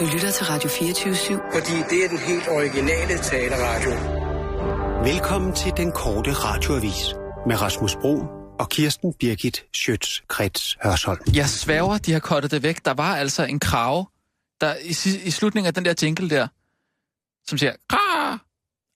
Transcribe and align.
Du 0.00 0.04
lytter 0.12 0.30
til 0.30 0.46
Radio 0.46 0.68
24-7. 0.70 1.54
Fordi 1.54 1.76
det 1.90 2.04
er 2.04 2.08
den 2.08 2.18
helt 2.18 2.48
originale 2.48 3.18
taleradio. 3.18 3.90
Velkommen 5.12 5.54
til 5.54 5.72
den 5.76 5.92
korte 5.92 6.32
radioavis 6.32 7.14
med 7.46 7.62
Rasmus 7.62 7.96
Bro 8.00 8.22
og 8.58 8.68
Kirsten 8.68 9.12
Birgit 9.20 9.64
Schøtz-Krets 9.76 10.76
Hørsholm. 10.84 11.18
Jeg 11.34 11.48
sværger, 11.48 11.98
de 11.98 12.12
har 12.12 12.18
kottet 12.20 12.50
det 12.50 12.62
væk. 12.62 12.84
Der 12.84 12.94
var 12.94 13.16
altså 13.16 13.44
en 13.44 13.60
krave, 13.60 14.06
der 14.60 14.74
i, 14.84 15.18
i 15.26 15.30
slutningen 15.30 15.66
af 15.66 15.74
den 15.74 15.84
der 15.84 15.94
jingle 16.02 16.30
der, 16.30 16.46
som 17.48 17.58
siger, 17.58 17.72
Kra! 17.90 18.38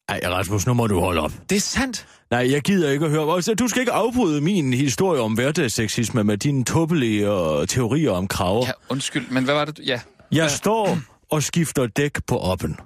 Ej, 0.08 0.20
Rasmus, 0.24 0.66
nu 0.66 0.74
må 0.74 0.86
du 0.86 1.00
holde 1.00 1.20
op. 1.20 1.32
Det 1.50 1.56
er 1.56 1.60
sandt. 1.60 2.06
Nej, 2.30 2.50
jeg 2.52 2.60
gider 2.62 2.90
ikke 2.90 3.04
at 3.04 3.10
høre. 3.10 3.34
Altså, 3.34 3.54
Du 3.54 3.68
skal 3.68 3.80
ikke 3.80 3.92
afbryde 3.92 4.40
min 4.40 4.72
historie 4.74 5.20
om 5.20 5.32
hverdagsseksisme 5.34 6.24
med 6.24 6.36
dine 6.38 6.64
tåbelige 6.64 7.32
uh, 7.32 7.66
teorier 7.66 8.10
om 8.10 8.28
kraver. 8.28 8.66
Ja, 8.66 8.72
undskyld, 8.88 9.28
men 9.30 9.44
hvad 9.44 9.54
var 9.54 9.64
det? 9.64 9.76
du- 9.78 9.82
Ja. 9.82 10.00
Jeg 10.32 10.50
står 10.50 10.98
og 11.30 11.42
skifter 11.42 11.86
dæk 11.86 12.26
på 12.26 12.38
oppen. 12.38 12.76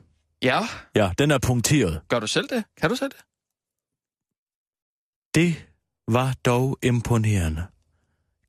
Ja, 0.43 0.61
Ja, 0.97 1.11
den 1.19 1.31
er 1.31 1.39
punkteret. 1.39 2.01
gør 2.09 2.21
du 2.21 2.27
selv 2.27 2.49
det? 2.49 2.65
Kan 2.81 2.91
du 2.91 2.97
selv 2.97 3.11
det? 3.11 3.21
Det 5.35 5.55
var 6.09 6.35
dog 6.45 6.79
imponerende. 6.83 7.65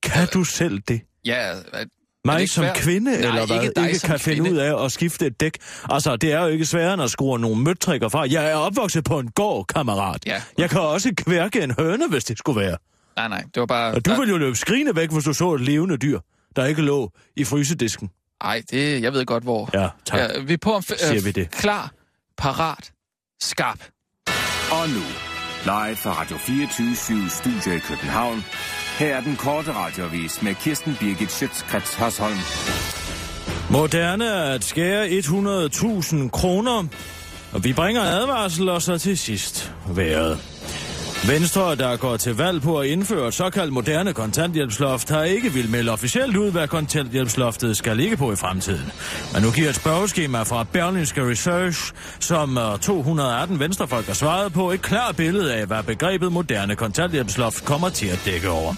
Kan 0.03 0.27
du 0.33 0.43
selv 0.43 0.79
det? 0.79 1.01
Ja, 1.25 1.55
det 1.55 1.89
Mig 2.25 2.41
ikke 2.41 2.53
som 2.53 2.63
svært? 2.63 2.75
kvinde, 2.77 3.11
Nej, 3.11 3.19
eller 3.29 3.45
hvad? 3.45 3.61
ikke 3.63 3.73
dig 3.75 3.87
ikke 3.87 3.99
kan 3.99 4.19
finde 4.19 4.39
kvinde. 4.39 4.51
ud 4.51 4.57
af 4.57 4.85
at 4.85 4.91
skifte 4.91 5.25
et 5.25 5.39
dæk. 5.39 5.57
Altså, 5.89 6.15
det 6.15 6.31
er 6.31 6.41
jo 6.41 6.47
ikke 6.47 6.65
sværere 6.65 6.93
end 6.93 7.01
at 7.03 7.11
skrue 7.11 7.39
nogle 7.39 7.63
møtrikker 7.63 8.09
fra. 8.09 8.25
Jeg 8.29 8.51
er 8.51 8.55
opvokset 8.55 9.03
på 9.03 9.19
en 9.19 9.31
gård, 9.31 9.65
kammerat. 9.67 10.25
Ja. 10.25 10.41
Jeg 10.57 10.69
kan 10.69 10.79
også 10.81 11.13
kværke 11.17 11.61
en 11.61 11.71
høne, 11.79 12.07
hvis 12.09 12.23
det 12.23 12.37
skulle 12.37 12.61
være. 12.61 12.77
Nej, 13.15 13.27
nej, 13.27 13.41
det 13.53 13.59
var 13.59 13.65
bare... 13.65 13.93
Og 13.93 14.05
du 14.05 14.13
ville 14.15 14.31
jo 14.31 14.37
løbe 14.37 14.55
skrigende 14.55 14.95
væk, 14.95 15.11
hvis 15.11 15.23
du 15.23 15.33
så 15.33 15.53
et 15.53 15.61
levende 15.61 15.97
dyr, 15.97 16.19
der 16.55 16.65
ikke 16.65 16.81
lå 16.81 17.11
i 17.35 17.43
frysedisken. 17.43 18.09
Nej, 18.43 18.61
det, 18.71 19.01
jeg 19.01 19.13
ved 19.13 19.25
godt, 19.25 19.43
hvor. 19.43 19.69
Ja, 19.73 19.89
tak. 20.05 20.19
Ja, 20.19 20.39
vi 20.39 20.53
er 20.53 20.57
på 20.57 20.73
om... 20.73 20.83
f- 20.91 21.07
Siger 21.07 21.21
vi 21.21 21.31
det. 21.31 21.51
Klar, 21.51 21.91
parat, 22.37 22.91
skarp. 23.41 23.79
Og 24.71 24.89
nu, 24.89 25.01
live 25.63 25.95
fra 25.95 26.21
Radio 26.21 26.37
24 26.37 26.95
Studio 27.29 27.71
i 27.75 27.79
København. 27.79 28.43
Her 28.99 29.15
er 29.15 29.21
den 29.21 29.35
korte 29.35 29.73
radiovis 29.73 30.41
med 30.41 30.55
Kirsten 30.55 30.95
Birgit 30.99 31.31
Schøtzgrads 31.31 31.93
Hasholm. 31.93 32.37
Moderne 33.71 34.25
er 34.25 34.53
at 34.53 34.63
skære 34.63 35.07
100.000 35.07 36.29
kroner, 36.29 36.83
og 37.51 37.63
vi 37.63 37.73
bringer 37.73 38.01
advarsel 38.01 38.69
og 38.69 38.81
så 38.81 38.97
til 38.97 39.17
sidst 39.17 39.73
vejret. 39.87 40.39
Venstre, 41.27 41.75
der 41.75 41.97
går 41.97 42.17
til 42.17 42.37
valg 42.37 42.61
på 42.61 42.79
at 42.79 42.87
indføre 42.87 43.27
et 43.27 43.33
såkaldt 43.33 43.73
moderne 43.73 44.13
kontanthjælpsloft, 44.13 45.09
har 45.09 45.23
ikke 45.23 45.53
vil 45.53 45.69
melde 45.69 45.91
officielt 45.91 46.37
ud, 46.37 46.51
hvad 46.51 46.67
kontanthjælpsloftet 46.67 47.77
skal 47.77 47.97
ligge 47.97 48.17
på 48.17 48.31
i 48.31 48.35
fremtiden. 48.35 48.91
Men 49.33 49.43
nu 49.43 49.51
giver 49.51 49.69
et 49.69 49.75
spørgeskema 49.75 50.43
fra 50.43 50.63
Berlinske 50.63 51.29
Research, 51.29 51.93
som 52.19 52.57
øh, 52.57 52.79
218 52.79 53.59
venstrefolk 53.59 54.07
har 54.07 54.13
svaret 54.13 54.53
på, 54.53 54.71
et 54.71 54.81
klart 54.81 55.15
billede 55.15 55.53
af, 55.53 55.65
hvad 55.65 55.83
begrebet 55.83 56.31
moderne 56.31 56.75
kontanthjælpsloft 56.75 57.65
kommer 57.65 57.89
til 57.89 58.07
at 58.07 58.21
dække 58.25 58.49
over. 58.49 58.73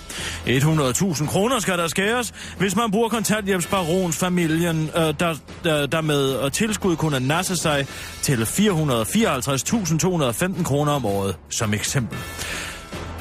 100.000 0.45 1.27
kroner 1.27 1.59
skal 1.59 1.77
der 1.77 1.87
skæres, 1.87 2.33
hvis 2.57 2.75
man 2.75 2.91
bruger 2.91 3.09
kontanthjælpsbarons 3.09 4.17
familien, 4.17 4.89
øh, 4.95 5.13
der, 5.19 5.35
der, 5.63 5.85
der 5.85 6.01
med 6.01 6.51
tilskud 6.51 6.95
kunne 6.95 7.19
nasse 7.19 7.55
sig 7.55 7.87
til 8.21 8.43
454.215 8.43 10.63
kroner 10.63 10.91
om 10.91 11.05
året, 11.05 11.35
som 11.49 11.73
eksempel. 11.73 12.17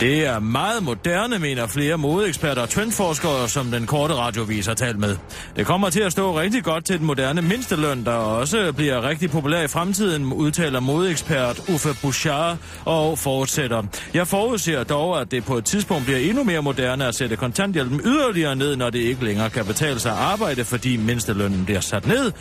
Det 0.01 0.27
er 0.27 0.39
meget 0.39 0.83
moderne, 0.83 1.39
mener 1.39 1.67
flere 1.67 1.99
modeeksperter 1.99 2.63
og 2.63 2.69
trendforskere, 2.69 3.49
som 3.49 3.71
den 3.71 3.87
korte 3.87 4.15
radiovis 4.15 4.67
har 4.67 4.75
talt 4.75 4.99
med. 4.99 5.17
Det 5.57 5.67
kommer 5.67 5.91
til 5.91 6.01
at 6.01 6.13
stå 6.13 6.41
rigtig 6.41 6.65
godt 6.65 6.85
til 6.85 6.99
den 6.99 7.07
moderne 7.07 7.43
mindsteløn, 7.43 8.05
der 8.05 8.13
også 8.13 8.73
bliver 8.73 9.09
rigtig 9.09 9.31
populær 9.31 9.63
i 9.63 9.69
fremtiden, 9.69 10.33
udtaler 10.33 10.81
modeekspert 10.81 11.59
Uffe 11.69 11.89
Bouchard 12.03 12.57
og 12.85 13.19
fortsætter. 13.19 13.83
Jeg 14.15 14.27
forudser 14.27 14.85
dog, 14.85 15.21
at 15.21 15.31
det 15.31 15.45
på 15.45 15.59
et 15.59 15.65
tidspunkt 15.65 16.05
bliver 16.05 16.19
endnu 16.19 16.45
mere 16.45 16.63
moderne 16.63 17.07
at 17.07 17.15
sætte 17.15 17.37
kontanthjælpen 17.37 18.01
yderligere 18.05 18.57
ned, 18.57 18.77
når 18.77 18.91
det 18.91 18.99
ikke 18.99 19.25
længere 19.25 19.51
kan 19.51 19.65
betale 19.65 20.01
sig 20.01 20.13
at 20.13 20.19
arbejde, 20.19 20.65
fordi 20.65 20.97
mindstelønnen 20.97 21.65
bliver 21.65 21.81
sat 21.81 22.07
ned, 22.07 22.33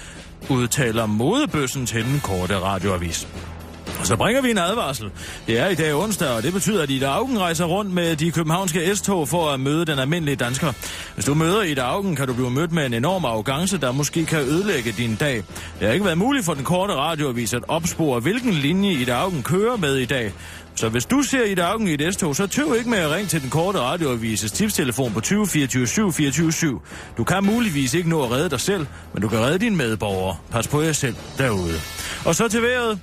udtaler 0.49 1.05
modebøssen 1.05 1.85
til 1.85 2.03
den 2.03 2.19
korte 2.23 2.59
radioavis. 2.59 3.27
Og 3.99 4.07
så 4.07 4.15
bringer 4.15 4.41
vi 4.41 4.51
en 4.51 4.57
advarsel. 4.57 5.09
Det 5.47 5.59
er 5.59 5.67
i 5.67 5.75
dag 5.75 5.95
onsdag, 5.95 6.29
og 6.29 6.43
det 6.43 6.53
betyder, 6.53 6.83
at 6.83 6.89
Ida 6.89 7.05
Augen 7.05 7.39
rejser 7.39 7.65
rundt 7.65 7.93
med 7.93 8.15
de 8.15 8.31
københavnske 8.31 8.95
S-tog 8.95 9.27
for 9.29 9.49
at 9.49 9.59
møde 9.59 9.85
den 9.85 9.99
almindelige 9.99 10.35
dansker. 10.35 10.73
Hvis 11.13 11.25
du 11.25 11.33
møder 11.33 11.61
Ida 11.61 11.81
Augen, 11.81 12.15
kan 12.15 12.27
du 12.27 12.33
blive 12.33 12.51
mødt 12.51 12.71
med 12.71 12.85
en 12.85 12.93
enorm 12.93 13.25
arrogance, 13.25 13.77
der 13.77 13.91
måske 13.91 14.25
kan 14.25 14.39
ødelægge 14.39 14.91
din 14.91 15.15
dag. 15.15 15.35
Det 15.79 15.87
har 15.87 15.91
ikke 15.91 16.05
været 16.05 16.17
muligt 16.17 16.45
for 16.45 16.53
den 16.53 16.63
korte 16.63 16.93
radioavis 16.93 17.53
at 17.53 17.63
opspore, 17.67 18.19
hvilken 18.19 18.53
linje 18.53 18.91
Ida 18.93 19.13
Augen 19.13 19.43
kører 19.43 19.77
med 19.77 19.95
i 19.95 20.05
dag. 20.05 20.33
Så 20.75 20.89
hvis 20.89 21.05
du 21.05 21.21
ser 21.21 21.43
Ida 21.43 21.61
Augen 21.61 21.87
i 21.87 21.93
et 21.93 22.13
S-tog, 22.13 22.35
så 22.35 22.47
tøv 22.47 22.75
ikke 22.77 22.89
med 22.89 22.97
at 22.97 23.11
ringe 23.11 23.27
til 23.27 23.41
den 23.41 23.49
korte 23.49 23.79
radioavises 23.79 24.51
tipstelefon 24.51 25.13
på 25.13 25.21
20 25.21 25.47
24 25.47 25.87
7 25.87 26.11
24 26.11 26.51
7. 26.51 26.81
Du 27.17 27.23
kan 27.23 27.43
muligvis 27.45 27.93
ikke 27.93 28.09
nå 28.09 28.23
at 28.23 28.31
redde 28.31 28.49
dig 28.49 28.59
selv, 28.59 28.85
men 29.13 29.21
du 29.21 29.27
kan 29.27 29.39
redde 29.39 29.59
dine 29.59 29.75
medborgere. 29.75 30.37
Pas 30.51 30.67
på 30.67 30.81
jer 30.81 30.91
selv 30.91 31.15
derude. 31.37 31.75
Og 32.25 32.35
så 32.35 32.47
til 32.47 32.61
vejret. 32.61 32.99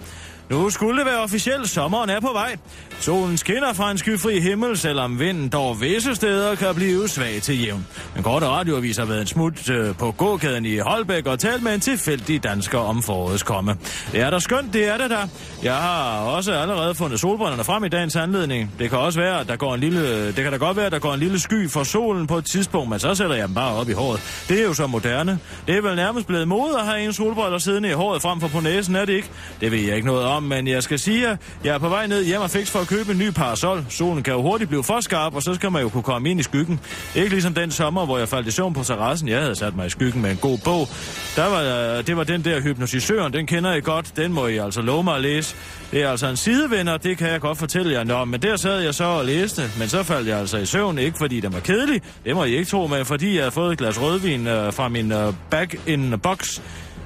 Nu 0.50 0.70
skulle 0.70 0.98
det 0.98 1.06
være 1.06 1.20
officielt, 1.20 1.68
sommeren 1.68 2.10
er 2.10 2.20
på 2.20 2.30
vej. 2.32 2.56
Solen 3.00 3.36
skinner 3.36 3.72
fra 3.72 3.90
en 3.90 3.98
skyfri 3.98 4.40
himmel, 4.40 4.78
selvom 4.78 5.20
vinden 5.20 5.48
dog 5.48 5.80
visse 5.80 6.14
steder 6.14 6.54
kan 6.54 6.74
blive 6.74 7.08
svag 7.08 7.42
til 7.42 7.64
jævn. 7.64 7.86
Den 8.14 8.22
korte 8.22 8.46
radioavis 8.46 8.96
har 8.96 9.04
været 9.04 9.20
en 9.20 9.26
smut 9.26 9.70
øh, 9.70 9.96
på 9.96 10.10
gågaden 10.10 10.66
i 10.66 10.78
Holbæk 10.78 11.26
og 11.26 11.38
talt 11.38 11.62
med 11.62 11.74
en 11.74 11.80
tilfældig 11.80 12.44
dansker 12.44 12.78
om 12.78 13.02
forårets 13.02 13.42
komme. 13.42 13.76
Det 14.12 14.20
er 14.20 14.30
da 14.30 14.38
skønt, 14.38 14.72
det 14.72 14.88
er 14.88 14.96
det 14.96 15.10
der. 15.10 15.26
Jeg 15.62 15.74
har 15.74 16.18
også 16.20 16.52
allerede 16.52 16.94
fundet 16.94 17.20
solbrænderne 17.20 17.64
frem 17.64 17.84
i 17.84 17.88
dagens 17.88 18.16
anledning. 18.16 18.70
Det 18.78 18.90
kan 18.90 18.98
også 18.98 19.20
være, 19.20 19.40
at 19.40 19.48
der 19.48 19.56
går 19.56 19.74
en 19.74 19.80
lille, 19.80 20.26
det 20.26 20.34
kan 20.34 20.52
da 20.52 20.56
godt 20.58 20.76
være, 20.76 20.86
at 20.86 20.92
der 20.92 20.98
går 20.98 21.14
en 21.14 21.20
lille 21.20 21.40
sky 21.40 21.70
for 21.70 21.82
solen 21.82 22.26
på 22.26 22.38
et 22.38 22.44
tidspunkt, 22.44 22.90
men 22.90 22.98
så 22.98 23.14
sætter 23.14 23.36
jeg 23.36 23.46
dem 23.46 23.54
bare 23.54 23.74
op 23.74 23.88
i 23.88 23.92
håret. 23.92 24.44
Det 24.48 24.58
er 24.60 24.64
jo 24.64 24.74
så 24.74 24.86
moderne. 24.86 25.38
Det 25.66 25.76
er 25.76 25.82
vel 25.82 25.96
nærmest 25.96 26.26
blevet 26.26 26.48
mode 26.48 26.78
at 26.78 26.86
have 26.86 27.04
en 27.04 27.12
solbriller 27.12 27.58
siddende 27.58 27.88
i 27.88 27.92
håret 27.92 28.22
frem 28.22 28.40
for 28.40 28.48
på 28.48 28.60
næsen, 28.60 28.96
er 28.96 29.04
det 29.04 29.12
ikke? 29.12 29.28
Det 29.60 29.72
ved 29.72 29.78
jeg 29.78 29.96
ikke 29.96 30.06
noget 30.06 30.26
om, 30.36 30.42
men 30.42 30.68
jeg 30.68 30.82
skal 30.82 30.98
sige, 30.98 31.28
at 31.28 31.38
jeg 31.64 31.74
er 31.74 31.78
på 31.78 31.88
vej 31.88 32.06
ned 32.06 32.24
hjem 32.24 32.40
og 32.40 32.50
fix 32.50 32.70
for 32.70 32.78
at 32.78 32.86
købe 32.88 33.12
en 33.12 33.18
ny 33.18 33.30
parasol. 33.30 33.84
Solen 33.88 34.22
kan 34.22 34.34
jo 34.34 34.42
hurtigt 34.42 34.68
blive 34.68 34.84
for 34.84 35.00
skarp, 35.00 35.34
og 35.34 35.42
så 35.42 35.54
skal 35.54 35.72
man 35.72 35.82
jo 35.82 35.88
kunne 35.88 36.02
komme 36.02 36.30
ind 36.30 36.40
i 36.40 36.42
skyggen. 36.42 36.80
Ikke 37.14 37.30
ligesom 37.30 37.54
den 37.54 37.70
sommer, 37.70 38.04
hvor 38.04 38.18
jeg 38.18 38.28
faldt 38.28 38.48
i 38.48 38.50
søvn 38.50 38.74
på 38.74 38.84
terrassen. 38.84 39.28
Jeg 39.28 39.40
havde 39.40 39.56
sat 39.56 39.76
mig 39.76 39.86
i 39.86 39.90
skyggen 39.90 40.22
med 40.22 40.30
en 40.30 40.36
god 40.36 40.58
bog. 40.64 40.88
Der 41.36 41.46
var, 41.46 41.62
øh, 41.98 42.06
det 42.06 42.16
var 42.16 42.24
den 42.24 42.44
der 42.44 42.60
hypnotisøren, 42.60 43.32
den 43.32 43.46
kender 43.46 43.74
I 43.74 43.80
godt. 43.80 44.16
Den 44.16 44.32
må 44.32 44.46
I 44.46 44.56
altså 44.56 44.82
love 44.82 45.04
mig 45.04 45.14
at 45.14 45.22
læse. 45.22 45.56
Det 45.90 46.02
er 46.02 46.10
altså 46.10 46.26
en 46.26 46.36
sidevenner, 46.36 46.96
det 46.96 47.18
kan 47.18 47.28
jeg 47.28 47.40
godt 47.40 47.58
fortælle 47.58 47.92
jer. 47.92 48.04
Nå, 48.04 48.24
men 48.24 48.42
der 48.42 48.56
sad 48.56 48.80
jeg 48.80 48.94
så 48.94 49.04
og 49.04 49.24
læste, 49.24 49.62
men 49.78 49.88
så 49.88 50.02
faldt 50.02 50.28
jeg 50.28 50.38
altså 50.38 50.58
i 50.58 50.66
søvn, 50.66 50.98
ikke 50.98 51.18
fordi 51.18 51.40
den 51.40 51.52
var 51.52 51.60
kedelig. 51.60 52.02
Det 52.24 52.34
må 52.34 52.44
I 52.44 52.56
ikke 52.56 52.70
tro 52.70 52.86
men 52.86 53.04
fordi 53.04 53.34
jeg 53.34 53.42
havde 53.42 53.50
fået 53.50 53.72
et 53.72 53.78
glas 53.78 54.00
rødvin 54.00 54.46
øh, 54.46 54.72
fra 54.72 54.88
min 54.88 55.12
øh, 55.12 55.34
back 55.50 55.76
in 55.86 56.14
box. 56.22 56.60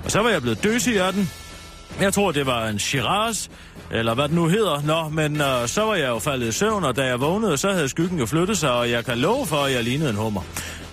Og 0.05 0.11
så 0.11 0.23
var 0.23 0.31
jeg 0.31 0.43
blevet 0.43 0.65
døsig 0.65 1.01
af 1.01 1.13
den. 1.13 1.31
Jeg 2.01 2.13
tror, 2.15 2.33
det 2.33 2.47
var 2.47 2.69
en 2.69 2.79
Shiraz, 2.79 3.49
eller 3.91 4.15
hvad 4.15 4.25
det 4.25 4.33
nu 4.33 4.47
hedder. 4.49 4.83
Nå, 4.83 5.09
men 5.09 5.41
øh, 5.41 5.69
så 5.69 5.83
var 5.85 5.95
jeg 5.95 6.09
jo 6.09 6.19
faldet 6.19 6.49
i 6.49 6.53
søvn, 6.53 6.85
og 6.85 6.97
da 6.97 7.05
jeg 7.05 7.21
vågnede, 7.21 7.57
så 7.57 7.73
havde 7.73 7.89
skyggen 7.89 8.19
jo 8.19 8.27
flyttet 8.27 8.59
sig, 8.59 8.71
og 8.73 8.91
jeg 8.91 9.05
kan 9.05 9.19
love 9.19 9.47
for, 9.47 9.57
at 9.57 9.73
jeg 9.73 9.85
lignede 9.85 10.11
en 10.11 10.17
hummer. 10.17 10.41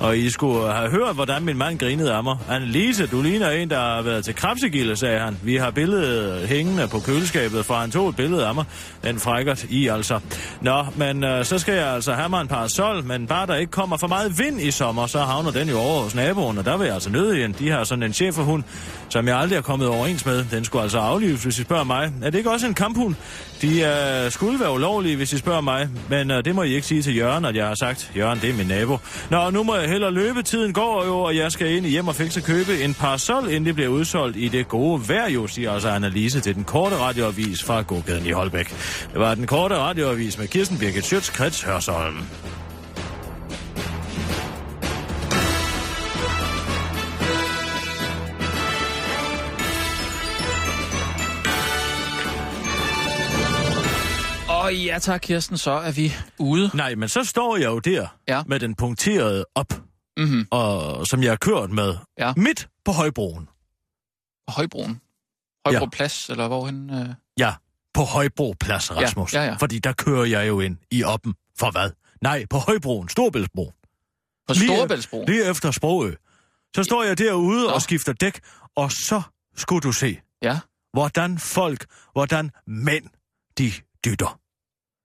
Og 0.04 0.18
I 0.18 0.30
skulle 0.30 0.74
have 0.74 0.90
hørt, 0.90 1.16
hvordan 1.16 1.44
min 1.44 1.58
mand 1.58 1.80
grinede 1.80 2.14
af 2.14 2.24
mig. 2.24 2.38
Annelise, 2.50 3.08
du 3.08 3.22
ligner 3.22 3.50
en, 3.50 3.70
der 3.70 3.80
har 3.80 4.02
været 4.02 4.26
til 4.26 4.36
krabsegilde, 4.36 4.96
sagde 4.96 5.20
han. 5.20 5.38
Vi 5.44 5.56
har 5.56 5.72
billedet 5.72 6.48
hængende 6.48 6.88
på 6.88 7.00
køleskabet, 7.00 7.66
for 7.66 7.74
han 7.74 7.92
tog 7.92 8.10
et 8.10 8.16
billede 8.16 8.48
af 8.48 8.56
mig. 8.56 8.66
Den 9.04 9.20
frækkert 9.20 9.64
i, 9.64 9.88
altså. 9.88 10.20
Nå, 10.62 10.86
men 10.96 11.24
øh, 11.24 11.46
så 11.46 11.60
skal 11.60 11.74
jeg 11.74 11.88
altså 11.88 12.14
have 12.14 12.30
mig 12.30 12.42
en 12.42 12.48
parasol, 12.48 13.04
men 13.04 13.28
bare 13.28 13.48
der 13.48 13.56
ikke 13.56 13.72
kommer 13.72 13.98
for 13.98 14.08
meget 14.08 14.40
vind 14.40 14.62
i 14.62 14.72
sommer, 14.72 15.08
så 15.08 15.20
havner 15.20 15.52
den 15.52 15.70
jo 15.70 15.80
over 15.80 16.04
hos 16.04 16.16
naboen, 16.16 16.58
og 16.58 16.66
der 16.66 16.78
vil 16.78 16.86
jeg 16.86 16.94
altså 16.94 17.10
nøde 17.10 17.40
igen. 17.40 17.56
De 17.60 17.70
har 17.70 17.84
sådan 17.84 18.04
en 18.04 18.14
cheferhund, 18.14 18.64
som 19.10 19.28
jeg 19.28 19.38
aldrig 19.38 19.58
har 19.58 19.62
kommet 19.62 19.88
overens 19.88 20.26
med. 20.26 20.46
Den 20.52 20.66
skulle 20.66 20.82
altså 20.82 21.00
aflives, 21.00 21.44
hvis 21.44 21.60
I 21.60 21.64
spørger 21.64 21.84
mig. 21.84 22.12
Er 22.24 22.30
det 22.30 22.38
ikke 22.38 22.52
også 22.52 22.68
en 22.68 22.74
kamphund? 22.74 23.16
De 23.62 23.82
øh, 23.82 24.32
skulle 24.32 24.60
være 24.60 24.74
ulovlige, 24.74 25.16
hvis 25.16 25.34
I 25.34 25.38
spørger 25.38 25.62
mig, 25.62 25.90
men 26.10 26.32
øh, 26.32 26.46
det 26.46 26.56
må 26.56 26.64
I 26.64 26.76
ikke 26.76 26.88
sige 26.88 27.02
til 27.02 27.18
Jørgen, 27.18 27.46
at 27.46 27.56
jeg 27.56 27.68
har 27.68 27.76
sagt. 27.76 28.12
Jørgen, 28.18 28.40
det 28.42 28.50
er 28.50 28.54
min 28.54 28.68
nabo. 28.68 28.98
Nå, 29.30 29.50
nu 29.50 29.64
må 29.64 29.76
jeg 29.76 29.90
hellere 29.94 30.12
løbe. 30.12 30.44
Tiden 30.44 30.74
går 30.74 31.06
jo, 31.06 31.20
og 31.20 31.36
jeg 31.36 31.52
skal 31.52 31.72
ind 31.72 31.86
i 31.86 31.90
hjem 31.90 32.08
og 32.08 32.16
fikse 32.16 32.42
købe 32.42 32.84
en 32.84 32.94
parasol, 32.94 33.44
inden 33.48 33.66
det 33.66 33.76
bliver 33.76 33.90
udsolgt 33.90 34.38
i 34.38 34.48
det 34.48 34.68
gode 34.68 35.10
vejr, 35.10 35.30
jo, 35.30 35.48
siger 35.48 35.72
altså 35.72 35.90
Annalise 35.90 36.40
til 36.40 36.56
den 36.56 36.64
korte 36.64 36.98
radioavis 36.98 37.64
fra 37.64 37.82
gågaden 37.82 38.26
i 38.26 38.32
Holbæk. 38.32 38.70
Det 39.12 39.20
var 39.20 39.36
den 39.36 39.48
korte 39.48 39.76
radioavis 39.78 40.38
med 40.38 40.48
Kirsten 40.48 40.78
Birgit 40.78 41.06
Schøtz, 41.06 41.32
Krets 41.32 41.62
Hørsholm. 41.62 42.18
Og 54.74 54.80
ja 54.80 55.00
tak, 55.00 55.22
Kirsten, 55.22 55.58
så 55.58 55.72
er 55.72 55.92
vi 55.92 56.14
ude. 56.40 56.72
Nej, 56.74 56.96
men 56.96 57.10
så 57.10 57.24
står 57.24 57.58
jeg 57.58 57.66
jo 57.66 57.80
der 57.80 58.08
Ja. 58.28 58.44
med 58.48 58.60
den 58.60 58.76
punkterede 58.76 59.46
op, 59.56 59.74
Mm-hmm. 60.18 60.48
og, 60.52 61.08
som 61.08 61.24
jeg 61.24 61.32
har 61.32 61.36
kørt 61.36 61.70
med, 61.72 61.96
Ja. 62.20 62.34
midt 62.38 62.68
på 62.86 62.92
højbroen. 62.92 63.46
På 64.48 64.52
Højbroen. 64.54 65.02
Højbro 65.66 65.84
Ja. 65.86 65.90
Plads, 65.90 66.30
eller 66.30 66.48
hvorhen? 66.48 66.90
Øh... 66.90 67.10
Ja, 67.38 67.54
på 67.94 68.02
Højbro 68.04 68.56
Plads, 68.60 68.92
Rasmus. 68.96 69.34
ja, 69.34 69.44
ja. 69.46 69.56
Fordi 69.60 69.80
der 69.80 69.94
kører 69.94 70.26
jeg 70.26 70.48
jo 70.48 70.60
ind 70.60 70.78
i 70.92 71.04
oppen. 71.04 71.34
For 71.60 71.72
hvad? 71.72 71.90
Nej, 72.22 72.46
på 72.50 72.58
Højbroen, 72.58 73.10
Storbæltsbro. 73.10 73.74
På 74.48 74.54
Lige- 74.54 74.68
Storebæltsbroen. 74.68 75.26
Lige 75.30 75.50
efter 75.50 75.72
Sprogø. 75.72 76.14
Så 76.76 76.84
står 76.84 77.04
jeg 77.04 77.18
derude 77.18 77.64
Nå. 77.68 77.70
og 77.74 77.82
skifter 77.82 78.14
dæk, 78.14 78.40
og 78.76 78.92
så 78.92 79.22
skulle 79.56 79.82
du 79.82 79.92
se, 79.92 80.20
Ja. 80.42 80.60
hvordan 80.94 81.40
folk, 81.40 81.86
hvordan 82.14 82.52
mænd, 82.68 83.06
de 83.58 83.72
dytter. 84.06 84.40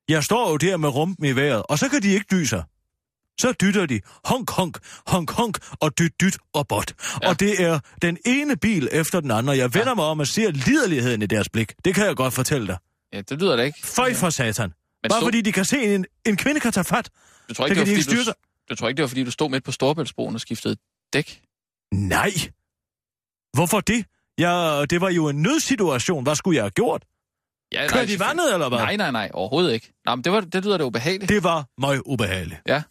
Jeg 0.08 0.24
står 0.24 0.50
jo 0.50 0.56
der 0.56 0.76
med 0.76 0.88
rumpen 0.88 1.24
i 1.24 1.32
vejret, 1.36 1.62
og 1.68 1.78
så 1.78 1.88
kan 1.88 2.02
de 2.02 2.08
ikke 2.08 2.26
dyse. 2.30 2.62
Så 3.40 3.52
dytter 3.60 3.86
de 3.86 4.00
honk, 4.24 4.50
honk, 4.50 4.78
honk, 5.06 5.30
honk, 5.30 5.58
og 5.80 5.98
dyt, 5.98 6.12
dyt 6.20 6.36
og 6.52 6.68
bot. 6.68 6.94
Ja. 7.22 7.28
Og 7.28 7.40
det 7.40 7.62
er 7.62 7.80
den 8.02 8.18
ene 8.26 8.56
bil 8.56 8.88
efter 8.92 9.20
den 9.20 9.30
anden, 9.30 9.48
og 9.48 9.58
jeg 9.58 9.74
vender 9.74 9.88
Ja. 9.88 9.94
mig 9.94 10.04
om 10.04 10.20
og 10.20 10.26
ser 10.26 10.50
liderligheden 10.50 11.22
i 11.22 11.26
deres 11.26 11.48
blik. 11.48 11.72
Det 11.84 11.94
kan 11.94 12.06
jeg 12.06 12.16
godt 12.16 12.34
fortælle 12.34 12.66
dig. 12.66 12.78
ja, 13.12 13.20
det 13.20 13.40
lyder 13.40 13.56
da 13.56 13.62
ikke. 13.62 13.78
Føj 13.86 14.14
for 14.14 14.30
satan. 14.30 14.68
Men 15.02 15.08
Bare 15.08 15.18
stod- 15.20 15.26
fordi 15.26 15.40
de 15.40 15.52
kan 15.52 15.64
se, 15.64 15.94
en, 15.94 16.04
en 16.26 16.36
kvinde 16.36 16.60
kan 16.60 16.72
tage 16.72 16.84
fat. 16.84 17.10
Du 17.48 17.54
tror 17.54 17.64
Det 17.66 17.70
ikke, 17.70 17.80
det, 17.80 17.86
de 17.86 17.90
var, 17.92 17.96
ikke 17.96 18.04
fordi 18.04 18.16
styre 18.22 18.34
du, 18.34 18.70
du 18.70 18.74
tror 18.74 18.88
ikke, 18.88 18.96
det 18.96 19.02
var, 19.02 19.08
fordi 19.08 19.24
du 19.24 19.30
stod 19.30 19.50
midt 19.50 19.64
på 19.64 19.72
Storebæltsbroen 19.72 20.34
og 20.34 20.40
skiftede 20.40 20.76
dæk? 21.12 21.40
Nej. 21.94 22.30
Hvorfor 23.52 23.80
det? 23.80 24.04
Ja, 24.38 24.84
det 24.90 25.00
var 25.00 25.10
jo 25.10 25.28
en 25.28 25.42
nødsituation. 25.42 26.22
Hvad 26.22 26.34
skulle 26.36 26.56
jeg 26.56 26.62
have 26.64 26.70
gjort? 26.70 27.02
Ja, 27.72 27.80
Kørte 27.88 27.98
de 27.98 28.04
i 28.04 28.08
selvfølgelig. 28.08 28.28
vandet, 28.28 28.54
eller 28.54 28.68
hvad? 28.68 28.78
Nej, 28.78 28.96
nej, 28.96 29.10
nej, 29.10 29.30
overhovedet 29.34 29.72
ikke. 29.72 29.92
Nå, 30.06 30.14
men 30.14 30.24
det, 30.24 30.32
var, 30.32 30.40
det 30.40 30.64
lyder 30.64 30.78
da 30.78 30.84
ubehageligt. 30.84 31.28
Det 31.28 31.42
var 31.44 31.66
meget 31.80 32.02
ubehageligt. 32.06 32.60
Ja. 32.66 32.82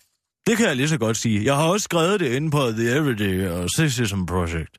Det 0.47 0.57
kan 0.57 0.65
jeg 0.67 0.75
lige 0.75 0.89
så 0.89 0.97
godt 0.97 1.17
sige. 1.17 1.45
Jeg 1.45 1.55
har 1.55 1.63
også 1.67 1.83
skrevet 1.83 2.19
det 2.19 2.31
inde 2.35 2.51
på 2.51 2.71
The 2.71 2.89
Everyday 2.95 3.49
uh, 3.61 3.65
Sexism 3.77 4.25
Project. 4.25 4.77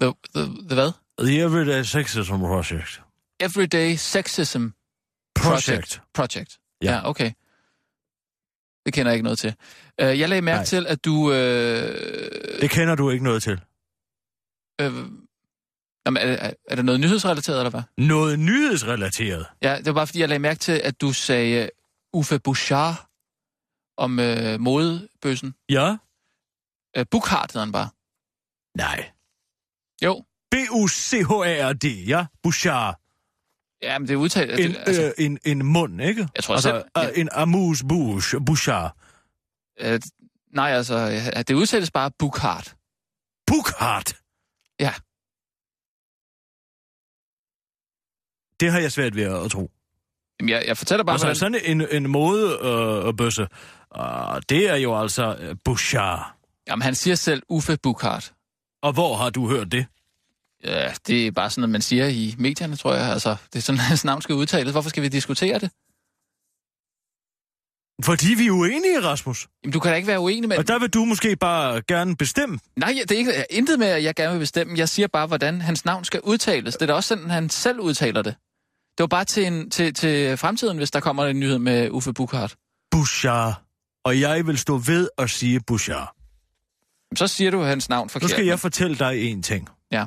The, 0.00 0.12
the, 0.34 0.44
the 0.44 0.74
hvad? 0.74 0.92
The 1.18 1.40
Everyday 1.40 1.82
Sexism 1.82 2.32
Project. 2.34 3.00
Everyday 3.40 3.94
Sexism 3.96 4.66
Project. 5.40 6.00
Project. 6.14 6.58
Ja. 6.82 6.92
Ja, 6.92 7.08
okay. 7.08 7.30
Det 8.86 8.92
kender 8.94 9.10
jeg 9.12 9.14
ikke 9.14 9.24
noget 9.24 9.38
til. 9.38 9.54
Uh, 10.02 10.20
jeg 10.20 10.28
lagde 10.28 10.42
mærke 10.42 10.56
Nej. 10.58 10.64
til, 10.64 10.86
at 10.86 11.04
du... 11.04 11.14
Uh, 11.14 11.32
Det 12.60 12.70
kender 12.70 12.94
du 12.94 13.10
ikke 13.10 13.24
noget 13.24 13.42
til. 13.42 13.60
uh, 14.82 14.88
jamen, 16.06 16.22
er, 16.22 16.32
er, 16.32 16.52
er 16.70 16.74
det 16.76 16.84
noget 16.84 17.00
nyhedsrelateret, 17.00 17.58
eller 17.58 17.70
hvad? 17.70 17.82
Noget 17.98 18.38
nyhedsrelateret. 18.38 19.46
Ja, 19.62 19.76
det 19.78 19.86
var 19.86 19.92
bare, 19.92 20.06
fordi 20.06 20.20
jeg 20.20 20.28
lagde 20.28 20.38
mærke 20.38 20.58
til, 20.60 20.72
at 20.72 21.00
du 21.00 21.12
sagde 21.12 21.70
Uffe 22.12 22.38
Bouchard 22.38 23.08
om 23.96 24.18
uh, 24.18 24.60
modebøssen. 24.60 25.54
Ja? 25.68 25.96
Uh, 26.98 27.04
Bukhart 27.10 27.52
hedder 27.52 27.64
han 27.66 27.72
bare. 27.72 27.88
Nej. 28.76 29.10
Jo. 30.04 30.24
B-U-C-H-A-R-D, 30.50 31.84
ja? 32.06 32.26
Bouchard. 32.42 33.00
Ja, 33.82 33.98
men 33.98 34.08
det 34.08 34.14
er 34.14 34.18
udtalt... 34.18 34.60
En, 34.60 34.70
det, 34.70 34.76
altså, 34.86 35.02
øh, 35.18 35.24
en, 35.26 35.38
en 35.44 35.64
mund, 35.66 36.02
ikke? 36.02 36.28
Jeg 36.34 36.44
tror 36.44 36.54
altså, 36.54 36.68
selv- 36.96 37.04
ja. 37.04 37.10
øh, 37.10 37.18
En 37.18 37.28
amuse 37.32 37.84
bouche, 37.88 38.40
Bouchard. 38.44 38.96
øh, 39.80 40.00
nej, 40.52 40.70
altså, 40.70 40.96
ja, 40.96 41.42
det 41.42 41.54
udtales 41.54 41.90
bare 41.90 42.10
Bukhart. 42.18 42.76
Bukhart. 43.46 44.16
Ja. 44.80 44.94
Det 48.60 48.72
har 48.72 48.78
jeg 48.78 48.92
svært 48.92 49.16
ved 49.16 49.22
at 49.44 49.50
tro. 49.50 49.70
Jamen, 50.40 50.48
jeg, 50.50 50.64
jeg 50.66 50.76
fortæller 50.76 51.04
bare, 51.04 51.14
Altså, 51.14 51.26
hvordan... 51.26 51.60
sådan 51.60 51.80
en, 51.80 52.04
en 52.04 52.10
modebøsse, 52.10 53.08
øh, 53.08 53.14
bøsse, 53.14 53.46
uh, 53.98 54.40
det 54.48 54.70
er 54.70 54.76
jo 54.76 55.00
altså 55.00 55.36
uh, 55.50 55.56
Bouchard. 55.64 56.32
Jamen, 56.68 56.82
han 56.82 56.94
siger 56.94 57.14
selv 57.14 57.42
Uffe 57.48 57.76
Bukhart. 57.82 58.32
Og 58.82 58.92
hvor 58.92 59.16
har 59.16 59.30
du 59.30 59.48
hørt 59.48 59.72
det? 59.72 59.86
Ja, 60.64 60.92
det 61.06 61.26
er 61.26 61.30
bare 61.30 61.50
sådan 61.50 61.60
noget, 61.60 61.70
man 61.70 61.82
siger 61.82 62.06
i 62.06 62.34
medierne, 62.38 62.76
tror 62.76 62.94
jeg. 62.94 63.12
Altså, 63.12 63.36
det 63.52 63.58
er 63.58 63.62
sådan, 63.62 63.78
hans 63.90 64.04
navn 64.04 64.22
skal 64.22 64.34
udtales. 64.34 64.72
Hvorfor 64.72 64.90
skal 64.90 65.02
vi 65.02 65.08
diskutere 65.08 65.58
det? 65.58 65.70
Fordi 68.02 68.34
vi 68.34 68.46
er 68.46 68.50
uenige, 68.50 69.00
Rasmus. 69.02 69.48
Jamen, 69.64 69.72
du 69.72 69.80
kan 69.80 69.90
da 69.90 69.96
ikke 69.96 70.08
være 70.08 70.20
uenig 70.20 70.48
med... 70.48 70.58
Og 70.58 70.68
der 70.68 70.78
vil 70.78 70.90
du 70.90 71.04
måske 71.04 71.36
bare 71.36 71.82
gerne 71.82 72.16
bestemme. 72.16 72.58
Nej, 72.76 72.94
det 73.08 73.10
er 73.10 73.18
ikke, 73.18 73.44
intet 73.50 73.78
med, 73.78 73.86
at 73.86 74.02
jeg 74.04 74.14
gerne 74.14 74.32
vil 74.32 74.38
bestemme. 74.38 74.78
Jeg 74.78 74.88
siger 74.88 75.08
bare, 75.08 75.26
hvordan 75.26 75.60
hans 75.60 75.84
navn 75.84 76.04
skal 76.04 76.20
udtales. 76.20 76.74
Det 76.74 76.82
er 76.82 76.86
da 76.86 76.92
også 76.94 77.08
sådan, 77.08 77.30
han 77.30 77.50
selv 77.50 77.80
udtaler 77.80 78.22
det. 78.22 78.34
Det 78.98 79.02
var 79.02 79.06
bare 79.06 79.24
til, 79.24 79.46
en, 79.46 79.70
til, 79.70 79.94
til 79.94 80.36
fremtiden, 80.36 80.76
hvis 80.76 80.90
der 80.90 81.00
kommer 81.00 81.24
en 81.26 81.40
nyhed 81.40 81.58
med 81.58 81.90
Uffe 81.90 82.12
Bukhart. 82.12 82.56
Bouchard. 82.90 83.62
Og 84.04 84.20
jeg 84.20 84.46
vil 84.46 84.58
stå 84.58 84.78
ved 84.78 85.08
at 85.18 85.30
sige 85.30 85.60
Bouchard. 85.60 86.14
Så 87.16 87.26
siger 87.26 87.50
du 87.50 87.60
hans 87.60 87.88
navn 87.88 88.04
Nu 88.04 88.08
forkert. 88.08 88.30
skal 88.30 88.44
jeg 88.46 88.60
fortælle 88.60 88.98
dig 88.98 89.22
en 89.30 89.42
ting. 89.42 89.68
Ja. 89.92 90.06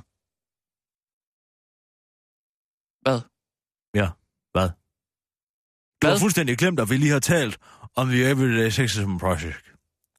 Hvad? 3.01 3.19
Ja, 3.95 4.09
hvad? 4.53 4.69
Du 6.01 6.07
Hvad? 6.07 6.11
har 6.11 6.19
fuldstændig 6.19 6.57
glemt, 6.57 6.79
at 6.79 6.89
vi 6.89 6.97
lige 6.97 7.11
har 7.11 7.19
talt 7.19 7.57
om 7.97 8.07
The 8.09 8.29
Everyday 8.29 8.69
Sexism 8.69 9.17
Project. 9.17 9.63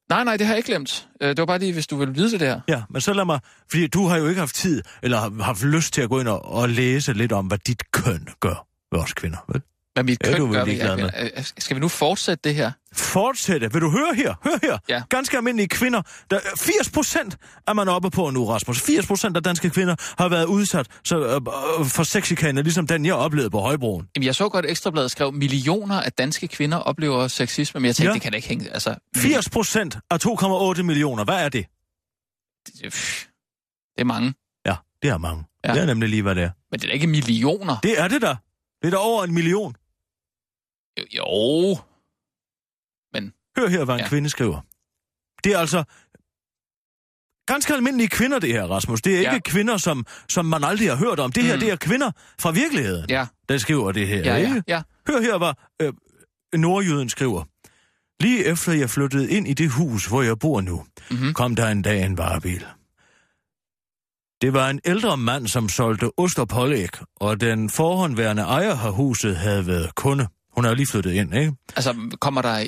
Nej, 0.09 0.23
nej, 0.23 0.37
det 0.37 0.45
har 0.47 0.53
jeg 0.53 0.57
ikke 0.57 0.67
glemt. 0.67 1.07
Øh, 1.21 1.29
Det 1.29 1.37
var 1.37 1.45
bare 1.45 1.59
lige, 1.59 1.73
hvis 1.73 1.87
du 1.87 1.95
vil 1.97 2.15
vide 2.15 2.31
det 2.31 2.39
der. 2.39 2.61
Ja, 2.67 2.83
men 2.89 3.01
så 3.01 3.13
lad 3.13 3.25
mig... 3.25 3.39
Fordi 3.71 3.87
du 3.87 4.05
har 4.07 4.17
jo 4.17 4.27
ikke 4.27 4.39
haft 4.39 4.55
tid, 4.55 4.83
eller 5.03 5.17
har 5.19 5.43
haft 5.43 5.63
lyst 5.63 5.93
til 5.93 6.01
at 6.01 6.09
gå 6.09 6.19
ind 6.19 6.27
og, 6.27 6.45
og 6.45 6.69
læse 6.69 7.13
lidt 7.13 7.31
om, 7.31 7.47
hvad 7.47 7.57
dit 7.57 7.91
køn 7.91 8.27
gør 8.39 8.67
ved 8.95 9.03
os 9.03 9.13
kvinder, 9.13 9.37
vel? 9.47 9.61
Hvad 9.99 10.11
mit 10.11 10.19
køn 10.23 10.37
du 10.37 10.51
gør 10.51 10.59
ved 10.59 10.65
ligeglad 10.65 10.97
jer. 10.97 11.29
Øh, 11.37 11.43
Skal 11.57 11.75
vi 11.75 11.79
nu 11.81 11.87
fortsætte 11.87 12.41
det 12.49 12.55
her? 12.55 12.71
Fortsætte. 12.95 13.73
Vil 13.73 13.81
du 13.81 13.89
høre 13.89 14.15
her? 14.15 14.33
Hør 14.43 14.59
her. 14.61 14.77
Ja. 14.89 15.01
Ganske 15.09 15.37
almindelige 15.37 15.67
kvinder. 15.67 16.01
Der, 16.29 16.39
80 16.59 16.89
procent 16.89 17.37
er 17.67 17.73
man 17.73 17.87
oppe 17.87 18.09
på 18.09 18.29
nu, 18.29 18.45
Rasmus. 18.45 18.81
80 18.81 19.07
procent 19.07 19.37
af 19.37 19.43
danske 19.43 19.69
kvinder 19.69 19.95
har 20.21 20.29
været 20.29 20.45
udsat 20.45 20.87
så, 21.05 21.19
øh, 21.25 21.35
øh, 21.79 21.85
for 21.85 22.03
sexikane, 22.03 22.61
ligesom 22.61 22.87
den, 22.87 23.05
jeg 23.05 23.13
oplevede 23.13 23.49
på 23.49 23.59
Højbroen. 23.59 24.07
Jamen, 24.15 24.25
jeg 24.25 24.35
så 24.35 24.49
godt, 24.49 24.65
Ekstrabladet 24.65 25.11
skrev, 25.11 25.31
millioner 25.33 26.01
af 26.01 26.11
danske 26.11 26.47
kvinder 26.47 26.77
oplever 26.77 27.27
sexisme, 27.27 27.79
men 27.79 27.85
jeg 27.87 27.95
tænkte, 27.95 28.09
Ja. 28.09 28.13
det 28.13 28.21
kan 28.21 28.31
da 28.31 28.35
ikke 28.35 28.47
hænge... 28.47 28.69
Altså, 28.73 28.95
80 29.17 29.49
procent 29.49 29.97
af 30.11 30.17
2,8 30.25 30.81
millioner. 30.83 31.23
Hvad 31.23 31.35
er 31.45 31.49
det? 31.49 31.65
det, 32.67 32.81
det 32.83 34.01
er 34.01 34.03
mange, 34.03 34.33
Ja, 34.65 34.75
det 35.01 35.09
er 35.09 35.17
mange. 35.17 35.43
Ja. 35.63 35.69
Ja. 35.69 35.73
Det 35.75 35.81
er 35.81 35.85
nemlig 35.85 36.09
lige, 36.09 36.21
hvad 36.21 36.35
det 36.35 36.43
er. 36.43 36.49
men 36.71 36.79
det 36.79 36.83
er 36.85 36.87
da 36.89 36.93
ikke 36.93 37.07
millioner. 37.07 37.77
Det 37.83 37.99
er 37.99 38.07
det 38.07 38.21
da. 38.21 38.35
Det 38.81 38.87
er 38.87 38.89
da 38.91 38.97
over 38.97 39.23
en 39.23 39.33
million. 39.33 39.75
Jo, 40.97 41.03
jo. 41.17 41.77
Hør 43.57 43.67
her, 43.67 43.85
hvad 43.85 43.95
en 43.95 44.01
ja. 44.01 44.07
Kvinde 44.07 44.29
skriver. 44.29 44.61
Det 45.43 45.51
er 45.53 45.57
altså 45.59 45.83
ganske 47.47 47.73
almindelige 47.73 48.07
kvinder, 48.07 48.39
det 48.39 48.51
her, 48.51 48.63
Rasmus. 48.63 49.01
Det 49.01 49.13
er 49.15 49.19
ikke 49.19 49.31
Ja. 49.31 49.39
kvinder, 49.39 49.77
som, 49.77 50.05
som 50.29 50.45
man 50.45 50.63
aldrig 50.63 50.89
har 50.89 50.95
hørt 50.95 51.19
om. 51.19 51.31
Det 51.31 51.43
her, 51.43 51.53
Mm. 51.55 51.59
det 51.59 51.69
er 51.71 51.75
kvinder 51.75 52.11
fra 52.39 52.51
virkeligheden, 52.51 53.05
Ja, 53.09 53.27
der 53.49 53.57
skriver 53.57 53.91
det 53.91 54.07
her. 54.07 54.17
ja, 54.23 54.35
ikke? 54.35 54.63
ja. 54.67 54.75
ja. 54.75 54.81
Hør 55.07 55.21
her, 55.21 55.37
hvad 55.37 55.53
øh, 55.81 55.93
nordjyden 56.59 57.09
skriver. 57.09 57.43
Lige 58.23 58.45
efter 58.45 58.71
jeg 58.73 58.89
flyttede 58.89 59.31
ind 59.31 59.47
i 59.47 59.53
det 59.53 59.71
hus, 59.71 60.05
hvor 60.05 60.21
jeg 60.21 60.39
bor 60.39 60.61
nu, 60.61 60.85
Mm-hmm. 61.11 61.33
kom 61.33 61.55
der 61.55 61.67
en 61.69 61.81
dag 61.81 62.05
en 62.05 62.17
varebil. 62.17 62.65
Det 64.41 64.53
var 64.53 64.69
en 64.69 64.79
ældre 64.85 65.17
mand, 65.17 65.47
som 65.47 65.69
solgte 65.69 66.09
ost 66.19 66.39
og 66.39 66.47
pålæg, 66.47 66.89
og 67.15 67.41
den 67.41 67.69
forhåndværende 67.69 68.43
ejer 68.43 68.77
af 68.77 68.93
huset 68.93 69.37
havde 69.37 69.67
været 69.67 69.95
kunde. 69.95 70.27
Hun 70.55 70.65
er 70.65 70.69
jo 70.69 70.75
lige 70.75 70.87
flyttet 70.87 71.11
ind, 71.11 71.35
ikke? 71.35 71.53
Altså, 71.75 71.95
kommer 72.21 72.41
der... 72.41 72.65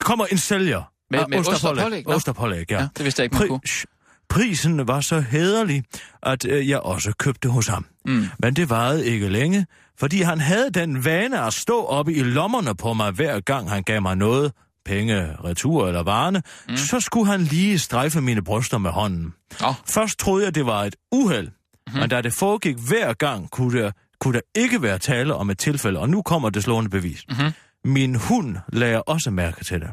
kommer 0.00 0.26
en 0.26 0.38
sælger. 0.38 0.82
Med- 1.10 1.18
af 1.20 1.28
med 1.28 1.38
ost 1.38 1.64
og 1.64 1.76
pålæg? 1.76 2.04
Nå. 2.06 2.12
Ost 2.14 2.28
og 2.28 2.34
pålæg, 2.34 2.70
ja. 2.70 2.80
Ja, 2.80 2.88
det 2.96 3.04
vidste 3.04 3.20
jeg 3.20 3.24
ikke, 3.24 3.36
man 3.38 3.48
kunne. 3.48 3.60
Pri- 3.68 3.84
prisen 4.28 4.88
var 4.88 5.00
så 5.00 5.20
hæderlig, 5.20 5.82
at 6.22 6.44
øh, 6.44 6.68
jeg 6.68 6.80
også 6.80 7.12
købte 7.18 7.48
hos 7.48 7.66
ham. 7.66 7.86
Mm. 8.06 8.26
Men 8.38 8.56
det 8.56 8.70
varede 8.70 9.06
ikke 9.06 9.28
længe, 9.28 9.66
fordi 9.98 10.22
han 10.22 10.40
havde 10.40 10.70
den 10.70 11.04
vane 11.04 11.40
at 11.40 11.52
stå 11.52 11.84
oppe 11.84 12.12
i 12.14 12.22
lommerne 12.22 12.74
på 12.74 12.92
mig 12.92 13.10
hver 13.12 13.40
gang 13.40 13.70
han 13.70 13.82
gav 13.82 14.02
mig 14.02 14.16
noget, 14.16 14.52
penge, 14.84 15.36
retur 15.44 15.86
eller 15.88 16.02
varerne, 16.02 16.42
mm. 16.68 16.76
så 16.76 17.00
skulle 17.00 17.26
han 17.30 17.40
lige 17.42 17.78
strejfe 17.78 18.20
mine 18.20 18.42
bryster 18.44 18.78
med 18.78 18.90
hånden. 18.90 19.34
Nå, 19.60 19.74
Først 19.86 20.18
troede 20.18 20.44
jeg, 20.44 20.54
det 20.54 20.66
var 20.66 20.84
et 20.84 20.96
uheld, 21.12 21.46
Mhm. 21.48 21.52
mm-hmm. 21.86 22.00
men 22.00 22.10
da 22.10 22.20
det 22.22 22.32
foregik 22.32 22.76
hver 22.88 23.12
gang, 23.12 23.50
kunne 23.50 23.78
der, 23.82 23.90
kunne 24.20 24.34
der 24.34 24.40
ikke 24.60 24.82
være 24.82 24.98
tale 24.98 25.34
om 25.34 25.50
et 25.50 25.58
tilfælde, 25.58 26.00
og 26.00 26.08
nu 26.08 26.22
kommer 26.22 26.50
det 26.50 26.62
slående 26.64 26.90
bevis. 26.90 27.24
Mhm. 27.28 27.52
Min 27.84 28.14
hund 28.14 28.56
lagde 28.72 29.02
også 29.02 29.30
mærke 29.30 29.64
til 29.64 29.80
det. 29.80 29.90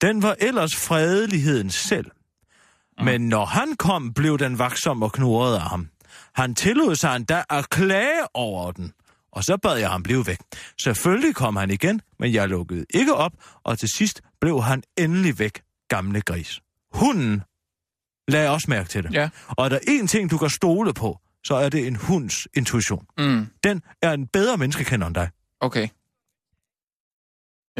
Den 0.00 0.22
var 0.22 0.36
ellers 0.40 0.76
fredeligheden 0.76 1.70
selv. 1.70 2.06
Mhm. 2.98 3.04
Men 3.04 3.28
når 3.28 3.44
han 3.44 3.76
kom, 3.78 4.14
blev 4.14 4.38
den 4.38 4.58
vaksom 4.58 5.02
og 5.02 5.12
knurrede 5.12 5.56
af 5.56 5.70
ham. 5.70 5.88
Han 6.34 6.54
tillod 6.54 6.96
sig 6.96 7.16
endda 7.16 7.44
at 7.50 7.70
klage 7.70 8.22
over 8.34 8.72
den. 8.72 8.92
Og 9.32 9.44
så 9.44 9.56
bad 9.56 9.76
jeg 9.78 9.90
ham 9.90 10.02
blive 10.02 10.26
væk. 10.26 10.38
Selvfølgelig 10.80 11.34
kom 11.34 11.56
han 11.56 11.70
igen, 11.70 12.00
men 12.18 12.32
jeg 12.32 12.48
lukkede 12.48 12.84
ikke 12.94 13.14
op, 13.14 13.32
og 13.64 13.78
til 13.78 13.88
sidst 13.88 14.20
blev 14.40 14.62
han 14.62 14.82
endelig 14.98 15.38
væk, 15.38 15.62
gamle 15.88 16.20
gris. 16.20 16.60
Hunden 16.92 17.42
lagde 18.28 18.50
også 18.50 18.66
mærke 18.70 18.88
til 18.88 19.02
det. 19.02 19.12
ja. 19.12 19.28
Og 19.48 19.64
er 19.64 19.68
der 19.68 19.78
én 19.78 20.06
ting, 20.06 20.30
du 20.30 20.38
kan 20.38 20.50
stole 20.50 20.94
på, 20.94 21.18
så 21.44 21.54
er 21.54 21.68
det 21.68 21.86
en 21.86 21.96
hunds 21.96 22.48
intuition. 22.56 23.06
Mm. 23.18 23.46
Den 23.64 23.82
er 24.02 24.12
en 24.12 24.26
bedre 24.26 24.56
menneskekender 24.58 25.06
end 25.06 25.14
dig. 25.14 25.30
Okay. 25.60 25.88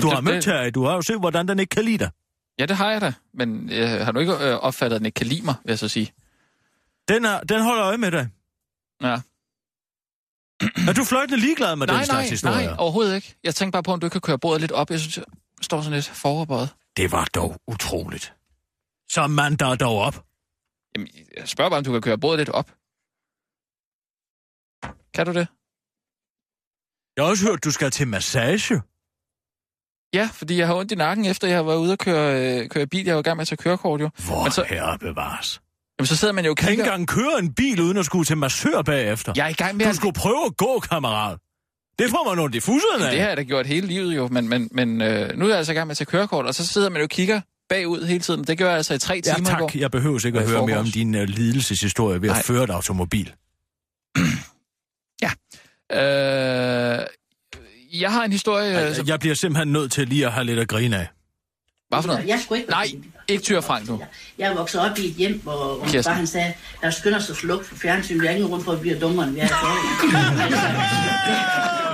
Du 0.02 0.08
Jamen, 0.08 0.10
har 0.10 0.16
det- 0.16 0.24
mødt 0.24 0.44
her, 0.44 0.70
du 0.70 0.84
har 0.84 0.94
jo 0.94 1.02
set, 1.02 1.18
hvordan 1.18 1.48
den 1.48 1.58
ikke 1.58 1.70
kan 1.70 1.84
lide 1.84 1.98
dig. 1.98 2.10
Ja, 2.58 2.66
det 2.66 2.76
har 2.76 2.90
jeg 2.92 3.00
da. 3.00 3.12
Men 3.34 3.70
øh, 3.72 3.88
har 3.88 4.12
du 4.12 4.20
ikke 4.20 4.32
øh, 4.32 4.54
opfattet, 4.54 4.94
at 4.94 5.00
den 5.00 5.06
ikke 5.06 5.16
kan 5.16 5.26
lide 5.26 5.42
mig, 5.44 5.54
vil 5.64 5.70
jeg 5.70 5.78
så 5.78 5.88
sige? 5.88 6.12
Den, 7.08 7.24
er, 7.24 7.40
den 7.40 7.62
holder 7.62 7.84
øje 7.84 7.98
med 7.98 8.10
dig. 8.10 8.28
Ja. 9.02 9.20
Er 10.88 10.92
du 10.96 11.04
fløjtende 11.04 11.40
ligeglad 11.40 11.76
med 11.76 11.86
Nej, 11.86 11.96
den 11.96 12.04
slags 12.06 12.18
nej, 12.24 12.30
historier? 12.30 12.66
nej, 12.68 12.76
overhovedet 12.78 13.14
ikke. 13.16 13.34
Jeg 13.44 13.54
tænkte 13.54 13.72
bare 13.72 13.82
på, 13.82 13.92
om 13.92 14.00
du 14.00 14.08
kan 14.08 14.20
køre 14.20 14.38
bordet 14.38 14.60
lidt 14.60 14.72
op. 14.72 14.90
Jeg 14.90 15.00
synes, 15.00 15.16
jeg 15.16 15.24
står 15.62 15.80
sådan 15.80 15.94
lidt 15.94 16.08
foroverbøjet. 16.08 16.68
Det 16.96 17.12
var 17.12 17.24
dog 17.24 17.60
utroligt. 17.66 18.34
Så 19.10 19.26
man 19.26 19.56
der 19.56 19.74
dog 19.74 19.98
op. 19.98 20.24
Jamen, 20.94 21.08
jeg 21.36 21.48
spørger 21.48 21.70
bare, 21.70 21.78
om 21.78 21.84
du 21.84 21.92
kan 21.92 22.00
køre 22.00 22.18
bordet 22.18 22.38
lidt 22.38 22.48
op. 22.48 22.70
Kan 25.14 25.26
du 25.26 25.32
det? 25.32 25.46
Jeg 27.16 27.24
har 27.24 27.30
også 27.30 27.46
hørt, 27.46 27.64
du 27.64 27.70
skal 27.70 27.90
til 27.90 28.08
massage. 28.08 28.80
Ja, 30.14 30.28
fordi 30.32 30.58
jeg 30.58 30.66
har 30.66 30.74
ondt 30.74 30.92
i 30.92 30.94
nakken, 30.94 31.24
efter 31.26 31.48
jeg 31.48 31.56
har 31.56 31.62
været 31.62 31.76
ude 31.78 31.92
og 31.92 31.98
køre, 31.98 32.58
øh, 32.62 32.68
køre 32.68 32.86
bil. 32.86 33.04
Jeg 33.06 33.14
var 33.14 33.20
i 33.20 33.22
gang 33.22 33.36
med 33.36 33.42
at 33.42 33.48
tage 33.48 33.56
kørekort, 33.56 34.00
jo. 34.00 34.10
Hvor 34.26 34.42
Men 34.42 34.52
så- 34.52 34.64
herre 34.68 34.98
bevares. 34.98 35.60
Jamen, 35.98 36.06
så 36.06 36.16
sidder 36.16 36.34
man 36.34 36.44
jo 36.44 36.50
og 36.50 36.56
Kan 36.56 36.70
ikke 36.70 36.82
kigger... 36.82 36.92
engang 36.94 37.08
køre 37.08 37.38
en 37.38 37.54
bil, 37.54 37.80
uden 37.80 37.96
at 37.96 38.04
skulle 38.06 38.24
til 38.24 38.36
massør 38.36 38.82
bagefter. 38.82 39.32
Jeg 39.36 39.44
er 39.44 39.48
i 39.48 39.52
gang 39.52 39.76
med 39.76 39.84
Du 39.84 39.90
at... 39.90 39.96
skulle 39.96 40.12
prøve 40.12 40.44
at 40.46 40.56
gå, 40.56 40.80
kammerat. 40.80 41.38
Det 41.98 42.10
får 42.10 42.34
man 42.34 42.44
ondt 42.44 42.54
i 42.54 42.60
fusserne 42.60 43.04
af. 43.06 43.10
Det 43.12 43.20
har 43.20 43.28
jeg 43.28 43.36
da 43.36 43.42
gjort 43.42 43.66
hele 43.66 43.86
livet 43.86 44.16
jo, 44.16 44.28
men, 44.28 44.48
men, 44.48 44.68
men 44.72 45.02
øh, 45.02 45.36
nu 45.38 45.44
er 45.44 45.48
jeg 45.48 45.58
altså 45.58 45.72
i 45.72 45.74
gang 45.74 45.86
med 45.86 45.90
at 45.92 45.96
tage 45.96 46.06
kørekort, 46.06 46.46
og 46.46 46.54
så 46.54 46.66
sidder 46.66 46.88
man 46.88 46.98
jo 47.00 47.04
og 47.04 47.08
kigger 47.10 47.40
bagud 47.68 48.04
hele 48.06 48.20
tiden. 48.20 48.44
Det 48.44 48.58
gør 48.58 48.66
jeg 48.68 48.76
altså 48.76 48.94
i 48.94 48.98
tre 48.98 49.20
Ja, 49.26 49.34
timer 49.34 49.58
går. 49.58 49.68
tak. 49.68 49.76
Jeg 49.80 49.90
behøver 49.90 50.26
ikke 50.26 50.38
at 50.38 50.50
høre 50.50 50.66
mere 50.66 50.78
om 50.78 50.86
din 50.86 51.14
uh, 51.14 51.20
lidelseshistorie 51.22 52.22
ved 52.22 52.28
at 52.28 52.34
Nej. 52.34 52.42
føre 52.42 52.64
et 52.64 52.70
automobil. 52.70 53.34
Øh, 55.92 55.98
jeg 58.00 58.12
har 58.12 58.24
en 58.24 58.32
historie... 58.32 58.88
Øh, 58.88 58.94
som... 58.96 59.06
Jeg 59.08 59.20
bliver 59.20 59.34
simpelthen 59.34 59.72
nødt 59.72 59.92
til 59.92 60.08
lige 60.08 60.26
at 60.26 60.32
have 60.32 60.44
lidt 60.44 60.58
at 60.58 60.68
grine 60.68 60.96
af. 60.96 61.06
Hvad 61.88 62.02
for 62.02 62.06
noget? 62.06 62.26
Jeg 62.28 62.40
skulle 62.44 62.58
ikke 62.60 62.70
Nej, 62.70 62.86
ikke 63.28 63.42
Tyre 63.42 63.62
Frank 63.62 63.88
nu. 63.88 64.02
Jeg 64.38 64.50
er 64.50 64.54
vokset 64.56 64.80
op 64.80 64.98
i 64.98 65.06
et 65.06 65.12
hjem, 65.14 65.40
hvor, 65.42 65.78
min 65.80 65.90
Kirsten. 65.90 66.10
far 66.10 66.16
han 66.16 66.26
sagde, 66.26 66.52
der 66.82 66.90
skynder 66.90 67.18
sig 67.18 67.36
slukke 67.36 67.64
for 67.66 67.76
fjernsyn. 67.76 68.20
Vi 68.20 68.26
har 68.26 68.34
ingen 68.34 68.48
rum 68.50 68.64
for 68.64 68.72
at 68.72 68.80
blive 68.80 68.98
dummere, 69.00 69.26
end 69.26 69.34
vi 69.34 69.40
er 69.40 69.44
i 69.44 69.48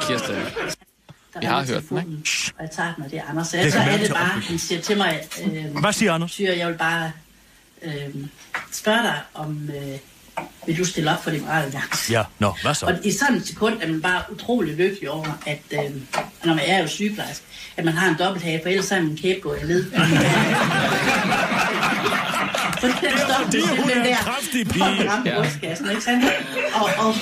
Kirsten. 0.08 0.36
Jeg 1.42 1.50
har 1.50 1.58
hørt 1.58 1.66
den, 1.66 1.74
telefonen, 1.74 2.24
Og 2.56 2.62
jeg 2.62 2.70
tager 2.70 2.94
den, 2.94 3.04
og 3.04 3.10
det 3.10 3.18
er 3.18 3.22
Anders. 3.28 3.46
Så, 3.48 3.56
Det 3.56 3.62
jeg, 3.64 3.72
så 3.72 3.78
er 3.78 3.96
det 3.96 4.10
bare, 4.10 4.40
han 4.40 4.58
siger 4.58 4.80
til 4.80 4.96
mig, 4.96 5.20
øh, 5.44 5.76
Hvad 5.80 5.92
siger 5.92 6.12
Anders? 6.12 6.32
Tyre, 6.32 6.58
jeg 6.58 6.68
vil 6.68 6.78
bare 6.78 7.12
øh, 7.82 7.92
spørge 8.72 9.02
dig, 9.02 9.20
om 9.34 9.70
øh, 9.76 9.98
vil 10.66 10.78
du 10.78 10.84
stille 10.84 11.10
op 11.12 11.24
for 11.24 11.30
Liberale 11.30 11.64
Alliance? 11.64 12.12
Ja, 12.12 12.22
nå, 12.38 12.54
hvad 12.62 12.74
så? 12.74 12.86
Og 12.86 12.94
i 13.04 13.12
sådan 13.12 13.36
et 13.36 13.46
sekund 13.46 13.74
er 13.82 13.88
man 13.88 14.02
bare 14.02 14.22
utrolig 14.32 14.74
lykkelig 14.76 15.10
over, 15.10 15.38
at 15.46 15.62
øh, 15.72 15.78
når 16.44 16.54
man 16.54 16.64
er 16.66 16.78
jo 16.82 16.86
sygeplejerske, 16.88 17.44
at 17.76 17.84
man 17.84 17.94
har 17.94 18.08
en 18.08 18.16
dobbelthage, 18.18 18.60
for 18.62 18.68
ellers 18.68 18.90
er 18.90 19.00
man 19.02 19.16
kæbe 19.16 19.40
gået 19.40 19.58
led. 19.64 19.84
For 22.80 22.86
den 22.86 23.18
stop, 23.18 23.44
fordi 23.44 23.60
hun 23.80 23.90
er 23.90 24.04
en 24.04 24.14
kraftig 24.16 24.68
pige. 24.68 24.84
Ja. 25.24 25.40
brystkassen, 25.40 25.90
ikke 25.90 26.02
sandt? 26.02 26.24
Og, 26.74 26.82
og, 27.06 27.14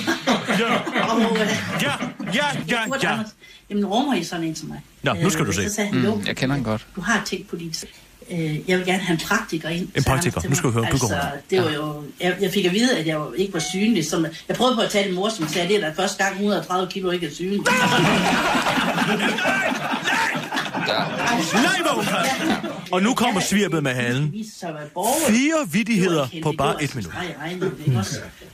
Ja, 0.59 0.73
og, 1.13 1.21
øh, 1.21 1.37
ja, 1.81 1.91
ja, 2.33 2.45
ja, 2.69 2.79
ja. 3.03 3.11
Anders, 3.13 3.27
Jamen, 3.69 3.85
rummer 3.85 4.13
I 4.13 4.23
sådan 4.23 4.45
en 4.45 4.55
som 4.55 4.67
mig? 4.69 4.81
Nå, 5.03 5.13
nu 5.13 5.29
skal 5.29 5.45
du 5.45 5.49
Øh, 5.49 5.55
se. 5.55 5.69
Så 5.69 5.75
sagde 5.75 5.89
han, 5.89 6.03
jo, 6.05 6.15
Mm, 6.15 6.23
jeg 6.27 6.35
kender 6.35 6.55
den 6.55 6.63
godt. 6.65 6.85
Du 6.95 7.01
har 7.01 7.21
tænkt 7.25 7.49
på 7.49 7.55
dit... 7.55 7.85
Øh, 8.31 8.69
jeg 8.69 8.77
vil 8.77 8.85
gerne 8.85 9.03
have 9.03 9.13
en 9.13 9.25
praktiker 9.27 9.69
ind. 9.69 9.89
En 9.95 10.03
praktiker. 10.03 10.41
Nu 10.49 10.55
skal 10.55 10.69
vi 10.69 10.73
høre. 10.73 10.87
Altså, 10.87 11.15
det 11.49 11.63
var 11.63 11.71
jo... 11.71 12.03
Jeg, 12.19 12.37
jeg 12.41 12.51
fik 12.51 12.65
at 12.65 12.73
vide, 12.73 12.97
at 12.97 13.07
jeg 13.07 13.21
ikke 13.37 13.53
var 13.53 13.59
synlig. 13.59 14.05
Som, 14.05 14.25
jeg 14.47 14.55
prøvede 14.55 14.75
på 14.75 14.81
at 14.81 14.89
tale 14.89 15.09
en 15.09 15.15
mor, 15.15 15.29
som 15.29 15.47
sagde, 15.47 15.67
det 15.67 15.75
er 15.75 15.81
da 15.81 16.03
første 16.03 16.23
gang 16.23 16.35
130 16.35 16.91
kilo 16.91 17.11
ikke 17.11 17.27
er 17.27 17.31
synlig. 17.31 17.59
Nej, 21.53 21.81
hvor 21.81 21.95
hun 21.95 22.05
kan. 22.05 22.69
Og 22.91 23.03
nu 23.03 23.13
kommer 23.13 23.41
svirpet 23.41 23.83
med 23.83 23.93
halen. 23.93 24.33
At. 24.61 24.71
Fire 25.27 26.15
var 26.15 26.29
på 26.43 26.53
bare 26.57 26.83
et 26.83 26.95
minut. 26.95 27.13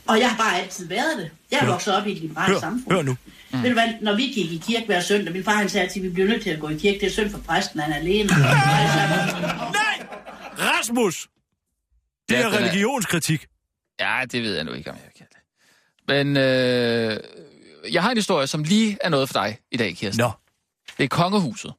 Og 0.08 0.20
jeg 0.20 0.30
har 0.30 0.38
bare 0.38 0.62
altid 0.62 0.88
været 0.88 1.18
det. 1.18 1.32
Jeg 1.52 1.60
er 1.62 1.66
vokset 1.66 1.96
op 1.96 2.08
i 2.08 2.12
et 2.12 2.22
liberalt 2.22 2.60
samfund. 2.60 2.94
hør 2.96 3.02
nu. 3.02 3.16
Mm. 3.52 3.62
Ved 3.64 3.70
du 3.70 3.74
hvad, 3.74 3.94
når 4.02 4.16
vi 4.16 4.24
gik 4.24 4.52
i 4.52 4.58
kirke 4.68 4.86
hver 4.86 5.02
søndag, 5.02 5.34
min 5.34 5.44
far 5.44 5.52
han 5.52 5.70
sagde 5.70 5.84
altid, 5.88 6.02
at 6.02 6.08
vi 6.10 6.14
bliver 6.14 6.28
nødt 6.30 6.44
til 6.44 6.50
at 6.50 6.60
gå 6.60 6.70
i 6.70 6.78
kirke. 6.78 7.00
Det 7.00 7.06
er 7.08 7.12
synd 7.12 7.30
for 7.30 7.38
præsten, 7.40 7.80
han 7.80 7.92
er 7.92 7.96
alene. 7.98 8.30
Altså, 8.34 9.00
Nej! 9.74 10.08
Rasmus! 10.60 11.28
Det 12.30 12.36
Ja, 12.36 12.42
er 12.42 12.46
er- 12.50 12.58
religionskritik. 12.58 13.48
Ja, 14.00 14.22
det 14.32 14.44
ved 14.44 14.56
jeg 14.56 14.64
nu 14.64 14.72
ikke, 14.72 14.92
om 14.92 14.98
jeg 15.06 15.12
kan 15.18 15.26
det. 15.30 15.38
Men 16.08 16.38
øh, 16.38 17.20
jeg 17.94 18.04
har 18.04 18.12
en 18.12 18.18
historie, 18.18 18.48
som 18.48 18.64
lige 18.64 18.98
er 19.02 19.10
noget 19.10 19.30
for 19.30 19.34
dig 19.34 19.58
i 19.72 19.78
dag, 19.78 19.96
Kirsten. 19.98 20.22
Nå, 20.24 20.32
Det 20.98 21.04
er 21.04 21.08
kongehuset. 21.08 21.74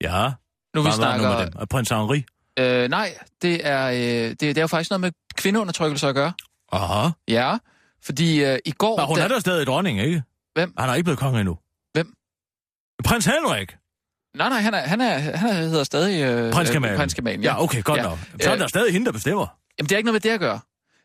ja. 0.00 0.30
Nu 0.74 0.80
vi 0.80 0.84
Hvad 0.86 0.92
snakker... 0.92 1.28
med 1.38 1.46
dem? 1.46 1.52
Er 1.60 1.64
Prins 1.64 1.88
Henri? 1.88 2.24
Øh, 2.58 2.88
nej, 2.90 3.18
det 3.42 3.66
er, 3.66 3.86
øh, 3.88 3.96
det, 4.30 4.40
det 4.40 4.58
er 4.58 4.62
jo 4.62 4.66
faktisk 4.66 4.90
noget 4.90 5.00
med 5.00 5.10
kvindeundertrykkelse 5.36 6.08
at 6.08 6.14
gøre. 6.14 6.32
Aha. 6.72 7.08
Ja, 7.28 7.56
fordi 8.04 8.44
øh, 8.44 8.58
i 8.64 8.70
går... 8.70 8.96
Men 8.96 9.06
hun 9.06 9.16
da- 9.18 9.24
er 9.24 9.28
der 9.28 9.40
stadig 9.40 9.66
dronning, 9.66 10.00
ikke? 10.00 10.22
Hvem? 10.58 10.72
Han 10.78 10.90
er 10.90 10.94
ikke 10.94 11.04
blevet 11.04 11.18
konge 11.18 11.40
endnu. 11.40 11.58
Hvem? 11.92 12.14
Prins 13.04 13.26
Henrik. 13.26 13.76
Nej, 14.36 14.48
nej, 14.48 14.60
han, 14.60 14.74
er, 14.74 14.78
han, 14.80 15.00
er, 15.00 15.18
han 15.18 15.48
er, 15.50 15.54
hedder 15.54 15.84
stadig... 15.84 16.22
Øh, 16.22 16.52
Prins 16.52 16.70
øh, 16.70 16.74
Kemal. 16.74 16.96
Prins 16.96 17.14
Kemal, 17.14 17.40
Ja, 17.40 17.62
okay, 17.62 17.82
godt 17.82 17.98
Ja. 17.98 18.02
nok. 18.02 18.18
Så 18.42 18.48
er 18.50 18.54
Øh, 18.54 18.60
der 18.60 18.66
stadig 18.68 18.92
hende, 18.92 19.06
der 19.06 19.12
bestemmer. 19.12 19.46
Jamen, 19.78 19.88
det 19.88 19.92
er 19.92 19.96
ikke 19.96 20.06
noget 20.06 20.14
med 20.14 20.20
det 20.30 20.34
at 20.34 20.40
gøre. 20.40 20.60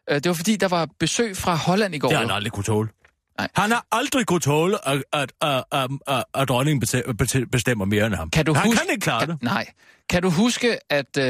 Øh, 0.09 0.15
det 0.15 0.27
var 0.27 0.33
fordi, 0.33 0.55
der 0.55 0.67
var 0.67 0.87
besøg 0.99 1.37
fra 1.37 1.55
Holland 1.55 1.95
i 1.95 1.99
går. 1.99 2.07
Det 2.07 2.17
har 2.17 2.25
han 2.25 2.35
aldrig 2.35 2.51
kunne 2.51 2.63
tåle. 2.63 2.89
Nej. 3.37 3.47
Han 3.55 3.71
har 3.71 3.85
aldrig 3.91 4.25
kunne 4.25 4.39
tåle, 4.39 4.87
at, 4.87 5.03
at, 5.13 5.31
at, 5.41 5.63
at, 5.71 5.89
at, 6.07 6.23
at 6.33 6.47
dronningen 6.49 6.83
bestemmer 7.51 7.85
mere 7.85 8.05
end 8.05 8.13
ham. 8.15 8.29
Kan 8.29 8.45
du 8.45 8.53
han 8.53 8.65
huske, 8.65 8.79
kan 8.79 8.87
ikke 8.91 9.03
klare 9.03 9.19
kan, 9.19 9.29
det. 9.29 9.43
Nej. 9.43 9.65
Kan 10.09 10.21
du 10.21 10.29
huske, 10.29 10.77
at 10.89 11.17
øh, 11.17 11.23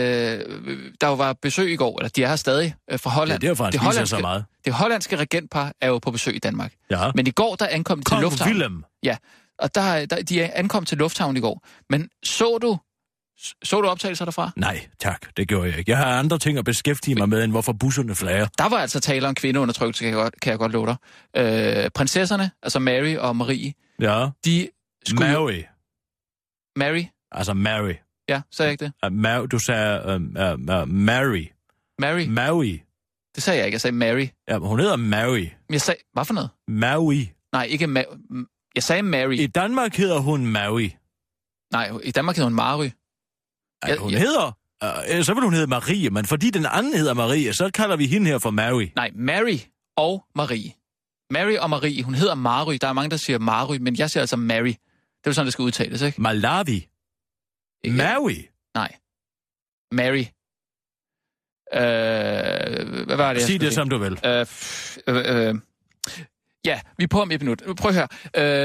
der 1.02 1.08
jo 1.08 1.14
var 1.14 1.34
besøg 1.42 1.72
i 1.72 1.76
går, 1.76 2.00
eller 2.00 2.10
de 2.10 2.24
er 2.24 2.28
her 2.28 2.36
stadig, 2.36 2.76
øh, 2.92 3.00
fra 3.00 3.10
Ja, 3.10 3.16
Holland? 3.16 3.40
det 3.42 3.48
er 3.48 3.52
derfor, 3.52 3.70
det 3.70 3.80
hollandske, 3.80 4.16
så 4.16 4.22
meget. 4.22 4.46
Det 4.66 4.74
hollandske 4.74 5.16
regentpar 5.16 5.72
er 5.82 5.88
jo 5.88 6.00
på 6.00 6.12
besøg 6.12 6.36
i 6.36 6.40
Danmark. 6.40 6.74
Ja. 6.92 7.12
Men 7.16 7.28
i 7.28 7.32
går, 7.32 7.56
der 7.56 7.68
ankom 7.68 7.98
de 7.98 8.04
til 8.04 8.10
Kong 8.10 8.22
lufthavnen. 8.22 8.56
Willem. 8.58 8.84
Ja, 9.04 9.18
og 9.60 9.76
der, 9.76 10.06
der, 10.06 10.22
de 10.22 10.54
ankom 10.54 10.86
til 10.86 10.98
lufthavnen 10.98 11.38
i 11.38 11.40
går. 11.40 11.68
Men 11.90 12.10
så 12.24 12.58
du, 12.62 12.78
så 13.64 13.82
du 13.82 13.88
optagelser 13.88 14.26
derfra? 14.26 14.52
Nej, 14.56 14.88
tak. 15.00 15.38
Det 15.38 15.48
gjorde 15.48 15.70
jeg 15.70 15.78
ikke. 15.80 15.92
Jeg 15.92 15.98
har 15.98 16.06
andre 16.20 16.40
ting 16.40 16.58
at 16.58 16.66
beskæftige 16.66 17.16
mig 17.16 17.30
med, 17.30 17.44
end 17.44 17.52
hvorfor 17.52 17.74
busserne 17.74 18.16
flager. 18.16 18.48
Der 18.58 18.70
var 18.70 18.78
altså 18.78 19.00
tale 19.00 19.28
om 19.28 19.36
kvindeundertrykkelse, 19.36 20.04
kan 20.04 20.08
jeg 20.14 20.16
godt, 20.24 20.42
kan 20.42 20.52
jeg 20.52 20.60
godt 20.60 20.72
love 20.72 20.86
dig. 20.88 20.96
Øh, 21.86 21.90
prinsesserne, 21.92 22.52
altså 22.64 22.80
Mary 22.80 23.16
og 23.16 23.36
Marie, 23.36 23.74
Ja. 24.02 24.30
de 24.46 24.70
skulle... 25.08 25.32
Mary. 25.32 25.62
Mary? 26.76 27.04
Altså 27.32 27.54
Mary. 27.54 27.94
Ja, 28.30 28.42
sagde 28.52 28.68
jeg 28.68 28.72
ikke 28.72 28.86
det? 28.86 28.94
Uh, 29.12 29.20
Mar- 29.26 29.46
du 29.48 29.60
sagde 29.60 30.02
uh, 30.06 30.14
uh, 30.14 30.82
uh, 30.82 30.88
Mary. 30.90 31.46
Mary? 32.00 32.26
Mary. 32.28 32.78
Det 33.36 33.44
sagde 33.44 33.58
jeg 33.58 33.66
ikke, 33.66 33.76
jeg 33.76 33.82
sagde 33.82 33.96
Mary. 33.96 34.28
Ja, 34.50 34.58
hun 34.58 34.80
hedder 34.80 34.96
Mary. 34.96 35.46
Jeg 35.70 35.82
sagde, 35.82 36.00
hvad 36.14 36.26
for 36.26 36.34
noget? 36.34 36.50
Mary. 36.68 37.24
Nej, 37.54 37.64
ikke 37.64 37.86
Ma- 37.86 38.70
Jeg 38.76 38.84
sagde 38.84 39.02
Mary. 39.04 39.34
I 39.34 39.48
Danmark 39.48 39.96
hedder 39.96 40.20
hun 40.20 40.46
Mary. 40.48 40.90
Nej, 41.72 41.92
i 42.04 42.12
Danmark 42.12 42.36
hedder 42.36 42.50
hun 42.50 42.56
Mary. 42.56 42.90
Ja, 43.88 43.96
hun 43.98 44.12
ja. 44.12 44.18
hedder... 44.18 44.58
Uh, 44.84 45.24
så 45.24 45.34
vil 45.34 45.44
hun 45.44 45.54
hedde 45.54 45.68
Marie, 45.68 46.10
men 46.10 46.26
fordi 46.26 46.50
den 46.50 46.66
anden 46.66 46.94
hedder 46.94 47.14
Marie, 47.14 47.54
så 47.54 47.72
kalder 47.74 47.96
vi 47.96 48.08
hende 48.08 48.28
her 48.28 48.40
for 48.40 48.52
Mary. 48.52 48.88
Nej, 48.96 49.12
Mary 49.16 49.58
og 49.98 50.26
Marie. 50.36 50.74
Mary 51.30 51.56
og 51.58 51.70
Marie. 51.70 52.04
Hun 52.04 52.16
hedder 52.16 52.36
Mary. 52.36 52.78
Der 52.82 52.88
er 52.88 52.94
mange, 52.94 53.10
der 53.10 53.18
siger 53.18 53.40
Mary, 53.40 53.78
men 53.78 53.98
jeg 53.98 54.10
siger 54.10 54.22
altså 54.22 54.36
Mary. 54.36 54.68
Det 54.68 55.28
er 55.28 55.30
jo 55.30 55.34
sådan, 55.34 55.46
det 55.46 55.54
skal 55.54 55.64
udtales, 55.64 56.02
ikke? 56.02 56.22
Malawi. 56.22 56.88
Ikke? 57.84 57.98
Mary. 57.98 58.36
Nej. 58.76 58.96
Mary. 59.92 60.26
Øh, 61.74 63.06
hvad 63.06 63.16
var 63.16 63.34
det, 63.34 63.40
jeg 63.40 63.48
Sig 63.48 63.60
det, 63.62 63.68
sige? 63.68 63.72
som 63.72 63.90
du 63.90 63.98
vil. 63.98 64.20
Øh, 64.26 64.46
øh, 65.08 65.48
øh, 65.48 65.56
ja, 66.66 66.82
vi 66.98 67.04
er 67.04 67.08
på 67.08 67.22
om 67.22 67.32
et 67.32 67.42
minut. 67.42 67.62
Nu, 67.68 67.74
Prøv 67.74 67.90
at 67.90 67.96
høre. 67.96 68.08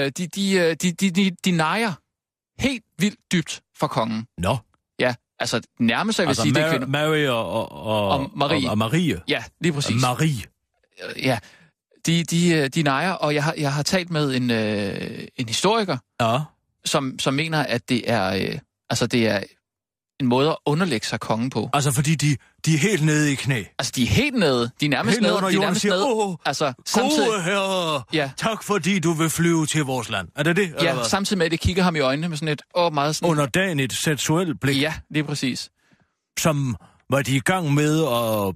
Øh, 0.05 0.13
de, 0.19 0.27
de, 0.27 0.53
øh, 0.53 0.77
de, 0.83 0.93
de, 0.93 1.11
de, 1.11 1.31
de 1.45 1.51
nejer 1.51 1.93
helt 2.59 2.85
vildt 2.99 3.19
dybt 3.33 3.63
for 3.79 3.87
kongen. 3.87 4.27
Nå. 4.39 4.57
Ja, 4.99 5.14
altså 5.38 5.61
nærmest, 5.81 6.17
så 6.17 6.23
jeg 6.23 6.26
vil 6.26 6.31
Altså 6.31 6.43
sige, 6.43 6.55
det 6.55 6.62
er 6.62 6.67
Mar- 6.67 6.71
kvinder. 6.71 6.87
Mary 6.87 7.26
og, 7.26 7.50
og, 7.50 7.73
og, 7.73 8.09
Og 8.09 8.31
Marie. 8.37 8.67
Og, 8.67 8.71
og 8.71 8.78
Marie. 8.78 9.21
Ja, 9.28 9.45
lige 9.61 9.73
præcis. 9.73 10.00
Marie. 10.02 10.43
ja, 11.23 11.38
de, 12.07 12.25
de, 12.25 12.49
øh, 12.55 12.69
de 12.69 12.83
nejer, 12.83 13.12
og 13.12 13.35
jeg 13.35 13.45
har, 13.45 13.55
jeg 13.59 13.73
har 13.73 13.83
talt 13.83 14.11
med 14.11 14.35
en, 14.37 14.50
øh, 14.50 15.26
en 15.37 15.49
historiker, 15.49 15.97
Ja. 16.21 16.38
som, 16.85 17.19
som 17.19 17.35
mener, 17.35 17.62
at 17.62 17.88
det 17.88 18.11
er, 18.11 18.35
øh, 18.52 18.59
altså 18.90 19.07
det 19.07 19.28
er 19.28 19.40
en 20.21 20.27
måde 20.27 20.51
at 20.51 20.57
underlægge 20.67 21.07
sig 21.07 21.21
kongen 21.21 21.51
på. 21.51 21.71
Altså, 21.73 21.93
fordi 21.93 22.15
de, 22.15 22.37
de 22.67 22.75
er 22.75 22.79
helt 22.79 23.05
nede 23.05 23.33
i 23.33 23.35
knæ. 23.35 23.63
Altså, 23.79 23.93
de 23.97 24.03
er 24.03 24.07
helt 24.07 24.35
nede. 24.37 24.71
De 24.81 24.87
er 24.87 24.91
nærmest 24.91 25.15
Helt 25.17 25.23
nede. 25.23 25.35
under 25.37 25.49
de 25.51 25.57
er 25.57 25.61
nærmest 25.61 25.81
siger, 25.81 25.95
nede. 25.95 26.05
"Åh, 26.07 26.35
altså, 26.47 26.73
samtidig, 26.87 27.29
Gode 27.29 27.43
herre, 27.43 28.03
Ja. 28.13 28.31
tak 28.37 28.63
fordi 28.63 28.99
du 28.99 29.13
vil 29.13 29.31
flyve 29.31 29.67
til 29.67 29.85
vores 29.85 30.11
land. 30.11 30.29
Er 30.37 30.43
det 30.43 30.57
det? 30.57 30.65
eller 30.65 30.85
ja, 30.85 30.95
hvad? 30.95 31.05
samtidig 31.05 31.39
med, 31.39 31.47
at 31.47 31.53
det 31.53 31.61
kigger 31.61 31.83
ham 31.83 31.97
i 31.97 32.01
øjnene 32.01 32.29
med 32.29 32.37
sådan 32.37 32.53
et, 32.53 32.63
åh, 32.75 32.93
meget 32.93 33.17
sådan... 33.17 33.31
Under 33.31 33.47
dagen 33.47 33.81
et 33.81 33.93
seksuelt 33.93 34.61
blik, 34.61 34.81
Ja, 34.83 34.95
lige 35.11 35.25
præcis. 35.25 35.71
som 36.39 36.77
var 37.11 37.23
de 37.23 37.37
i 37.37 37.41
gang 37.41 37.75
med 37.75 37.99
at 38.03 38.55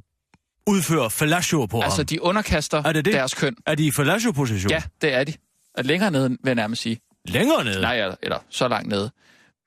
udføre 0.67 1.11
fellatio 1.11 1.67
på 1.67 1.81
Altså, 1.81 1.99
ham. 1.99 2.07
de 2.07 2.23
underkaster 2.23 2.83
Er 2.85 2.93
det 2.93 3.05
det? 3.05 3.15
deres 3.15 3.35
køn. 3.35 3.57
Er 3.67 3.75
de 3.75 3.87
i 3.87 3.91
fellatio-position? 3.91 4.71
Ja, 4.71 4.83
det 5.03 5.15
er 5.15 5.25
de. 5.25 5.33
Længere 5.79 6.11
nede, 6.11 6.29
vil 6.29 6.39
jeg 6.47 6.55
nærmest 6.55 6.83
sige. 6.83 6.99
Længere 7.25 7.65
nede? 7.65 7.81
Nej, 7.81 7.97
eller, 8.01 8.15
eller 8.23 8.39
så 8.51 8.69
langt 8.69 8.89
nede. 8.89 9.11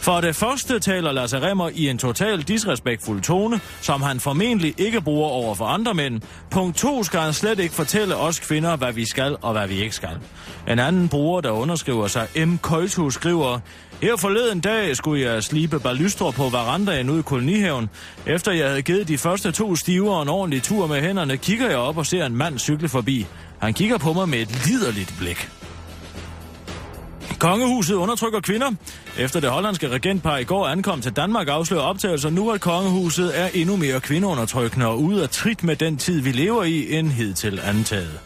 For 0.00 0.20
det 0.20 0.36
første 0.36 0.78
taler 0.80 1.12
Lasse 1.12 1.40
Remmer 1.40 1.70
i 1.74 1.88
en 1.88 1.98
total 1.98 2.42
disrespektfuld 2.42 3.22
tone, 3.22 3.60
som 3.80 4.02
han 4.02 4.20
formentlig 4.20 4.74
ikke 4.78 5.00
bruger 5.00 5.28
over 5.28 5.54
for 5.54 5.64
andre 5.64 5.94
mænd. 5.94 6.20
Punkt 6.50 6.76
2 6.76 7.02
skal 7.02 7.20
han 7.20 7.32
slet 7.32 7.58
ikke 7.58 7.74
fortælle 7.74 8.16
os 8.16 8.40
kvinder, 8.40 8.76
hvad 8.76 8.92
vi 8.92 9.06
skal 9.06 9.36
og 9.42 9.52
hvad 9.52 9.68
vi 9.68 9.82
ikke 9.82 9.94
skal. 9.94 10.18
En 10.68 10.78
anden 10.78 11.08
bruger, 11.08 11.40
der 11.40 11.50
underskriver 11.50 12.06
sig 12.06 12.46
M. 12.46 12.58
Koitu, 12.58 13.10
skriver, 13.10 13.60
her 14.02 14.16
forleden 14.16 14.60
dag 14.60 14.96
skulle 14.96 15.22
jeg 15.22 15.42
slibe 15.42 15.80
balystre 15.80 16.32
på 16.32 16.48
verandaen 16.48 17.10
ude 17.10 17.18
i 17.18 17.22
kolonihaven. 17.22 17.90
Efter 18.26 18.52
jeg 18.52 18.68
havde 18.68 18.82
givet 18.82 19.08
de 19.08 19.18
første 19.18 19.52
to 19.52 19.76
stiver 19.76 20.22
en 20.22 20.28
ordentlig 20.28 20.62
tur 20.62 20.86
med 20.86 21.00
hænderne, 21.00 21.36
kigger 21.36 21.68
jeg 21.68 21.78
op 21.78 21.98
og 21.98 22.06
ser 22.06 22.26
en 22.26 22.36
mand 22.36 22.58
cykle 22.58 22.88
forbi. 22.88 23.26
Han 23.58 23.74
kigger 23.74 23.98
på 23.98 24.12
mig 24.12 24.28
med 24.28 24.38
et 24.38 24.66
liderligt 24.66 25.14
blik. 25.18 25.48
Kongehuset 27.38 27.94
undertrykker 27.94 28.40
kvinder. 28.40 28.70
Efter 29.18 29.40
det 29.40 29.50
hollandske 29.50 29.88
regentpar 29.88 30.36
i 30.36 30.44
går 30.44 30.66
ankom 30.66 31.00
til 31.00 31.12
Danmark 31.12 31.48
afslører 31.48 31.82
optagelser 31.82 32.30
nu, 32.30 32.50
at 32.50 32.60
kongehuset 32.60 33.40
er 33.40 33.48
endnu 33.54 33.76
mere 33.76 34.00
kvindeundertrykkende 34.00 34.86
og 34.86 35.02
ude 35.02 35.22
af 35.22 35.28
trit 35.28 35.64
med 35.64 35.76
den 35.76 35.96
tid, 35.96 36.20
vi 36.20 36.32
lever 36.32 36.64
i, 36.64 36.98
end 36.98 37.10
hidtil 37.10 37.60
antaget. 37.64 38.20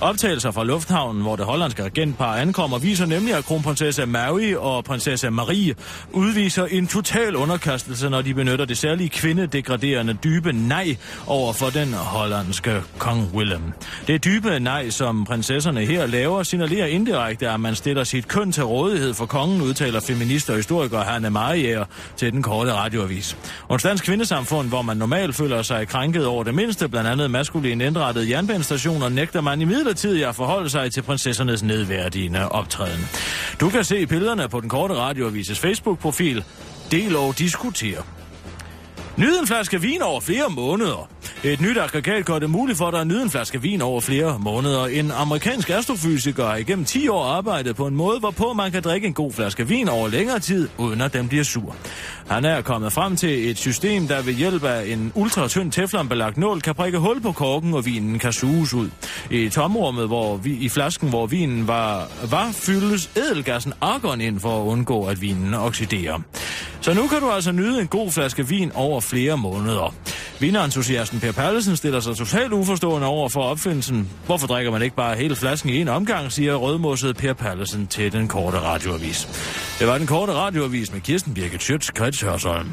Optagelser 0.00 0.50
fra 0.50 0.64
lufthavnen, 0.64 1.22
hvor 1.22 1.36
det 1.36 1.44
hollandske 1.44 1.84
regentpar 1.84 2.36
ankommer, 2.36 2.78
viser 2.78 3.06
nemlig, 3.06 3.34
at 3.34 3.44
kronprinsesse 3.44 4.06
Mary 4.06 4.54
og 4.54 4.84
prinsesse 4.84 5.30
Marie 5.30 5.74
udviser 6.12 6.64
en 6.64 6.86
total 6.86 7.36
underkastelse, 7.36 8.10
når 8.10 8.22
de 8.22 8.34
benytter 8.34 8.64
det 8.64 8.78
særlige 8.78 9.08
kvindedegraderende 9.08 10.14
dybe 10.24 10.52
nej 10.52 10.96
over 11.26 11.52
for 11.52 11.70
den 11.70 11.92
hollandske 11.92 12.82
kong 12.98 13.30
Willem. 13.34 13.72
Det 14.06 14.24
dybe 14.24 14.60
nej, 14.60 14.90
som 14.90 15.24
prinsesserne 15.24 15.80
her 15.80 16.06
laver, 16.06 16.42
signalerer 16.42 16.86
indirekte, 16.86 17.50
at 17.50 17.60
man 17.60 17.74
stiller 17.74 18.04
sit 18.04 18.28
køn 18.28 18.43
til 18.52 18.64
rådighed 18.64 19.14
for 19.14 19.26
kongen, 19.26 19.62
udtaler 19.62 20.00
feminist 20.00 20.50
og 20.50 20.56
historiker 20.56 20.98
Hanne 20.98 21.30
Marier 21.30 21.84
til 22.16 22.32
den 22.32 22.42
korte 22.42 22.72
radioavis. 22.72 23.36
Hos 23.70 23.82
Dansk 23.82 24.04
Kvindesamfund, 24.04 24.68
hvor 24.68 24.82
man 24.82 24.96
normalt 24.96 25.36
føler 25.36 25.62
sig 25.62 25.88
krænket 25.88 26.26
over 26.26 26.44
det 26.44 26.54
mindste, 26.54 26.88
blandt 26.88 27.10
andet 27.10 27.30
maskulin 27.30 27.80
indrettede 27.80 28.30
jernbanestationer, 28.30 29.08
nægter 29.08 29.40
man 29.40 29.60
i 29.60 29.64
midlertid 29.64 30.24
at 30.24 30.34
forholde 30.34 30.70
sig 30.70 30.92
til 30.92 31.02
prinsessernes 31.02 31.62
nedværdigende 31.62 32.48
optræden. 32.48 33.08
Du 33.60 33.70
kan 33.70 33.84
se 33.84 34.06
billederne 34.06 34.48
på 34.48 34.60
den 34.60 34.68
korte 34.68 34.94
radioavises 34.94 35.58
Facebook-profil. 35.58 36.44
Del 36.90 37.16
og 37.16 37.38
diskuter. 37.38 38.23
Nyd 39.16 39.40
en 39.40 39.46
flaske 39.46 39.80
vin 39.80 40.02
over 40.02 40.20
flere 40.20 40.50
måneder. 40.50 41.08
Et 41.44 41.60
nyt 41.60 41.78
aggregat 41.78 42.24
gør 42.24 42.38
det 42.38 42.50
muligt 42.50 42.78
for 42.78 42.90
dig 42.90 43.00
at 43.00 43.06
nyde 43.06 43.22
en 43.22 43.30
flaske 43.30 43.62
vin 43.62 43.82
over 43.82 44.00
flere 44.00 44.38
måneder. 44.38 44.86
En 44.86 45.10
amerikansk 45.10 45.70
astrofysiker 45.70 46.46
har 46.46 46.56
igennem 46.56 46.84
10 46.84 47.08
år 47.08 47.24
arbejdet 47.24 47.76
på 47.76 47.86
en 47.86 47.94
måde, 47.94 48.18
hvorpå 48.18 48.52
man 48.52 48.72
kan 48.72 48.82
drikke 48.82 49.06
en 49.06 49.12
god 49.12 49.32
flaske 49.32 49.68
vin 49.68 49.88
over 49.88 50.08
længere 50.08 50.38
tid, 50.38 50.68
uden 50.78 51.00
at 51.00 51.12
den 51.12 51.28
bliver 51.28 51.44
sur. 51.44 51.76
Han 52.28 52.44
er 52.44 52.60
kommet 52.60 52.92
frem 52.92 53.16
til 53.16 53.50
et 53.50 53.58
system, 53.58 54.08
der 54.08 54.22
ved 54.22 54.32
hjælp 54.32 54.64
af 54.64 54.86
en 54.86 55.12
ultratynd 55.14 55.72
teflonbelagt 55.72 56.36
nål 56.36 56.60
kan 56.60 56.74
prikke 56.74 56.98
hul 56.98 57.20
på 57.20 57.32
korken, 57.32 57.74
og 57.74 57.86
vinen 57.86 58.18
kan 58.18 58.32
suges 58.32 58.74
ud. 58.74 58.90
I 59.30 59.48
tomrummet 59.48 60.06
hvor 60.06 60.36
vi, 60.36 60.52
i 60.52 60.68
flasken, 60.68 61.08
hvor 61.08 61.26
vinen 61.26 61.68
var, 61.68 62.08
var 62.30 62.50
fyldes 62.52 63.10
edelgassen 63.16 63.72
argon 63.80 64.20
ind 64.20 64.40
for 64.40 64.62
at 64.62 64.66
undgå, 64.66 65.04
at 65.04 65.20
vinen 65.20 65.54
oxiderer. 65.54 66.20
Så 66.80 66.94
nu 66.94 67.06
kan 67.08 67.20
du 67.20 67.30
altså 67.30 67.52
nyde 67.52 67.80
en 67.80 67.86
god 67.86 68.12
flaske 68.12 68.48
vin 68.48 68.72
over 68.74 69.00
flere 69.04 69.36
måneder. 69.36 69.94
Vinerentusiasten 70.40 71.20
Per 71.20 71.32
Pallesen 71.32 71.76
stiller 71.76 72.00
sig 72.00 72.16
totalt 72.16 72.52
uforstående 72.52 73.06
over 73.06 73.28
for 73.28 73.42
opfindelsen. 73.42 74.10
Hvorfor 74.26 74.46
drikker 74.46 74.72
man 74.72 74.82
ikke 74.82 74.96
bare 74.96 75.16
hele 75.16 75.36
flasken 75.36 75.70
i 75.70 75.80
en 75.80 75.88
omgang, 75.88 76.32
siger 76.32 76.54
rødmosset 76.54 77.16
Per 77.16 77.32
Pallesen 77.32 77.86
til 77.86 78.12
den 78.12 78.28
korte 78.28 78.60
radioavis. 78.60 79.28
Det 79.78 79.86
var 79.86 79.98
den 79.98 80.06
korte 80.06 80.32
radioavis 80.32 80.92
med 80.92 81.00
Kirsten 81.00 81.34
Birgit 81.34 81.62
Schøtz, 81.62 81.90
Krets 81.90 82.20
Hørsholm. 82.20 82.70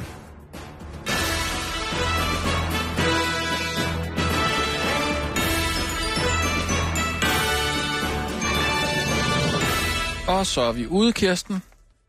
Og 10.27 10.47
så 10.47 10.61
er 10.61 10.71
vi 10.71 10.87
ude, 10.87 11.13
Kirsten. 11.13 11.63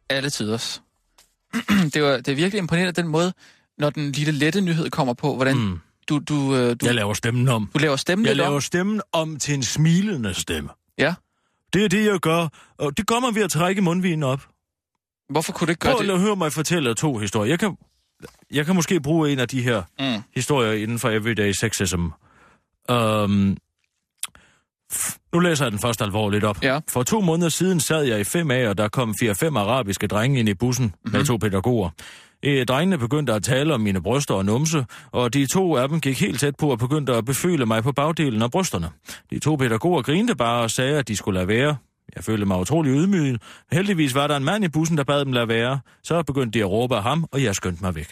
Alle 0.08 0.30
tiders. 0.30 0.82
det, 1.94 2.02
var, 2.02 2.16
det 2.16 2.28
er 2.28 2.34
virkelig 2.34 2.58
imponerende 2.58 3.02
den 3.02 3.08
måde, 3.08 3.32
når 3.78 3.90
den 3.90 4.12
lille 4.12 4.32
lette 4.32 4.60
nyhed 4.60 4.90
kommer 4.90 5.14
på, 5.14 5.34
hvordan 5.36 5.56
mm. 5.56 5.78
du, 6.08 6.18
du, 6.18 6.54
øh, 6.56 6.70
du, 6.80 6.86
Jeg 6.86 6.94
laver 6.94 7.14
stemmen 7.14 7.48
om. 7.48 7.70
du 7.74 7.78
laver 7.78 7.96
stemmen 7.96 8.26
Jeg 8.26 8.36
laver 8.36 8.54
om. 8.54 8.60
stemmen 8.60 9.00
om 9.12 9.36
til 9.36 9.54
en 9.54 9.62
smilende 9.62 10.34
stemme. 10.34 10.70
Ja. 10.98 11.14
Det 11.72 11.84
er 11.84 11.88
det, 11.88 12.06
jeg 12.06 12.18
gør. 12.20 12.48
Og 12.78 12.96
det 12.96 13.06
gør 13.06 13.20
man 13.20 13.34
ved 13.34 13.42
at 13.42 13.50
trække 13.50 13.82
mundvinen 13.82 14.22
op. 14.22 14.46
Hvorfor 15.30 15.52
kunne 15.52 15.66
du 15.66 15.70
ikke 15.70 15.80
gøre 15.80 15.92
Prøv 15.96 16.06
det? 16.06 16.10
at 16.12 16.20
høre 16.20 16.36
mig 16.36 16.52
fortælle 16.52 16.94
to 16.94 17.16
historier. 17.18 17.50
Jeg 17.50 17.58
kan, 17.58 17.76
jeg 18.50 18.66
kan 18.66 18.74
måske 18.74 19.00
bruge 19.00 19.32
en 19.32 19.38
af 19.38 19.48
de 19.48 19.62
her 19.62 19.82
Mm. 20.00 20.22
historier 20.34 20.72
inden 20.72 20.98
for 20.98 21.10
Everyday 21.10 21.52
Sexism. 21.52 22.00
Um, 22.92 23.56
nu 25.32 25.38
læser 25.38 25.64
jeg 25.64 25.72
den 25.72 25.80
først 25.80 26.02
alvorligt 26.02 26.44
op. 26.44 26.62
Ja. 26.62 26.80
For 26.88 27.02
to 27.02 27.20
måneder 27.20 27.48
siden 27.48 27.80
sad 27.80 28.02
jeg 28.02 28.20
i 28.20 28.22
5A, 28.22 28.68
og 28.68 28.78
der 28.78 28.88
kom 28.88 29.14
4-5 29.22 29.58
arabiske 29.58 30.06
drenge 30.06 30.40
ind 30.40 30.48
i 30.48 30.54
bussen 30.54 30.84
mm-hmm. 30.84 31.12
med 31.18 31.24
to 31.26 31.36
pædagoger. 31.36 31.90
Eh, 32.42 32.64
Drengene 32.66 32.98
begyndte 32.98 33.32
at 33.32 33.42
tale 33.42 33.74
om 33.74 33.80
mine 33.80 34.02
bryster 34.02 34.34
og 34.34 34.44
numse, 34.44 34.84
og 35.12 35.34
de 35.34 35.46
to 35.46 35.76
af 35.76 35.88
dem 35.88 36.00
gik 36.00 36.20
helt 36.20 36.40
tæt 36.40 36.56
på 36.56 36.70
og 36.70 36.78
begyndte 36.78 37.14
at 37.14 37.24
beføle 37.24 37.66
mig 37.66 37.82
på 37.82 37.92
bagdelen 37.92 38.42
af 38.42 38.50
brysterne. 38.50 38.90
De 39.30 39.38
to 39.38 39.56
pædagoger 39.56 40.02
grinte 40.02 40.34
bare 40.36 40.62
og 40.62 40.70
sagde, 40.70 40.98
at 40.98 41.08
de 41.08 41.16
skulle 41.16 41.34
lade 41.38 41.48
være. 41.48 41.76
Jeg 42.16 42.24
følte 42.24 42.46
mig 42.46 42.58
utrolig 42.60 42.90
ydmyg. 42.92 43.36
Heldigvis 43.72 44.14
var 44.14 44.26
der 44.26 44.36
en 44.36 44.44
mand 44.44 44.64
i 44.64 44.68
bussen, 44.68 44.96
der 44.98 45.04
bad 45.04 45.24
dem 45.24 45.32
lade 45.32 45.48
være. 45.48 45.80
Så 46.02 46.22
begyndte 46.22 46.58
de 46.58 46.64
at 46.64 46.70
råbe 46.70 46.96
af 46.96 47.02
ham, 47.02 47.26
og 47.32 47.42
jeg 47.42 47.54
skyndte 47.54 47.82
mig 47.84 47.94
væk. 47.94 48.08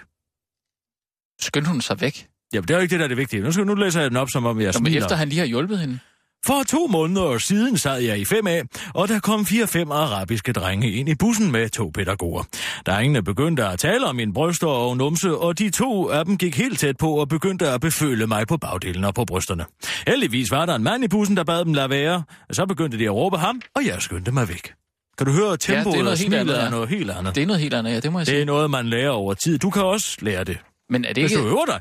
Skyndte 1.40 1.70
hun 1.70 1.80
sig 1.80 2.00
væk? 2.00 2.26
Jamen, 2.52 2.68
det 2.68 2.74
er 2.74 2.78
jo 2.78 2.82
ikke 2.82 2.92
det, 2.92 2.98
der 3.00 3.04
er 3.04 3.08
det 3.08 3.16
vigtige. 3.16 3.42
Nu, 3.42 3.52
skal, 3.52 3.66
nu 3.66 3.74
læser 3.74 4.00
jeg 4.00 4.10
den 4.10 4.16
op, 4.16 4.28
som 4.30 4.46
om 4.46 4.60
jeg 4.60 4.66
Nå, 4.66 4.78
men 4.80 4.86
smiler. 4.86 5.02
efter 5.02 5.16
han 5.16 5.28
lige 5.28 5.38
har 5.38 5.46
hjulpet 5.46 5.78
hende. 5.78 5.98
For 6.46 6.62
to 6.68 6.86
måneder 6.86 7.38
siden 7.38 7.78
sad 7.78 8.00
jeg 8.00 8.18
i 8.18 8.22
5A, 8.22 8.90
og 8.94 9.08
der 9.08 9.20
kom 9.20 9.46
fire-fem 9.46 9.90
arabiske 9.90 10.52
drenge 10.52 10.92
ind 10.92 11.08
i 11.08 11.14
bussen 11.14 11.52
med 11.52 11.68
to 11.68 11.90
pædagoger. 11.94 12.42
Drengene 12.86 13.22
begyndte 13.22 13.64
at 13.64 13.78
tale 13.78 14.06
om 14.06 14.16
mine 14.16 14.32
bryster 14.32 14.66
og 14.66 14.96
numse, 14.96 15.36
og 15.36 15.58
de 15.58 15.70
to 15.70 16.08
af 16.08 16.24
dem 16.24 16.38
gik 16.38 16.56
helt 16.56 16.78
tæt 16.78 16.96
på 16.96 17.10
og 17.12 17.28
begyndte 17.28 17.68
at 17.68 17.80
beføle 17.80 18.26
mig 18.26 18.46
på 18.46 18.56
bagdelen 18.56 19.04
og 19.04 19.14
på 19.14 19.24
brysterne. 19.24 19.64
Heldigvis 20.06 20.50
var 20.50 20.66
der 20.66 20.74
en 20.74 20.82
mand 20.82 21.04
i 21.04 21.08
bussen, 21.08 21.36
der 21.36 21.44
bad 21.44 21.64
dem 21.64 21.74
lade 21.74 21.90
være. 21.90 22.22
Så 22.52 22.66
begyndte 22.66 22.98
de 22.98 23.04
at 23.04 23.12
råbe 23.14 23.36
ham, 23.38 23.60
og 23.76 23.86
jeg 23.86 23.96
skyndte 24.02 24.32
mig 24.32 24.48
væk. 24.48 24.72
Kan 25.18 25.26
du 25.26 25.32
høre, 25.32 25.56
tempoet 25.56 25.96
noget 25.98 26.10
og 26.10 26.18
smilet 26.18 26.38
andet, 26.40 26.54
ja. 26.54 26.60
er 26.60 26.70
noget 26.70 26.88
helt 26.88 27.10
andet. 27.10 27.34
Det 27.34 27.42
er 27.42 27.46
noget 27.46 27.60
helt 27.62 27.74
andet, 27.74 27.90
ja, 27.92 28.00
det 28.00 28.12
må 28.12 28.18
jeg 28.18 28.26
Det 28.26 28.32
sige. 28.32 28.40
er 28.40 28.44
noget, 28.46 28.70
man 28.70 28.86
lærer 28.88 29.10
over 29.10 29.34
tid. 29.34 29.58
Du 29.58 29.70
kan 29.70 29.82
også 29.82 30.16
lære 30.20 30.44
det, 30.44 30.58
Men 30.90 31.04
er 31.04 31.12
det 31.12 31.22
hvis 31.22 31.32
ikke... 31.32 31.42
du 31.42 31.48
øver 31.48 31.64
dig. 31.66 31.80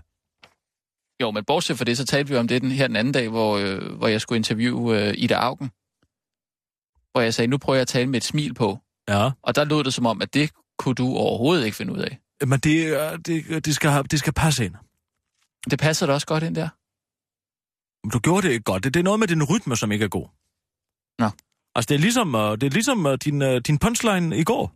Jo, 1.22 1.32
men 1.32 1.46
bortset 1.46 1.78
fra 1.78 1.86
det, 1.86 1.98
så 1.98 2.06
talte 2.06 2.30
vi 2.32 2.36
om 2.38 2.48
det 2.48 2.62
den 2.62 2.72
her 2.72 2.88
den 2.88 2.96
anden 2.96 3.14
dag, 3.14 3.30
hvor, 3.30 3.58
øh, 3.58 3.94
hvor 3.98 4.08
jeg 4.08 4.22
skulle 4.22 4.38
interviewe 4.38 5.02
øh, 5.08 5.14
Ida 5.18 5.34
Augen. 5.36 5.70
Hvor 7.12 7.22
jeg 7.22 7.34
sagde, 7.34 7.48
nu 7.48 7.58
prøver 7.58 7.76
jeg 7.76 7.82
at 7.82 7.88
tale 7.88 8.08
med 8.08 8.18
et 8.18 8.24
smil 8.24 8.54
på. 8.54 8.80
Ja. 9.10 9.32
Og 9.44 9.56
der 9.56 9.64
lød 9.64 9.84
det 9.84 9.94
som 9.94 10.06
om, 10.06 10.22
at 10.22 10.34
det 10.34 10.52
kunne 10.80 10.96
du 10.96 11.08
overhovedet 11.08 11.66
ikke 11.66 11.78
finde 11.78 11.94
ud 11.94 12.00
af. 12.00 12.20
Men 12.48 12.60
det, 12.60 12.88
er- 12.88 13.18
det, 13.18 13.66
det, 13.66 13.76
skal, 13.76 14.04
det 14.12 14.20
skal 14.20 14.34
passe 14.34 14.66
ind. 14.66 14.76
Det 15.72 15.80
passer 15.80 16.06
da 16.06 16.14
også 16.14 16.28
godt 16.28 16.44
ind 16.44 16.56
der. 16.56 16.70
Men 18.06 18.12
Du 18.12 18.20
gjorde 18.20 18.48
det 18.48 18.54
ikke 18.54 18.64
godt. 18.64 18.84
Det, 18.84 18.94
det 18.94 19.00
er 19.00 19.04
noget 19.04 19.20
med 19.20 19.28
din 19.28 19.44
rytme, 19.44 19.76
som 19.78 19.92
ikke 19.92 20.06
er 20.06 20.10
god. 20.10 20.28
Nå. 21.20 21.30
Altså, 21.76 21.88
det 21.90 21.96
er 21.96 22.00
ligesom, 22.00 22.36
uh, 22.36 22.42
det 22.42 22.64
er 22.64 22.70
ligesom 22.70 23.18
din, 23.24 23.62
din 23.62 23.78
punchline 23.80 24.38
i 24.38 24.44
går, 24.44 24.74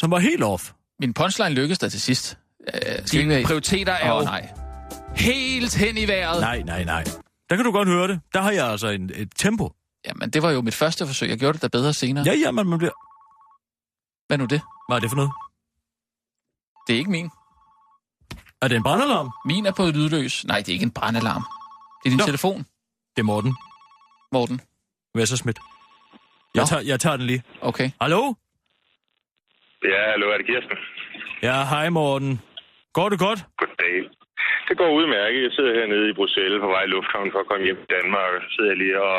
som 0.00 0.10
var 0.10 0.18
helt 0.18 0.42
off. 0.42 0.72
Min 1.00 1.14
punchline 1.14 1.54
lykkedes 1.54 1.78
der 1.78 1.88
til 1.88 2.00
sidst. 2.00 2.38
Øh, 2.74 3.08
Dine 3.12 3.42
prioriteter 3.44 3.92
er 3.92 4.12
Åh, 4.12 4.18
jo 4.20 4.24
nej. 4.24 4.52
Helt 5.18 5.76
hen 5.76 5.96
i 5.98 6.08
vejret. 6.08 6.40
Nej, 6.40 6.62
nej, 6.62 6.84
nej. 6.84 7.04
Der 7.50 7.56
kan 7.56 7.64
du 7.64 7.72
godt 7.72 7.88
høre 7.88 8.08
det. 8.08 8.20
Der 8.34 8.40
har 8.40 8.50
jeg 8.50 8.66
altså 8.70 8.88
en, 8.88 9.10
et 9.14 9.28
tempo. 9.36 9.72
Jamen, 10.06 10.30
det 10.30 10.42
var 10.42 10.50
jo 10.50 10.60
mit 10.60 10.74
første 10.74 11.06
forsøg. 11.06 11.28
Jeg 11.28 11.38
gjorde 11.38 11.52
det 11.52 11.62
da 11.62 11.68
bedre 11.68 11.92
senere. 11.92 12.24
Ja, 12.24 12.34
ja, 12.34 12.50
men 12.50 12.68
man 12.68 12.78
bliver... 12.78 12.92
Hvad 14.26 14.38
nu 14.38 14.44
det? 14.44 14.60
Hvad 14.88 14.96
er 14.96 15.00
det 15.00 15.10
for 15.10 15.16
noget? 15.16 15.32
Det 16.86 16.94
er 16.94 16.98
ikke 16.98 17.10
min. 17.10 17.30
Er 18.62 18.68
det 18.68 18.76
en 18.76 18.82
brandalarm? 18.82 19.30
Min 19.44 19.66
er 19.66 19.72
på 19.72 19.86
lydløs. 19.86 20.44
Nej, 20.46 20.58
det 20.58 20.68
er 20.68 20.72
ikke 20.72 20.82
en 20.82 20.90
brandalarm. 20.90 21.42
Det 22.04 22.06
er 22.06 22.10
din 22.10 22.18
Nå. 22.18 22.24
telefon, 22.24 22.58
Det 23.16 23.22
er 23.22 23.22
Morten 23.22 23.54
Morten. 24.32 24.60
Messerschmidt. 25.14 25.58
Jeg 26.54 26.62
Nå. 26.62 26.66
tager, 26.66 26.82
jeg 26.82 27.00
tager 27.00 27.16
den 27.16 27.26
lige. 27.26 27.42
Okay. 27.60 27.90
Hallo? 28.00 28.34
Ja, 29.82 30.10
hallo, 30.10 30.26
er 30.32 30.36
det 30.38 30.46
Kirsten? 30.46 30.76
Ja, 31.42 31.64
hej 31.64 31.88
Morten. 31.88 32.40
Går 32.92 33.08
det 33.08 33.18
godt? 33.18 33.44
Goddag. 33.58 34.17
Det 34.68 34.74
går 34.80 34.90
udmærket. 34.98 35.40
Jeg 35.46 35.52
sidder 35.56 35.72
hernede 35.78 36.06
i 36.12 36.14
Bruxelles 36.18 36.58
på 36.64 36.68
vej 36.74 36.82
i 36.88 36.90
lufthavnen 36.96 37.32
for 37.34 37.40
at 37.44 37.48
komme 37.50 37.64
hjem 37.66 37.78
til 37.82 37.90
Danmark, 37.98 38.30
og 38.36 38.40
så 38.44 38.48
sidder 38.54 38.70
jeg 38.72 38.80
lige 38.84 38.96
og 39.10 39.18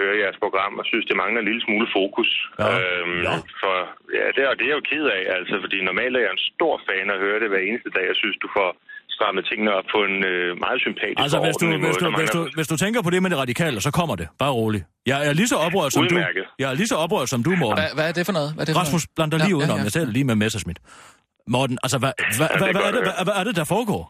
hører 0.00 0.16
jeres 0.22 0.38
program 0.44 0.72
og 0.80 0.84
synes, 0.90 1.04
det 1.10 1.16
mangler 1.22 1.38
en 1.40 1.48
lille 1.50 1.62
smule 1.66 1.86
fokus. 1.98 2.30
Ja. 2.62 2.68
Øhm, 2.78 3.18
Ja. 3.28 3.34
For, 3.62 3.76
ja, 4.18 4.24
det, 4.34 4.40
er, 4.44 4.48
og 4.52 4.56
det 4.58 4.64
er 4.66 4.70
jeg 4.72 4.78
jo 4.80 4.84
ked 4.92 5.04
af, 5.16 5.22
altså, 5.38 5.54
fordi 5.64 5.76
normalt 5.90 6.14
er 6.18 6.22
jeg 6.26 6.32
en 6.38 6.44
stor 6.52 6.74
fan 6.88 7.06
at 7.14 7.18
høre 7.24 7.38
det 7.42 7.48
hver 7.52 7.62
eneste 7.68 7.90
dag. 7.96 8.04
Jeg 8.12 8.18
synes, 8.22 8.36
du 8.44 8.48
får 8.58 8.68
strammet 9.16 9.42
tingene 9.50 9.70
op 9.78 9.86
på 9.94 9.98
en 10.08 10.16
øh, 10.32 10.48
meget 10.64 10.78
sympatisk 10.86 11.18
Altså, 11.24 11.36
og 11.38 11.44
hvis 11.46 11.56
du, 11.62 11.64
hvis, 11.66 11.80
måde. 11.84 11.94
du, 12.02 12.04
der 12.06 12.18
hvis, 12.20 12.30
du, 12.36 12.40
mangler- 12.40 12.54
hvis 12.58 12.68
du 12.72 12.76
tænker 12.84 13.00
på 13.06 13.10
det 13.14 13.20
med 13.24 13.30
det 13.32 13.38
radikale, 13.44 13.76
så 13.86 13.90
kommer 13.98 14.14
det. 14.20 14.26
Bare 14.42 14.52
rolig. 14.60 14.80
Jeg 15.12 15.18
er 15.28 15.32
lige 15.40 15.50
så 15.54 15.56
oprørt 15.66 15.90
som 15.92 16.00
Udmærket. 16.04 16.44
du. 16.48 16.62
Jeg 16.62 16.66
er 16.72 16.76
lige 16.80 16.90
så 16.94 16.96
oprørt 17.04 17.28
som 17.34 17.40
du, 17.46 17.50
Morten. 17.62 17.78
Hvad, 17.82 17.90
hvad 17.98 18.06
er 18.10 18.14
det 18.18 18.24
for 18.28 18.34
noget? 18.38 18.50
Hvad 18.54 18.62
er 18.64 18.66
det 18.68 18.74
for 18.76 18.80
Rasmus 18.84 19.04
blander 19.16 19.36
lige 19.38 19.46
Ja, 19.46 19.50
ja, 19.54 19.58
udenom. 19.58 19.78
ja. 19.78 19.82
Jeg 19.88 19.92
taler 19.98 20.12
lige 20.18 20.26
med 20.30 20.36
Messerschmidt. 20.42 20.78
Morten, 21.54 21.76
altså, 21.84 21.98
hvad, 22.02 22.12
hvad, 22.38 22.48
Ja, 22.50 22.54
det 22.54 22.60
hvad, 22.60 22.68
er 22.68 22.72
hvad, 22.72 22.86
er 22.90 22.92
det, 22.96 23.02
hvad, 23.08 23.24
hvad 23.28 23.34
er 23.40 23.44
det, 23.48 23.54
der 23.60 23.64
foregår? 23.74 24.02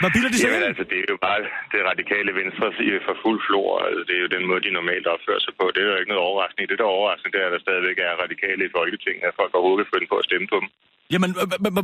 Hvad 0.00 0.10
bilder 0.14 0.30
de 0.32 0.36
sig 0.38 0.48
Jamen 0.48 0.68
altså, 0.70 0.84
det 0.92 0.98
er 1.04 1.08
jo 1.14 1.18
bare 1.28 1.40
det 1.74 1.80
radikale 1.90 2.30
venstre 2.40 2.66
for 3.06 3.14
fuld 3.24 3.38
flor. 3.46 3.70
Altså, 3.88 4.02
det 4.08 4.14
er 4.18 4.22
jo 4.26 4.30
den 4.36 4.44
måde, 4.48 4.60
de 4.66 4.70
normalt 4.80 5.06
opfører 5.14 5.42
sig 5.46 5.54
på. 5.60 5.64
Det 5.74 5.80
er 5.82 5.88
jo 5.92 5.96
ikke 6.02 6.12
noget 6.12 6.24
overraskende. 6.28 6.68
Det, 6.70 6.76
der 6.80 6.86
er 6.88 6.96
overraskende, 6.98 7.30
det 7.34 7.40
er, 7.42 7.46
at 7.50 7.54
der 7.56 7.62
stadigvæk 7.66 7.98
er 8.06 8.12
radikale 8.24 8.60
i 8.68 8.70
Folketinget, 8.78 9.24
at 9.30 9.34
folk 9.40 9.52
overhovedet 9.56 9.84
kan 9.84 9.92
finde 9.94 10.08
på 10.12 10.16
at 10.22 10.26
stemme 10.28 10.46
på 10.52 10.58
dem. 10.62 10.68
Jamen, 11.14 11.30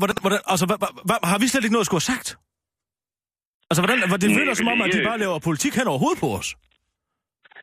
hvordan, 0.03 0.17
hvordan, 0.25 0.41
altså, 0.53 0.65
har 1.33 1.39
vi 1.43 1.47
slet 1.51 1.65
ikke 1.67 1.77
noget 1.77 1.87
at 1.87 1.91
skulle 1.91 2.03
have 2.05 2.11
sagt? 2.15 2.29
Altså, 3.71 3.81
hvordan, 3.83 3.97
det 4.23 4.29
føler 4.41 4.55
som 4.61 4.69
om, 4.75 4.79
at 4.85 4.89
de 4.93 4.99
ikke. 4.99 5.11
bare 5.13 5.21
laver 5.25 5.39
politik 5.49 5.73
hen 5.79 5.87
over 5.91 6.01
hovedet 6.05 6.21
på 6.25 6.29
os. 6.41 6.49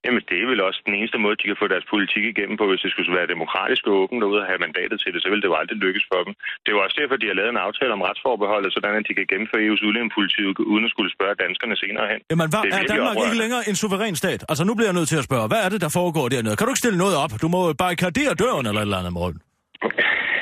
Jamen, 0.06 0.22
det 0.30 0.38
er 0.42 0.48
vel 0.52 0.62
også 0.70 0.80
den 0.88 0.96
eneste 1.00 1.18
måde, 1.24 1.36
de 1.42 1.48
kan 1.50 1.58
få 1.62 1.68
deres 1.74 1.86
politik 1.94 2.24
igennem 2.34 2.56
på. 2.60 2.66
Hvis 2.70 2.82
det 2.86 2.92
skulle 2.92 3.18
være 3.20 3.32
demokratisk 3.36 3.84
og 3.90 3.94
åbent 4.02 4.20
derude 4.24 4.42
og 4.44 4.48
have 4.52 4.62
mandatet 4.66 4.98
til 5.04 5.10
det, 5.14 5.20
så 5.24 5.28
ville 5.32 5.44
det 5.44 5.50
jo 5.52 5.58
aldrig 5.62 5.78
lykkes 5.86 6.06
for 6.12 6.20
dem. 6.26 6.34
Det 6.64 6.68
er 6.70 6.76
jo 6.78 6.82
også 6.86 6.98
derfor, 7.02 7.16
de 7.22 7.28
har 7.32 7.36
lavet 7.40 7.52
en 7.56 7.62
aftale 7.68 7.92
om 7.98 8.02
retsforbeholdet, 8.08 8.70
sådan 8.76 8.96
at 9.00 9.06
de 9.10 9.14
kan 9.20 9.26
gennemføre 9.32 9.62
EU's 9.68 9.82
udlændingepolitik 9.88 10.56
uden 10.74 10.84
at 10.88 10.92
skulle 10.94 11.10
spørge 11.18 11.36
danskerne 11.46 11.76
senere 11.84 12.06
hen. 12.12 12.20
Jamen, 12.32 12.48
hvad, 12.52 12.62
Det 12.66 12.72
er 12.74 12.82
er 12.84 12.90
Danmark 12.94 13.16
ikke 13.16 13.22
oprørende. 13.24 13.42
længere 13.44 13.62
en 13.70 13.76
suveræn 13.82 14.16
stat? 14.24 14.42
Altså, 14.52 14.64
nu 14.70 14.74
bliver 14.78 14.90
jeg 14.92 14.98
nødt 15.00 15.10
til 15.14 15.20
at 15.22 15.26
spørge, 15.30 15.46
hvad 15.52 15.62
er 15.66 15.70
det, 15.74 15.80
der 15.86 15.92
foregår 16.00 16.26
dernede? 16.36 16.56
Kan 16.58 16.64
du 16.68 16.72
ikke 16.74 16.84
stille 16.86 17.00
noget 17.06 17.16
op? 17.24 17.32
Du 17.44 17.48
må 17.56 17.60
barrikadere 17.84 18.32
døren 18.44 18.66
eller 18.70 18.82
et 18.84 18.88
eller 18.90 19.00
andet, 19.02 19.14
Morten. 19.20 19.40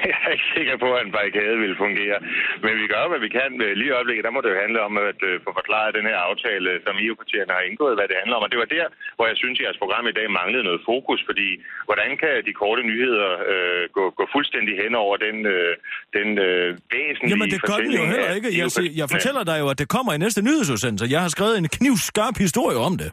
Jeg 0.11 0.19
er 0.27 0.31
ikke 0.35 0.49
sikker 0.57 0.75
på, 0.83 0.89
at 0.97 1.01
en 1.05 1.13
barrikade 1.17 1.55
vil 1.63 1.75
fungere. 1.83 2.17
Men 2.63 2.73
vi 2.81 2.85
gør, 2.93 3.03
hvad 3.11 3.21
vi 3.25 3.29
kan. 3.39 3.49
Lige 3.79 3.91
i 3.91 3.97
øjeblikket, 3.99 4.23
der 4.27 4.33
må 4.35 4.39
det 4.41 4.51
jo 4.53 4.59
handle 4.65 4.79
om 4.87 4.93
at 5.11 5.19
øh, 5.29 5.33
få 5.45 5.49
forklaret 5.59 5.97
den 5.97 6.05
her 6.09 6.19
aftale, 6.29 6.69
som 6.85 6.93
EU-partierne 7.05 7.53
har 7.57 7.63
indgået, 7.69 7.97
hvad 7.97 8.07
det 8.11 8.17
handler 8.21 8.35
om. 8.37 8.43
Og 8.45 8.51
det 8.53 8.59
var 8.63 8.69
der, 8.77 8.85
hvor 9.17 9.25
jeg 9.31 9.37
synes, 9.41 9.57
at 9.57 9.63
jeres 9.63 9.79
program 9.83 10.05
i 10.11 10.15
dag 10.19 10.27
manglede 10.39 10.63
noget 10.69 10.81
fokus. 10.91 11.19
Fordi 11.29 11.49
hvordan 11.87 12.09
kan 12.21 12.33
de 12.47 12.53
korte 12.61 12.83
nyheder 12.91 13.31
øh, 13.51 13.83
gå, 13.97 14.03
gå 14.19 14.23
fuldstændig 14.35 14.73
hen 14.83 14.93
over 15.03 15.15
den, 15.25 15.37
øh, 15.55 15.71
den 16.17 16.27
øh, 16.47 16.67
væsentlige 16.93 17.31
Jamen, 17.33 17.49
det 17.55 17.61
gør 17.69 17.79
den 17.85 17.93
jo 18.01 18.05
heller 18.13 18.31
ikke. 18.37 18.49
Jeg, 18.59 18.67
EU-partierne? 18.67 18.99
jeg 19.01 19.07
fortæller 19.13 19.43
dig 19.49 19.57
jo, 19.63 19.67
at 19.73 19.77
det 19.81 19.87
kommer 19.95 20.11
i 20.17 20.19
næste 20.25 20.41
nyhedsudsendelse. 20.47 21.05
Jeg 21.15 21.21
har 21.25 21.31
skrevet 21.35 21.55
en 21.63 21.67
knivskarp 21.77 22.35
historie 22.45 22.79
om 22.89 22.95
det. 23.03 23.09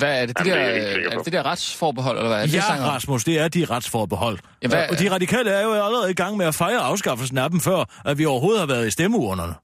Hvad 0.00 0.12
er 0.22 0.26
det? 0.26 0.38
De 0.38 0.42
Jamen, 0.48 0.52
der, 0.64 0.72
det 0.72 1.04
er 1.04 1.10
er 1.10 1.16
det, 1.16 1.24
det 1.24 1.32
der 1.32 1.42
retsforbehold, 1.50 2.16
eller 2.18 2.28
hvad 2.32 2.38
er 2.42 2.46
det, 2.46 2.52
det, 2.52 2.64
Ja, 2.70 2.84
om? 2.84 2.88
Rasmus, 2.94 3.24
det 3.24 3.36
er 3.44 3.48
de 3.56 3.62
retsforbehold. 3.74 4.38
Ja, 4.62 4.68
hvad- 4.68 4.88
Og 4.90 4.96
de 5.02 5.06
radikale 5.16 5.50
er 5.58 5.62
jo 5.68 5.72
allerede 5.88 6.10
i 6.10 6.18
gang 6.22 6.32
med 6.40 6.46
at 6.52 6.54
fejre 6.54 6.80
afskaffelsen 6.90 7.38
af 7.44 7.48
dem, 7.50 7.60
før 7.68 7.78
at 8.10 8.14
vi 8.18 8.24
overhovedet 8.32 8.60
har 8.64 8.66
været 8.74 8.86
i 8.86 8.90
stemmeurnerne. 8.90 9.54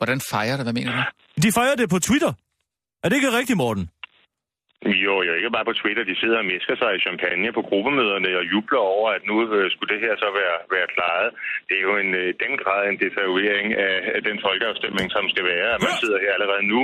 Hvordan 0.00 0.18
fejrer 0.32 0.56
det? 0.58 0.64
Hvad 0.66 0.76
mener 0.78 0.92
du? 0.96 1.02
De 1.44 1.50
fejrer 1.58 1.76
det 1.80 1.86
på 1.94 1.98
Twitter. 2.08 2.32
Er 3.02 3.06
det 3.08 3.16
ikke 3.16 3.30
rigtigt, 3.38 3.56
Morten? 3.64 3.84
Jo, 5.06 5.14
jo, 5.26 5.32
ikke 5.38 5.50
bare 5.56 5.68
på 5.70 5.76
Twitter. 5.80 6.02
De 6.10 6.16
sidder 6.22 6.38
og 6.42 6.46
misker 6.52 6.74
sig 6.82 6.90
i 6.96 7.00
champagne 7.06 7.48
på 7.58 7.62
gruppemøderne 7.70 8.30
og 8.40 8.44
jubler 8.52 8.82
over, 8.96 9.08
at 9.16 9.22
nu 9.30 9.34
øh, 9.56 9.64
skulle 9.72 9.90
det 9.94 10.00
her 10.04 10.14
så 10.24 10.28
være, 10.40 10.56
være 10.76 10.88
klaret. 10.96 11.28
Det 11.68 11.74
er 11.80 11.84
jo 11.90 11.94
en, 12.04 12.10
øh, 12.22 12.28
den 12.44 12.52
grad 12.62 12.82
en 12.90 12.98
desavouering 13.04 13.68
af, 13.88 13.96
af 14.16 14.20
den 14.28 14.36
folkeafstemning, 14.46 15.06
som 15.16 15.24
skal 15.32 15.44
være, 15.54 15.68
at 15.76 15.80
man 15.86 15.94
sidder 16.02 16.18
her 16.24 16.32
allerede 16.36 16.64
nu 16.74 16.80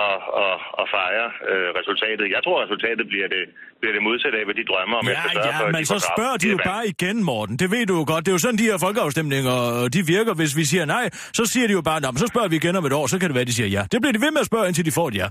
og, 0.00 0.12
og, 0.44 0.54
og 0.80 0.84
fejrer 0.96 1.28
øh, 1.50 1.68
resultatet. 1.80 2.24
Jeg 2.36 2.40
tror, 2.46 2.56
resultatet 2.64 3.04
bliver 3.12 3.28
det, 3.34 3.42
bliver 3.80 3.94
det 3.96 4.02
modsatte 4.08 4.36
af, 4.40 4.44
hvad 4.48 4.56
de 4.60 4.64
drømmer 4.70 4.96
om. 5.00 5.04
Ja, 5.06 5.12
efter 5.12 5.28
for, 5.58 5.64
ja, 5.64 5.68
at 5.68 5.74
men 5.76 5.84
så 5.92 5.96
spørger 6.10 6.36
de 6.42 6.46
jo 6.52 6.56
det 6.60 6.66
bare 6.74 6.84
igen, 6.94 7.16
Morten. 7.30 7.54
Det 7.62 7.68
ved 7.74 7.84
du 7.90 7.94
jo 8.00 8.04
godt. 8.12 8.22
Det 8.24 8.30
er 8.32 8.36
jo 8.38 8.42
sådan, 8.46 8.58
de 8.62 8.68
her 8.70 8.78
folkeafstemninger, 8.86 9.56
øh, 9.76 9.84
de 9.96 10.00
virker. 10.16 10.32
Hvis 10.40 10.52
vi 10.60 10.64
siger 10.72 10.84
nej, 10.96 11.04
så 11.38 11.42
siger 11.52 11.66
de 11.70 11.74
jo 11.78 11.82
bare, 11.90 11.98
"Nå, 12.04 12.08
men 12.12 12.18
så 12.24 12.28
spørger 12.32 12.48
vi 12.52 12.56
igen 12.62 12.74
om 12.80 12.84
et 12.88 12.94
år, 13.00 13.06
så 13.12 13.16
kan 13.20 13.26
det 13.30 13.36
være, 13.38 13.48
de 13.50 13.56
siger 13.58 13.68
ja. 13.76 13.82
Det 13.92 13.98
bliver 14.02 14.14
de 14.16 14.20
ved 14.24 14.30
med 14.36 14.42
at 14.44 14.48
spørge, 14.52 14.66
indtil 14.70 14.84
de 14.88 14.92
får 14.98 15.08
et 15.12 15.16
ja. 15.22 15.28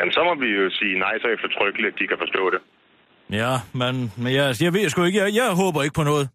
Men 0.00 0.08
så 0.16 0.20
må 0.28 0.32
vi 0.44 0.48
jo 0.60 0.64
sige 0.80 0.94
nej, 1.04 1.14
så 1.22 1.28
eftertrykkeligt, 1.36 1.92
at 1.94 1.98
de 2.00 2.06
kan 2.10 2.18
forstå 2.24 2.42
det. 2.54 2.60
Ja, 3.40 3.52
men, 3.80 3.94
men 4.22 4.30
jeg, 4.38 4.46
jeg 4.64 4.72
ved 4.76 4.88
sgu 4.88 5.04
ikke. 5.04 5.18
Jeg, 5.22 5.28
jeg 5.40 5.48
håber 5.62 5.82
ikke 5.82 5.94
på 6.00 6.02
noget. 6.12 6.28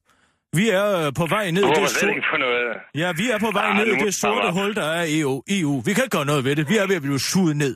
Vi 0.58 0.70
er 0.70 0.88
øh, 1.00 1.14
på 1.20 1.26
vej 1.36 1.52
ned 1.52 1.64
i 1.64 1.74
det 1.82 1.90
sorte... 1.90 2.22
Ja, 2.96 3.10
vi 3.22 3.26
er 3.34 3.40
på 3.40 3.52
vej 3.60 3.70
ned 3.80 3.88
i 3.96 3.98
det 4.06 4.14
sorte 4.16 4.52
hul, 4.58 4.76
der 4.76 4.88
er 5.00 5.06
EU. 5.18 5.44
EU. 5.58 5.74
Vi 5.86 5.92
kan 5.94 6.04
ikke 6.04 6.18
gøre 6.18 6.26
noget 6.26 6.44
ved 6.46 6.56
det. 6.56 6.70
Vi 6.70 6.76
er 6.78 6.88
ved 6.88 6.96
at 6.96 7.02
blive 7.02 7.20
suget 7.20 7.58
ned. 7.58 7.76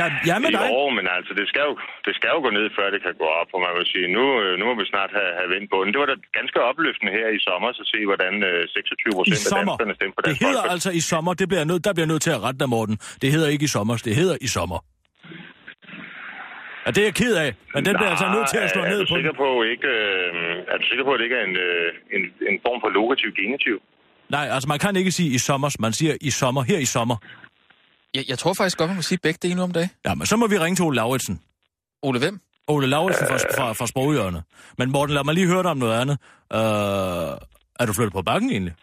Ja, 0.00 0.06
ja 0.30 0.36
med 0.44 0.50
dig. 0.56 0.68
Jo, 0.74 0.82
men 0.98 1.04
altså, 1.16 1.32
det 1.40 1.46
skal, 1.50 1.62
jo, 1.68 1.74
det 2.06 2.12
skal 2.18 2.28
jo 2.34 2.38
gå 2.46 2.50
ned, 2.58 2.66
før 2.76 2.86
det 2.94 3.00
kan 3.06 3.14
gå 3.22 3.28
op, 3.40 3.48
og 3.56 3.60
man 3.66 3.72
vil 3.78 3.86
sige, 3.92 4.06
nu, 4.16 4.24
øh, 4.42 4.52
nu 4.58 4.62
må 4.68 4.74
vi 4.80 4.86
snart 4.92 5.10
have, 5.18 5.32
have 5.38 5.48
vendt 5.54 5.68
bunden. 5.72 5.90
Det 5.94 6.00
var 6.02 6.08
da 6.12 6.16
ganske 6.38 6.58
opløftende 6.70 7.12
her 7.18 7.28
i 7.36 7.40
sommer, 7.48 7.68
så 7.78 7.82
se, 7.92 7.98
hvordan 8.10 8.32
øh, 8.50 8.58
26 8.76 9.10
I 9.10 9.16
procent 9.18 9.42
af 9.46 9.52
danskerne 9.60 9.94
stemte 9.98 10.14
på 10.16 10.20
Det 10.20 10.26
Dansk 10.28 10.42
hedder 10.46 10.62
Folkeparti. 10.62 10.74
altså 10.74 10.90
i 11.00 11.02
sommer. 11.12 11.32
Det 11.40 11.46
bliver 11.50 11.64
nødt, 11.70 11.82
der 11.88 11.92
bliver 11.96 12.10
nødt 12.12 12.22
til 12.26 12.32
at 12.36 12.40
rette 12.46 12.58
dig, 12.62 12.68
Morten. 12.74 12.96
Det 13.22 13.28
hedder 13.34 13.48
ikke 13.54 13.64
i 13.68 13.72
sommer. 13.76 13.94
Det 14.08 14.14
hedder 14.20 14.36
i 14.46 14.48
sommer. 14.56 14.78
Ja, 16.86 16.90
det 16.90 17.00
er 17.04 17.08
jeg 17.10 17.14
ked 17.14 17.34
af, 17.44 17.50
men 17.74 17.80
den 17.86 17.92
bliver 17.96 18.10
altså 18.14 18.28
nødt 18.36 18.48
til 18.52 18.58
at 18.64 18.70
slå 18.74 18.82
er, 18.82 18.88
ned 18.92 18.98
er 19.00 19.04
du 19.04 19.08
på. 19.12 19.16
sikker 19.18 19.32
på, 19.44 19.48
ikke, 19.72 19.88
øh, 19.88 20.72
er 20.72 20.76
du 20.80 20.84
sikker 20.90 21.04
på, 21.04 21.10
at 21.14 21.18
det 21.18 21.24
ikke 21.28 21.36
er 21.42 21.46
en, 21.50 21.56
øh, 21.66 21.88
en, 22.16 22.22
en 22.50 22.56
form 22.66 22.78
for 22.84 22.88
lokativ 22.98 23.30
genitiv? 23.40 23.76
Nej, 24.28 24.46
altså 24.54 24.68
man 24.68 24.78
kan 24.78 24.96
ikke 24.96 25.10
sige 25.18 25.30
i 25.34 25.38
sommer, 25.38 25.76
man 25.80 25.92
siger 25.92 26.14
i 26.20 26.30
sommer, 26.30 26.62
her 26.62 26.78
i 26.78 26.84
sommer. 26.84 27.16
Jeg, 28.14 28.24
jeg 28.28 28.38
tror 28.38 28.54
faktisk 28.54 28.78
godt, 28.78 28.88
man 28.90 28.96
må 28.96 29.02
sige 29.02 29.18
begge 29.22 29.38
dele 29.42 29.54
nu 29.54 29.62
om 29.62 29.72
dagen. 29.72 29.90
Ja, 30.06 30.14
men 30.14 30.26
så 30.26 30.36
må 30.36 30.46
vi 30.46 30.58
ringe 30.58 30.76
til 30.76 30.84
Ole 30.84 30.96
Lauritsen. 30.96 31.40
Ole, 32.02 32.18
hvem? 32.18 32.40
Ole 32.68 32.86
Lauritsen 32.86 33.26
fra, 33.26 33.36
fra, 33.58 33.72
fra 33.72 33.86
Sproghjørnet. 33.86 34.42
Men 34.78 34.90
Morten, 34.90 35.14
lad 35.14 35.24
mig 35.24 35.34
lige 35.34 35.46
høre 35.46 35.62
dig 35.62 35.70
om 35.70 35.76
noget 35.76 36.00
andet. 36.00 36.16
Øh, 36.52 36.58
er 37.80 37.86
du 37.86 37.92
flyttet 37.92 38.12
på 38.12 38.22
bakken 38.22 38.50
egentlig? 38.50 38.74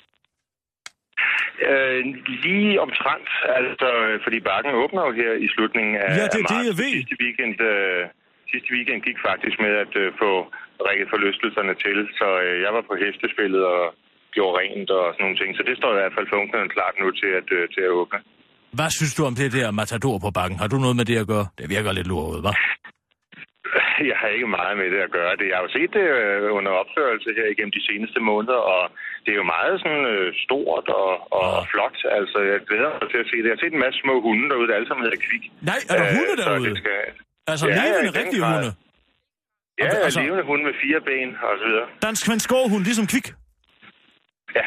Øh, 1.69 1.99
lige 2.45 2.81
omtrent, 2.85 3.29
altså, 3.59 3.87
fordi 4.25 4.39
bakken 4.49 4.71
åbner 4.83 5.01
jo 5.07 5.11
her 5.21 5.31
i 5.45 5.47
slutningen 5.55 5.95
af 6.03 6.09
Ja, 6.19 6.25
det 6.33 6.39
er 6.43 6.49
det, 6.55 6.61
jeg 6.69 6.77
ved. 6.83 6.93
Sidste 6.99 7.17
weekend, 7.23 7.55
øh, 7.71 8.01
sidste 8.51 8.69
weekend 8.75 8.99
gik 9.07 9.19
faktisk 9.29 9.57
med 9.65 9.73
at 9.83 9.93
øh, 10.03 10.07
få 10.21 10.31
rækket 10.87 11.07
forlystelserne 11.13 11.73
til, 11.85 11.97
så 12.19 12.27
øh, 12.45 12.55
jeg 12.65 12.71
var 12.77 12.83
på 12.89 12.93
hestespillet 13.03 13.63
og 13.75 13.83
gjorde 14.35 14.53
rent 14.59 14.89
og 14.97 15.03
sådan 15.13 15.23
nogle 15.25 15.37
ting. 15.41 15.49
Så 15.57 15.63
det 15.69 15.75
står 15.79 15.91
i 15.93 15.97
hvert 15.99 16.15
fald 16.17 16.27
funklerne 16.35 16.69
klart 16.75 16.95
nu 17.01 17.07
til 17.21 17.31
at, 17.39 17.47
øh, 17.57 17.63
til 17.73 17.81
at 17.87 17.91
åbne. 17.99 18.19
Hvad 18.77 18.89
synes 18.97 19.13
du 19.17 19.21
om 19.29 19.35
det 19.41 19.49
der 19.57 19.71
matador 19.81 20.17
på 20.25 20.29
bakken? 20.39 20.57
Har 20.61 20.67
du 20.73 20.77
noget 20.85 20.95
med 20.99 21.05
det 21.11 21.17
at 21.23 21.27
gøre? 21.33 21.47
Det 21.59 21.65
virker 21.75 21.91
lidt 21.91 22.07
luret, 22.13 22.39
hva'? 22.45 22.55
Jeg 24.09 24.17
har 24.21 24.29
ikke 24.37 24.49
meget 24.59 24.75
med 24.81 24.87
det 24.93 25.01
at 25.07 25.11
gøre. 25.17 25.31
Det, 25.39 25.45
jeg 25.49 25.55
har 25.57 25.63
jo 25.67 25.71
set 25.77 25.91
det 25.97 26.05
øh, 26.19 26.53
under 26.57 26.71
opførelse 26.81 27.29
her 27.39 27.47
igennem 27.53 27.73
de 27.79 27.85
seneste 27.89 28.19
måneder, 28.31 28.59
og 28.75 28.81
det 29.23 29.31
er 29.33 29.39
jo 29.43 29.47
meget 29.57 29.73
sådan 29.83 30.05
øh, 30.15 30.27
stort 30.45 30.85
og, 31.01 31.11
og 31.39 31.47
Ja. 31.57 31.63
flot. 31.71 31.97
Altså, 32.19 32.37
jeg 32.51 32.59
glæder 32.69 32.89
mig 32.99 33.07
til 33.13 33.19
at 33.23 33.27
se 33.31 33.37
det. 33.41 33.47
Jeg 33.49 33.55
har 33.57 33.63
set 33.65 33.73
en 33.77 33.83
masse 33.85 33.99
små 34.05 34.15
hunde 34.25 34.45
derude, 34.51 34.67
der 34.69 34.75
alle 34.77 34.87
sammen 34.89 35.03
hedder 35.05 35.21
Kvik. 35.27 35.43
Nej, 35.71 35.79
er 35.91 35.95
der 35.99 36.07
Øh, 36.09 36.15
hunde 36.17 36.33
derude? 36.41 36.69
det 36.69 36.77
skal... 36.83 36.97
Altså 37.51 37.65
Ja, 37.67 37.73
ja, 37.75 37.81
levende, 37.85 38.07
den 38.09 38.15
rigtige 38.21 38.43
hunde? 38.47 38.69
Ja, 39.79 39.83
Altså- 39.85 40.01
altså, 40.07 40.19
levende 40.25 40.45
hund 40.51 40.61
med 40.69 40.73
fire 40.83 40.99
ben 41.09 41.29
og 41.47 41.53
så 41.61 41.65
videre. 41.69 41.87
Dansk 42.07 42.23
hund, 42.73 42.83
ligesom 42.89 43.07
kvik. 43.13 43.27
Ja, 44.59 44.65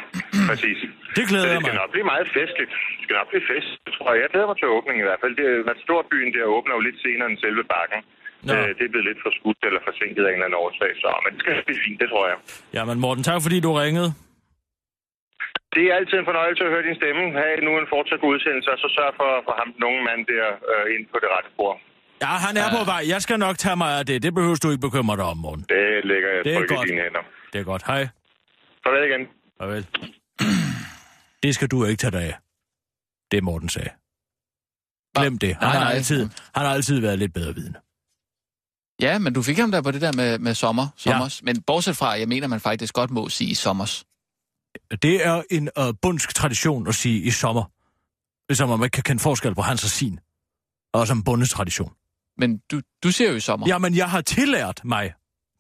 præcis. 0.50 0.78
Det 1.16 1.24
glæder 1.30 1.46
jeg 1.50 1.56
det 1.56 1.64
skal 1.64 1.74
mig. 1.74 1.80
nok 1.82 1.90
blive 1.96 2.08
meget 2.14 2.28
festligt. 2.38 2.72
Det 2.96 3.02
skal 3.04 3.16
nok 3.20 3.28
blive 3.32 3.44
fest, 3.52 3.70
tror 3.96 4.08
jeg. 4.12 4.18
Jeg 4.24 4.30
glæder 4.32 4.48
mig 4.50 4.56
til 4.58 4.68
åbningen 4.76 5.00
i 5.04 5.06
hvert 5.08 5.20
fald. 5.22 5.34
Det, 5.40 5.46
er- 5.52 5.80
Storbyen 5.86 6.30
der 6.36 6.44
åbner 6.56 6.74
jo 6.78 6.80
lidt 6.88 6.98
senere 7.06 7.28
end 7.30 7.38
selve 7.46 7.64
bakken. 7.76 8.00
Nå. 8.48 8.52
Øh, 8.54 8.68
det 8.78 8.84
er 8.86 8.92
blevet 8.94 9.06
lidt 9.10 9.20
for 9.24 9.32
skudt 9.38 9.60
eller 9.68 9.80
forsinket 9.88 10.22
af 10.26 10.30
en 10.30 10.34
eller 10.38 10.46
anden 10.48 10.60
årsag, 10.64 10.90
så 11.02 11.08
men 11.24 11.30
det 11.34 11.40
skal 11.42 11.52
blive 11.68 11.80
fint, 11.86 11.98
det 12.02 12.08
tror 12.12 12.24
jeg. 12.30 12.38
Jamen 12.76 12.96
Morten, 13.04 13.22
tak 13.30 13.38
fordi 13.46 13.58
du 13.66 13.70
ringede. 13.84 14.10
Det 15.74 15.84
er 15.90 15.94
altid 15.98 16.16
en 16.22 16.28
fornøjelse 16.30 16.62
at 16.66 16.70
høre 16.74 16.84
din 16.88 16.96
stemme. 17.00 17.22
Ha' 17.40 17.56
nu 17.66 17.70
en 17.82 17.88
fortsat 17.94 18.18
god 18.24 18.30
udsendelse, 18.36 18.68
og 18.74 18.78
så 18.84 18.88
sørg 18.96 19.12
for, 19.20 19.30
for 19.46 19.52
ham, 19.60 19.68
den 19.76 19.82
unge 19.90 20.02
mand 20.08 20.20
der, 20.32 20.46
øh, 20.72 20.84
ind 20.94 21.04
på 21.12 21.16
det 21.22 21.28
rette 21.34 21.48
spor. 21.54 21.72
Ja, 22.24 22.32
han 22.46 22.54
er 22.62 22.68
på 22.78 22.82
vej. 22.92 23.02
Jeg 23.14 23.20
skal 23.24 23.36
nok 23.46 23.56
tage 23.64 23.76
mig 23.82 23.90
af 23.98 24.04
det. 24.10 24.16
Det 24.26 24.32
behøver 24.38 24.58
du 24.64 24.68
ikke 24.72 24.84
bekymre 24.88 25.16
dig 25.20 25.26
om, 25.32 25.38
Morten. 25.44 25.64
Det 25.74 25.84
lægger 26.10 26.28
jeg 26.34 26.40
Det 26.44 26.52
er 26.54 26.58
trygt 26.58 26.70
i 26.70 26.74
godt. 26.74 26.88
dine 26.88 27.00
hænder. 27.06 27.22
Det 27.52 27.58
er 27.62 27.66
godt. 27.72 27.82
Hej. 27.90 28.02
Farvel 28.84 29.02
igen. 29.10 29.22
Farvel. 29.60 29.82
Det 31.44 31.50
skal 31.56 31.68
du 31.72 31.76
ikke 31.84 32.00
tage 32.04 32.10
dig 32.10 32.22
af. 32.30 32.34
Det 33.30 33.42
Morten 33.48 33.68
sagde. 33.68 33.90
Glem 35.16 35.38
det. 35.38 35.48
Han, 35.54 35.62
Nej, 35.62 35.70
har 35.78 35.84
nej. 35.84 35.92
altid, 35.94 36.20
han 36.56 36.62
har 36.66 36.72
altid 36.78 37.00
været 37.00 37.18
lidt 37.18 37.34
bedre 37.34 37.54
vidne. 37.54 37.74
Ja, 39.00 39.18
men 39.18 39.32
du 39.32 39.42
fik 39.42 39.58
ham 39.58 39.70
der 39.70 39.82
på 39.82 39.90
det 39.90 40.00
der 40.00 40.12
med, 40.12 40.38
med 40.38 40.54
sommer, 40.54 40.88
sommers. 40.96 41.40
Ja. 41.40 41.44
Men 41.44 41.62
bortset 41.62 41.96
fra, 41.96 42.08
jeg 42.10 42.28
mener, 42.28 42.46
man 42.46 42.60
faktisk 42.60 42.94
godt 42.94 43.10
må 43.10 43.28
sige 43.28 43.56
sommers. 43.56 44.04
Det 45.02 45.26
er 45.26 45.42
en 45.50 45.68
uh, 45.80 45.94
bundsk 46.02 46.34
tradition 46.34 46.88
at 46.88 46.94
sige 46.94 47.22
i 47.22 47.30
sommer. 47.30 47.64
Ligesom 48.48 48.70
om 48.70 48.78
man 48.78 48.86
ikke 48.86 48.94
kan 48.94 49.02
kende 49.02 49.22
forskel 49.22 49.54
på 49.54 49.62
hans 49.62 49.84
og 49.84 49.90
sin. 49.90 50.20
Og 50.92 51.06
som 51.06 51.22
bundes 51.24 51.50
tradition. 51.50 51.92
Men 52.38 52.58
du, 52.70 52.80
du 53.02 53.10
siger 53.10 53.30
jo 53.30 53.36
i 53.36 53.40
sommer. 53.40 53.66
Jamen, 53.68 53.96
jeg 53.96 54.10
har 54.10 54.20
tillært 54.20 54.80
mig 54.84 55.12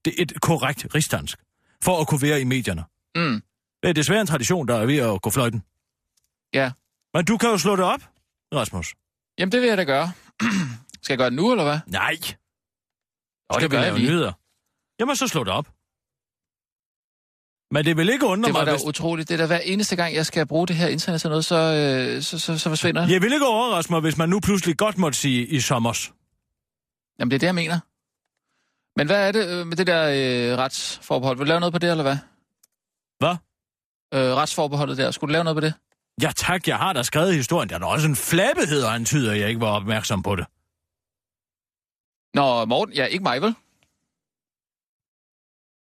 det 0.04 0.14
et 0.18 0.40
korrekt 0.40 0.86
rigsdansk, 0.94 1.38
for 1.82 2.00
at 2.00 2.08
kunne 2.08 2.22
være 2.22 2.40
i 2.40 2.44
medierne. 2.44 2.84
Mm. 3.16 3.42
Det 3.82 3.88
er 3.88 3.92
desværre 3.92 4.20
en 4.20 4.26
tradition, 4.26 4.68
der 4.68 4.74
er 4.74 4.86
ved 4.86 4.98
at 4.98 5.22
gå 5.22 5.30
fløjten. 5.30 5.62
Ja. 6.54 6.72
Men 7.14 7.24
du 7.24 7.36
kan 7.36 7.48
jo 7.48 7.58
slå 7.58 7.76
det 7.76 7.84
op, 7.84 8.00
Rasmus. 8.54 8.94
Jamen, 9.38 9.52
det 9.52 9.60
vil 9.60 9.68
jeg 9.68 9.76
da 9.76 9.84
gøre. 9.84 10.12
Skal 11.02 11.12
jeg 11.12 11.18
gøre 11.18 11.30
det 11.30 11.36
nu, 11.36 11.50
eller 11.50 11.64
hvad? 11.64 11.78
Nej. 11.86 12.16
Og 13.48 13.54
Skal 13.54 13.62
det 13.62 13.70
vi 13.70 13.76
gør 13.76 13.82
jeg 13.84 13.94
lige. 13.94 14.06
nyheder? 14.10 14.32
Jamen, 15.00 15.16
så 15.16 15.28
slå 15.28 15.44
det 15.44 15.52
op. 15.52 15.66
Men 17.70 17.84
det 17.84 17.96
vil 17.96 18.08
ikke 18.08 18.26
undre 18.26 18.46
Det 18.46 18.54
var 18.54 18.60
mig, 18.60 18.66
da 18.66 18.72
hvis... 18.72 18.84
utroligt. 18.84 19.28
Det 19.28 19.34
er 19.34 19.38
da 19.38 19.46
hver 19.46 19.58
eneste 19.58 19.96
gang, 19.96 20.14
jeg 20.14 20.26
skal 20.26 20.46
bruge 20.46 20.66
det 20.66 20.76
her 20.76 20.88
internet 20.88 21.20
til 21.20 21.30
noget, 21.30 21.44
så, 21.44 21.56
øh, 21.56 22.22
så, 22.22 22.38
så, 22.38 22.58
så 22.58 22.68
forsvinder 22.68 23.06
det. 23.06 23.12
Jeg 23.12 23.22
vil 23.22 23.32
ikke 23.32 23.46
overraske 23.46 23.92
mig, 23.92 24.00
hvis 24.00 24.16
man 24.18 24.28
nu 24.28 24.40
pludselig 24.40 24.76
godt 24.76 24.98
måtte 24.98 25.18
sige 25.18 25.46
i 25.46 25.60
sommers. 25.60 26.12
Jamen, 27.18 27.30
det 27.30 27.34
er 27.34 27.38
det, 27.38 27.46
jeg 27.46 27.54
mener. 27.54 27.78
Men 28.98 29.06
hvad 29.06 29.28
er 29.28 29.32
det 29.32 29.46
øh, 29.60 29.66
med 29.66 29.76
det 29.76 29.86
der 29.86 30.02
øh, 30.52 30.58
retsforbehold? 30.58 31.36
Vil 31.36 31.46
du 31.46 31.48
lave 31.48 31.60
noget 31.60 31.72
på 31.72 31.78
det, 31.78 31.90
eller 31.90 32.02
hvad? 32.02 32.16
Hvad? 33.18 33.36
Øh, 34.14 34.34
retsforbeholdet 34.36 34.96
der. 34.98 35.10
Skulle 35.10 35.28
du 35.28 35.32
lave 35.32 35.44
noget 35.44 35.56
på 35.56 35.60
det? 35.60 35.74
Ja 36.22 36.30
tak, 36.36 36.68
jeg 36.68 36.76
har 36.78 36.92
da 36.92 37.02
skrevet 37.02 37.34
historien. 37.34 37.68
Der 37.68 37.74
er 37.74 37.78
da 37.78 37.86
også 37.86 38.08
en 38.08 38.16
flabethed, 38.16 38.82
og 38.82 38.94
antyder, 38.94 39.32
at 39.32 39.40
jeg 39.40 39.48
ikke 39.48 39.60
var 39.60 39.70
opmærksom 39.70 40.22
på 40.22 40.36
det. 40.36 40.46
Nå, 42.36 42.64
Morten, 42.64 42.94
ja, 42.94 43.04
ikke 43.04 43.22
mig, 43.22 43.42
vel? 43.42 43.54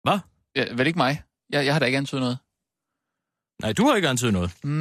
Hvad? 0.04 0.20
Ja, 0.56 0.74
vel 0.74 0.88
ikke 0.88 0.98
mig. 0.98 1.22
Jeg, 1.50 1.66
jeg 1.66 1.74
har 1.74 1.80
da 1.80 1.86
ikke 1.86 1.98
antydet 1.98 2.22
noget. 2.22 2.38
Nej, 3.62 3.74
du 3.74 3.88
har 3.88 3.96
ikke 3.96 4.10
antydet 4.10 4.34
noget. 4.34 4.52
Mm, 4.63 4.74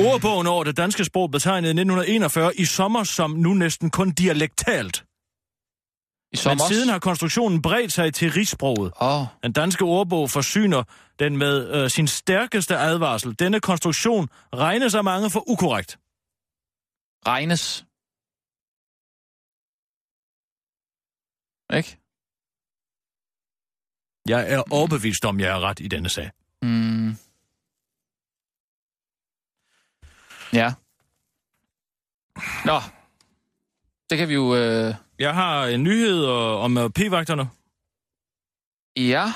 Ordbogen 0.00 0.46
over 0.46 0.64
det 0.64 0.76
danske 0.76 1.04
sprog 1.04 1.30
betegnede 1.30 1.70
1941 1.70 2.56
i 2.56 2.64
sommer 2.64 3.04
som 3.04 3.30
nu 3.30 3.54
næsten 3.54 3.90
kun 3.90 4.10
dialektalt. 4.10 5.04
I 6.32 6.36
sommer. 6.36 6.64
Men 6.64 6.74
siden 6.74 6.88
har 6.88 6.98
konstruktionen 6.98 7.62
bredt 7.62 7.92
sig 7.92 8.14
til 8.14 8.32
rigssproget. 8.32 8.92
Åh, 9.00 9.20
oh, 9.20 9.26
Den 9.42 9.52
danske 9.52 9.84
ordbog 9.84 10.30
forsyner 10.30 10.82
den 11.18 11.36
med 11.36 11.70
øh, 11.74 11.90
sin 11.90 12.06
stærkeste 12.06 12.76
advarsel. 12.76 13.36
Denne 13.38 13.60
konstruktion 13.60 14.28
regnes 14.54 14.94
af 14.94 15.04
mange 15.04 15.30
for 15.30 15.50
ukorrekt. 15.50 15.98
Regnes. 17.26 17.86
Ikke? 21.76 21.98
Jeg 24.28 24.52
er 24.52 24.62
overbevist 24.70 25.24
om, 25.24 25.40
jeg 25.40 25.48
er 25.48 25.60
ret 25.60 25.80
i 25.80 25.88
denne 25.88 26.08
sag. 26.08 26.30
Mm. 26.62 27.10
Ja. 30.52 30.74
Nå. 32.64 32.80
Det 34.10 34.18
kan 34.18 34.28
vi 34.28 34.34
jo... 34.34 34.56
Øh... 34.56 34.94
Jeg 35.18 35.34
har 35.34 35.66
en 35.66 35.82
nyhed 35.82 36.24
øh, 36.24 36.64
om 36.64 36.78
øh, 36.78 36.90
p-vagterne. 36.90 37.50
Ja. 38.96 39.32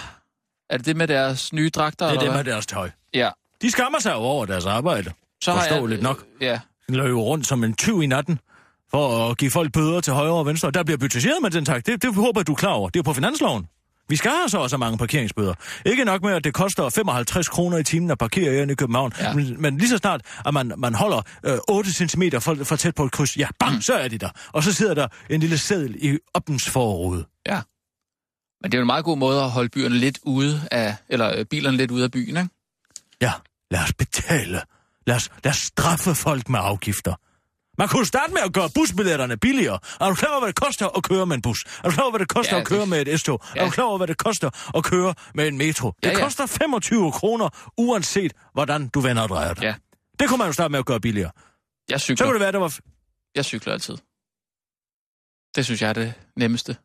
Er 0.69 0.77
det 0.77 0.87
det 0.87 0.97
med 0.97 1.09
deres 1.09 1.53
nye 1.53 1.71
dragter? 1.71 2.07
Det 2.07 2.17
er 2.17 2.21
det 2.21 2.33
med 2.33 2.45
deres 2.45 2.67
tøj. 2.67 2.91
Ja. 3.15 3.31
De 3.63 3.71
skammer 3.71 3.99
sig 3.99 4.15
over 4.15 4.47
deres 4.47 4.67
arbejde. 4.67 5.13
Så 5.43 5.53
har 5.53 5.65
jeg... 5.65 6.03
Nok. 6.03 6.27
Ja. 6.41 6.61
Jo 6.95 7.21
rundt 7.23 7.47
som 7.47 7.65
en 7.65 7.75
tyv 7.75 8.03
i 8.03 8.07
natten 8.07 8.39
for 8.91 9.31
at 9.31 9.39
give 9.39 9.51
folk 9.51 9.73
bøder 9.73 10.01
til 10.01 10.13
højre 10.13 10.33
og 10.33 10.47
venstre. 10.47 10.71
Der 10.71 10.83
bliver 10.85 10.99
budgetteret 10.99 11.37
med 11.43 11.51
den 11.51 11.65
tak. 11.65 11.87
Det, 11.87 12.03
det 12.03 12.15
håber 12.15 12.41
jeg, 12.41 12.47
du 12.47 12.53
er 12.53 12.57
klar 12.57 12.71
over. 12.73 12.89
Det 12.89 12.99
er 12.99 13.03
på 13.05 13.13
finansloven. 13.13 13.67
Vi 14.09 14.17
skal 14.17 14.31
have 14.31 14.49
så 14.49 14.59
også 14.59 14.77
mange 14.77 14.99
parkeringsbøder. 14.99 15.55
Ikke 15.87 16.05
nok 16.05 16.23
med, 16.23 16.33
at 16.33 16.45
det 16.45 16.55
koster 16.55 16.89
55 16.89 17.49
kroner 17.49 17.79
i 17.79 17.85
timen 17.85 18.11
at 18.11 18.19
parkere 18.19 18.53
herinde 18.53 18.73
i 18.73 18.75
København, 18.75 19.13
Ja. 19.21 19.35
men, 19.35 19.63
men 19.63 19.79
lige 19.79 19.89
så 19.89 19.97
snart, 19.99 20.21
at 20.47 20.55
man, 20.55 20.73
man 20.79 20.95
holder 20.95 21.23
øh, 21.45 21.59
8 21.69 21.93
cm 21.93 22.23
for, 22.41 22.55
for 22.65 22.77
tæt 22.77 22.95
på 22.95 23.05
et 23.05 23.13
kryds, 23.13 23.37
ja, 23.37 23.49
bang, 23.59 23.85
så 23.85 23.95
er 23.95 24.09
de 24.09 24.19
der. 24.19 24.29
Og 24.53 24.63
så 24.63 24.73
sidder 24.73 24.95
der 24.95 25.09
en 25.31 25.41
lille 25.41 25.59
seddel 25.59 25.97
i 25.99 26.19
oppens 26.35 26.71
forrude. 26.71 27.25
Ja. 27.47 27.61
Men 28.63 28.73
det 28.73 28.77
er 28.77 28.81
jo 28.81 28.83
en 28.83 28.87
meget 28.87 29.05
god 29.05 29.17
måde 29.19 29.41
at 29.43 29.51
holde 29.51 29.69
byerne 29.69 29.95
lidt 29.95 30.19
ude 30.23 30.61
af... 30.71 30.95
Eller 31.09 31.39
øh, 31.39 31.45
bilerne 31.45 31.77
lidt 31.77 31.91
ude 31.91 32.05
af 32.05 32.11
byen, 32.11 32.37
ikke? 32.37 32.49
Ja, 33.21 33.33
lad 33.71 33.81
os 33.83 33.93
betale. 33.93 34.61
Lad 35.11 35.17
os, 35.17 35.27
lad 35.45 35.51
os 35.55 35.57
straffe 35.73 36.15
folk 36.15 36.49
med 36.49 36.61
afgifter. 36.63 37.15
Man 37.81 37.89
kunne 37.89 38.07
starte 38.07 38.33
med 38.33 38.43
at 38.49 38.53
gøre 38.53 38.69
busbilletterne 38.75 39.37
billigere. 39.47 39.79
Er 40.01 40.09
du 40.09 40.15
klar 40.15 40.31
over, 40.31 40.41
hvad 40.41 40.49
det 40.53 40.57
koster 40.67 40.87
at 40.99 41.03
køre 41.03 41.27
med 41.27 41.37
en 41.37 41.43
bus? 41.43 41.65
Er 41.65 41.89
du 41.89 41.91
klar 41.91 42.03
over, 42.05 42.11
hvad 42.13 42.19
det 42.25 42.29
koster 42.29 42.57
Ja, 42.57 42.61
at 42.61 42.67
køre 42.67 42.81
det- 42.81 42.89
med 42.89 43.07
et 43.07 43.21
S-tog? 43.21 43.39
Ja. 43.55 43.61
Er 43.61 43.65
du 43.65 43.71
klar 43.71 43.85
over, 43.85 43.97
hvad 43.99 44.07
det 44.07 44.19
koster 44.19 44.51
at 44.79 44.85
køre 44.85 45.15
med 45.35 45.49
en 45.49 45.59
metro? 45.59 45.93
Ja, 46.03 46.11
Det 46.11 46.19
ja. 46.19 46.23
koster 46.25 46.47
25 46.47 47.13
kroner, 47.13 47.49
uanset 47.79 48.33
hvordan 48.53 48.89
du 48.89 49.01
vender 49.01 49.23
og 49.23 49.29
drejer 49.29 49.55
dig. 49.55 49.63
Ja. 49.63 49.75
Det 50.21 50.29
kunne 50.29 50.39
man 50.39 50.47
jo 50.47 50.53
starte 50.53 50.71
med 50.73 50.79
at 50.79 50.87
gøre 50.87 51.01
billigere. 51.01 51.31
Jeg 51.89 52.01
Så 52.01 52.05
cykler. 52.05 52.27
kunne 52.27 52.35
det 52.35 52.41
være, 52.41 52.53
der 52.53 52.59
var... 52.59 52.79
Jeg 53.35 53.45
cykler 53.45 53.73
altid. 53.73 53.97
Det 55.57 55.65
synes 55.65 55.83
jeg 55.83 55.89
er 55.89 55.93
det 55.93 56.15
nemmeste. 56.37 56.77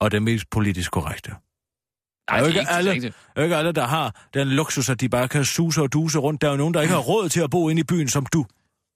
Og 0.00 0.10
det 0.10 0.22
mest 0.22 0.50
politisk 0.50 0.90
korrekte. 0.90 1.30
Nej, 2.30 2.38
jo 2.40 2.44
det 2.44 2.48
ikke 2.48 2.58
er 2.58 2.62
ikke, 2.62 2.72
alle. 2.72 2.90
det 2.90 2.90
er 2.90 2.94
ikke 2.94 3.06
det. 3.06 3.14
Det 3.34 3.40
er 3.40 3.42
ikke 3.44 3.56
alle, 3.56 3.72
der 3.72 3.86
har 3.86 4.26
den 4.34 4.48
luksus, 4.48 4.88
at 4.88 5.00
de 5.00 5.08
bare 5.08 5.28
kan 5.28 5.44
suse 5.44 5.80
og 5.82 5.92
duse 5.92 6.18
rundt. 6.18 6.40
Der 6.40 6.46
er 6.46 6.50
jo 6.52 6.56
nogen, 6.56 6.74
der 6.74 6.80
ikke 6.80 6.94
har 6.94 7.00
råd 7.00 7.28
til 7.28 7.40
at 7.40 7.50
bo 7.50 7.68
inde 7.68 7.80
i 7.80 7.84
byen 7.84 8.08
som 8.08 8.26
du. 8.26 8.46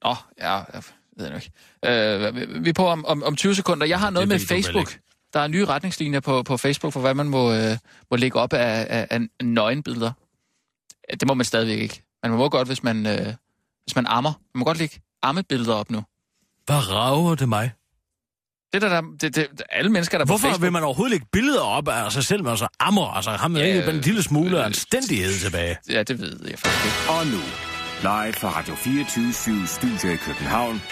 Nå, 0.04 0.14
ja, 0.38 0.52
jeg 0.54 0.82
ved 1.16 1.26
jeg 1.26 1.34
ikke. 1.36 1.50
Øh, 1.84 2.64
vi- 2.64 2.68
er 2.68 2.72
på 2.74 2.86
om, 2.86 3.04
om, 3.04 3.22
om 3.22 3.36
20 3.36 3.54
sekunder. 3.54 3.86
Jeg 3.86 4.00
har 4.00 4.10
noget 4.10 4.28
med 4.28 4.38
Facebook. 4.38 4.80
ikke. 4.92 5.00
Der 5.32 5.40
er 5.40 5.46
nye 5.48 5.64
retningslinjer 5.64 6.20
på, 6.20 6.42
på 6.42 6.56
Facebook 6.56 6.92
for, 6.92 7.00
hvad 7.00 7.14
man 7.14 7.28
må, 7.28 7.52
øh, 7.52 7.76
må 8.10 8.16
lægge 8.16 8.38
op 8.40 8.52
af, 8.52 8.86
af, 8.90 9.06
af 9.10 9.20
nøgenbilleder. 9.42 10.12
Det 11.20 11.28
må 11.28 11.34
man 11.34 11.44
stadigvæk 11.44 11.78
ikke. 11.78 12.02
Man 12.22 12.32
må 12.32 12.48
godt, 12.48 12.68
hvis 12.68 12.82
man, 12.82 13.06
øh, 13.06 13.34
hvis 13.84 13.96
man 13.96 14.06
ammer. 14.06 14.32
Man 14.54 14.58
må 14.58 14.64
godt 14.64 14.78
lægge 14.78 15.00
ammebilleder 15.22 15.74
op 15.74 15.90
nu. 15.90 16.02
Hvad 16.66 16.90
rager 16.92 17.34
det 17.34 17.48
mig? 17.48 17.70
Det 18.72 18.84
er 18.84 18.88
der, 18.88 19.00
der 19.00 19.02
det, 19.20 19.36
det, 19.36 19.46
alle 19.72 19.90
mennesker, 19.90 20.18
der 20.18 20.22
er 20.22 20.26
på 20.26 20.30
Hvorfor 20.30 20.48
Facebook... 20.48 20.62
vil 20.62 20.72
man 20.72 20.82
overhovedet 20.82 21.14
ikke 21.14 21.26
billeder 21.32 21.60
op 21.60 21.88
af 21.88 22.12
sig 22.12 22.24
selv, 22.24 22.44
men 22.44 22.56
så 22.56 22.66
ammer? 22.80 23.16
Altså, 23.16 23.30
har 23.30 23.48
man 23.48 23.62
Ja, 23.62 23.68
ikke 23.74 23.90
en 23.90 24.00
lille 24.00 24.22
smule 24.22 24.58
øh, 24.60 24.66
anstændighed 24.66 25.32
tilbage? 25.32 25.76
Ja, 25.90 26.02
det 26.02 26.20
ved 26.20 26.38
jeg 26.50 26.58
faktisk 26.58 26.84
ikke. 26.84 27.10
Og 27.12 27.26
nu, 27.26 27.40
live 28.02 28.32
fra 28.32 28.58
Radio 28.58 28.74
24 28.74 29.66
Studio 29.66 30.12
i 30.12 30.16
København. 30.16 30.82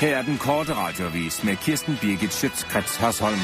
Her 0.00 0.16
er 0.16 0.22
den 0.22 0.38
korte 0.38 0.74
radiovis 0.74 1.44
med 1.44 1.56
Kirsten 1.56 1.98
Birgit 2.02 2.32
Schøtzgrads 2.34 2.96
Hasholm. 2.96 3.38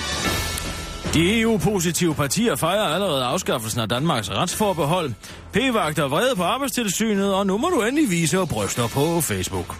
De 1.14 1.40
EU-positive 1.40 2.14
partier 2.14 2.56
fejrer 2.56 2.82
allerede 2.94 3.24
afskaffelsen 3.24 3.80
af 3.80 3.88
Danmarks 3.88 4.30
retsforbehold. 4.30 5.12
P-vagter 5.52 6.04
er 6.04 6.08
vrede 6.08 6.36
på 6.36 6.42
arbejdstilsynet, 6.42 7.34
og 7.34 7.46
nu 7.46 7.58
må 7.58 7.68
du 7.68 7.82
endelig 7.82 8.10
vise 8.10 8.40
og 8.40 8.48
bryster 8.48 8.88
på 8.88 9.20
Facebook. 9.20 9.76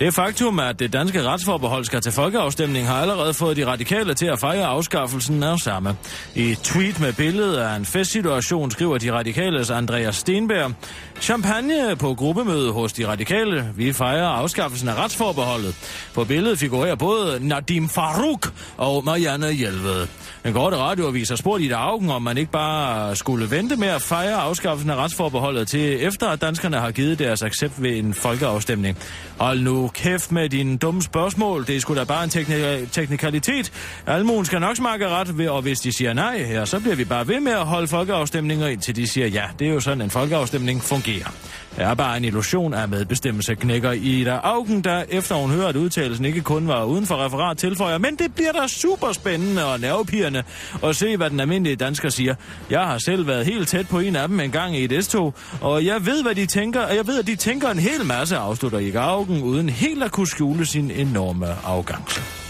Det 0.00 0.14
faktum, 0.14 0.58
at 0.58 0.78
det 0.78 0.92
danske 0.92 1.22
retsforbehold 1.22 1.84
skal 1.84 2.00
til 2.00 2.12
folkeafstemning, 2.12 2.86
har 2.86 3.00
allerede 3.00 3.34
fået 3.34 3.56
de 3.56 3.66
radikale 3.66 4.14
til 4.14 4.26
at 4.26 4.38
fejre 4.38 4.66
afskaffelsen 4.66 5.42
af 5.42 5.58
samme. 5.58 5.96
I 6.34 6.50
et 6.50 6.58
tweet 6.58 7.00
med 7.00 7.12
billedet 7.12 7.56
af 7.56 7.76
en 7.76 7.84
festsituation 7.84 8.70
skriver 8.70 8.98
de 8.98 9.12
radikales 9.12 9.70
Andreas 9.70 10.16
Stenberg, 10.16 10.72
Champagne 11.20 11.96
på 11.96 12.14
gruppemøde 12.14 12.72
hos 12.72 12.92
de 12.92 13.08
radikale. 13.08 13.68
Vi 13.76 13.92
fejrer 13.92 14.28
afskaffelsen 14.28 14.88
af 14.88 14.94
retsforbeholdet. 14.94 15.74
På 16.14 16.24
billedet 16.24 16.58
figurerer 16.58 16.94
både 16.94 17.48
Nadim 17.48 17.88
Farouk 17.88 18.52
og 18.76 19.04
Marianne 19.04 19.52
Hjelved. 19.52 20.06
Den 20.44 20.52
korte 20.52 20.76
radioavis 20.76 21.28
har 21.28 21.36
spurgt 21.36 21.62
Ida 21.62 21.74
Augen, 21.74 22.10
om 22.10 22.22
man 22.22 22.38
ikke 22.38 22.52
bare 22.52 23.16
skulle 23.16 23.50
vente 23.50 23.76
med 23.76 23.88
at 23.88 24.02
fejre 24.02 24.34
afskaffelsen 24.34 24.90
af 24.90 24.96
retsforbeholdet 24.96 25.68
til 25.68 26.06
efter, 26.06 26.28
at 26.28 26.40
danskerne 26.40 26.76
har 26.76 26.90
givet 26.90 27.18
deres 27.18 27.42
accept 27.42 27.82
ved 27.82 27.96
en 27.96 28.14
folkeafstemning. 28.14 28.98
Hold 29.38 29.60
nu 29.60 29.81
kæft 29.88 30.32
med 30.32 30.48
dine 30.48 30.76
dumme 30.76 31.02
spørgsmål. 31.02 31.66
Det 31.66 31.76
er 31.76 31.80
sgu 31.80 31.94
da 31.94 32.04
bare 32.04 32.24
en 32.24 32.30
tekni- 32.30 32.88
teknikalitet. 32.92 33.72
Almuen 34.06 34.44
skal 34.44 34.60
nok 34.60 34.76
smage 34.76 35.08
ret, 35.08 35.38
ved, 35.38 35.48
og 35.48 35.62
hvis 35.62 35.80
de 35.80 35.92
siger 35.92 36.12
nej 36.12 36.38
her, 36.44 36.64
så 36.64 36.80
bliver 36.80 36.96
vi 36.96 37.04
bare 37.04 37.28
ved 37.28 37.40
med 37.40 37.52
at 37.52 37.66
holde 37.66 37.88
folkeafstemninger, 37.88 38.66
indtil 38.66 38.96
de 38.96 39.06
siger 39.06 39.26
ja. 39.26 39.44
Det 39.58 39.66
er 39.68 39.72
jo 39.72 39.80
sådan, 39.80 40.00
en 40.02 40.10
folkeafstemning 40.10 40.82
fungerer. 40.82 41.28
Det 41.76 41.84
er 41.84 41.94
bare 41.94 42.16
en 42.16 42.24
illusion 42.24 42.74
af 42.74 42.88
medbestemmelse, 42.88 43.54
knækker 43.54 43.92
Ida 43.92 44.40
Augen, 44.42 44.84
der 44.84 45.04
efter 45.08 45.34
hun 45.34 45.50
hører, 45.50 45.68
at 45.68 45.76
udtalelsen 45.76 46.24
ikke 46.24 46.40
kun 46.40 46.68
var 46.68 46.84
uden 46.84 47.06
for 47.06 47.24
referat 47.24 47.58
tilføjer, 47.58 47.98
men 47.98 48.16
det 48.16 48.34
bliver 48.34 48.52
da 48.52 48.66
super 48.66 49.12
spændende 49.12 49.64
og 49.64 49.80
nervepirrende 49.80 50.42
at 50.84 50.96
se, 50.96 51.16
hvad 51.16 51.30
den 51.30 51.40
almindelige 51.40 51.76
dansker 51.76 52.08
siger. 52.08 52.34
Jeg 52.70 52.80
har 52.80 52.98
selv 52.98 53.26
været 53.26 53.46
helt 53.46 53.68
tæt 53.68 53.88
på 53.88 53.98
en 53.98 54.16
af 54.16 54.28
dem 54.28 54.40
en 54.40 54.50
gang 54.50 54.76
i 54.76 54.84
et 54.84 55.04
S-tog, 55.04 55.34
og 55.60 55.84
jeg 55.86 56.06
ved, 56.06 56.22
hvad 56.22 56.34
de 56.34 56.46
tænker, 56.46 56.80
og 56.80 56.96
jeg 56.96 57.06
ved, 57.06 57.18
at 57.18 57.26
de 57.26 57.36
tænker 57.36 57.68
en 57.68 57.78
hel 57.78 58.06
masse, 58.06 58.36
afslutter 58.36 58.78
Ida 58.78 58.98
Augen, 58.98 59.42
uden 59.42 59.68
helt 59.68 60.02
at 60.02 60.12
kunne 60.12 60.28
skjule 60.28 60.66
sin 60.66 60.90
enorme 60.90 61.46
arrogance. 61.64 62.41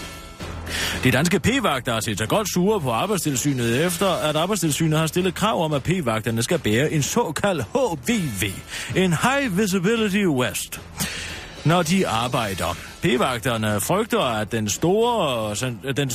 De 1.03 1.11
danske 1.11 1.39
p-vagter 1.39 1.93
har 1.93 1.99
set 1.99 2.17
sig 2.17 2.27
godt 2.27 2.53
sure 2.53 2.81
på 2.81 2.91
arbejdstilsynet 2.91 3.85
efter, 3.85 4.07
at 4.07 4.35
arbejdstilsynet 4.35 4.99
har 4.99 5.07
stillet 5.07 5.35
krav 5.35 5.63
om, 5.63 5.73
at 5.73 5.83
p-vagterne 5.83 6.43
skal 6.43 6.59
bære 6.59 6.91
en 6.91 7.03
såkaldt 7.03 7.65
HVV, 7.73 8.51
en 8.95 9.13
High 9.13 9.57
Visibility 9.57 10.25
West, 10.25 10.81
når 11.65 11.83
de 11.83 12.07
arbejder. 12.07 12.92
P-vagterne 13.03 13.81
frygter, 13.81 14.19
at 14.19 14.51
den 14.51 14.69
store, 14.69 15.55
den, 15.93 16.11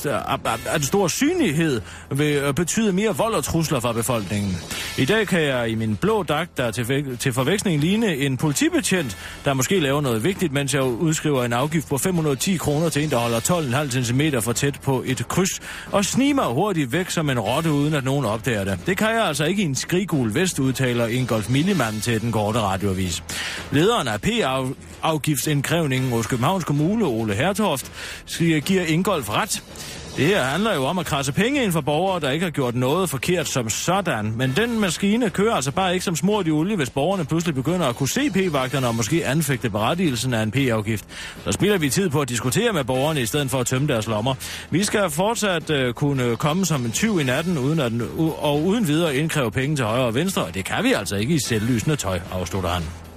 at 0.67 0.75
den 0.75 0.83
store 0.83 1.11
synlighed 1.11 1.81
vil 2.11 2.37
øh, 2.37 2.55
betyde 2.55 2.93
mere 2.93 3.17
vold 3.17 3.35
og 3.35 3.45
trusler 3.45 3.81
fra 3.81 3.93
befolkningen. 3.93 4.57
I 4.99 5.05
dag 5.05 5.27
kan 5.27 5.43
jeg 5.43 5.71
i 5.71 5.75
min 5.75 5.97
blå 5.97 6.23
dag, 6.23 6.47
der 6.57 6.71
til, 6.71 7.17
til 7.17 7.33
forveksling 7.33 7.81
ligne 7.81 8.17
en 8.17 8.37
politibetjent, 8.37 9.17
der 9.45 9.55
måske 9.55 9.81
laver 9.81 10.01
noget 10.01 10.25
vigtigt, 10.25 10.53
mens 10.53 10.75
jeg 10.75 10.83
udskriver 10.83 11.45
en 11.45 11.53
afgift 11.53 11.89
på 11.89 11.99
510 11.99 12.57
kroner 12.57 12.89
til 12.89 13.05
en, 13.05 13.11
der 13.11 13.17
holder 13.17 13.41
12,5 13.41 14.03
cm 14.03 14.21
for 14.41 14.53
tæt 14.53 14.81
på 14.83 15.03
et 15.07 15.29
kryds, 15.29 15.61
og 15.93 16.05
sniger 16.05 16.45
hurtigt 16.45 16.93
væk 16.93 17.11
som 17.11 17.31
en 17.31 17.41
rotte, 17.41 17.73
uden 17.73 17.95
at 17.95 18.05
nogen 18.05 18.25
opdager 18.25 18.65
det. 18.65 18.79
Det 18.87 18.97
kan 18.97 19.09
jeg 19.11 19.25
altså 19.25 19.45
ikke 19.45 19.63
i 19.63 19.65
en 19.65 19.75
skrigul 19.75 20.35
vest, 20.35 20.59
udtaler 20.59 21.07
Ingolf 21.07 21.51
Millimann 21.51 22.01
til 22.01 22.21
den 22.21 22.33
korte 22.33 22.61
radioavis. 22.61 23.23
Lederen 23.73 24.09
af 24.09 24.21
P-afgiftsindkrævningen 24.21 26.11
hos 26.11 26.27
Københavns 26.27 26.65
Kommune, 26.65 26.78
Ole 26.81 27.35
Hertoft, 27.35 27.93
giver 28.65 28.83
Ingolf 28.83 29.31
ret. 29.31 29.63
Det 30.19 30.27
her 30.27 30.43
handler 30.43 30.75
jo 30.75 30.85
om 30.85 30.99
at 30.99 31.07
krasse 31.07 31.33
penge 31.33 31.63
ind 31.65 31.73
for 31.73 31.81
borgere, 31.81 32.21
der 32.21 32.31
ikke 32.31 32.45
har 32.45 32.51
gjort 32.51 32.75
noget 32.75 33.11
forkert 33.11 33.49
som 33.49 33.71
sådan. 33.71 34.33
Men 34.37 34.53
den 34.57 34.81
maskine 34.81 35.31
kører 35.31 35.55
altså 35.55 35.71
bare 35.71 35.93
ikke 35.93 36.05
som 36.05 36.17
smurt 36.17 36.47
i 36.47 36.51
olie, 36.51 36.77
hvis 36.77 36.91
borgerne 36.91 37.25
pludselig 37.25 37.55
begynder 37.55 37.87
at 37.87 37.97
kunne 37.97 38.09
se 38.09 38.31
p-vagterne 38.31 38.87
og 38.87 38.95
måske 38.95 39.27
anfægte 39.27 39.71
berettigelsen 39.71 40.35
af 40.35 40.43
en 40.43 40.51
p-afgift. 40.51 41.05
Så 41.45 41.53
spilder 41.53 41.79
vi 41.79 41.91
tid 41.91 42.11
på 42.11 42.21
at 42.21 42.29
diskutere 42.29 42.73
med 42.73 42.85
borgerne 42.85 43.23
i 43.23 43.27
stedet 43.27 43.51
for 43.51 43.61
at 43.61 43.67
tømme 43.67 43.89
deres 43.89 44.07
lommer. 44.07 44.35
Vi 44.71 44.85
skal 44.85 45.11
fortsat 45.11 45.71
uh, 45.71 45.93
kunne 45.93 46.37
komme 46.37 46.67
som 46.67 46.85
en 46.85 46.93
tyv 46.93 47.21
i 47.21 47.25
natten 47.25 47.59
uden 47.59 47.81
at, 47.81 47.93
uh, 48.17 48.45
og 48.45 48.63
uden 48.63 48.87
videre 48.87 49.17
indkræve 49.17 49.51
penge 49.51 49.77
til 49.77 49.85
højre 49.85 50.05
og 50.05 50.15
venstre, 50.15 50.45
og 50.45 50.55
det 50.55 50.65
kan 50.65 50.85
vi 50.85 50.93
altså 50.93 51.17
ikke 51.17 51.35
i 51.35 51.39
selvlysende 51.47 51.97
tøj, 51.97 52.21
afslutter 52.33 52.71
han. 52.71 53.08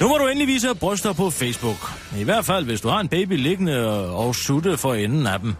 Nu 0.00 0.08
må 0.08 0.18
du 0.18 0.26
endelig 0.26 0.48
vise 0.48 0.74
bryster 0.74 1.12
på 1.12 1.30
Facebook. 1.30 1.92
I 2.18 2.24
hvert 2.24 2.44
fald, 2.44 2.64
hvis 2.64 2.80
du 2.80 2.88
har 2.88 3.00
en 3.00 3.08
baby 3.08 3.36
liggende 3.36 3.88
og 4.10 4.34
sutte 4.34 4.76
for 4.76 4.94
enden 4.94 5.26
af 5.26 5.40
dem. 5.40 5.54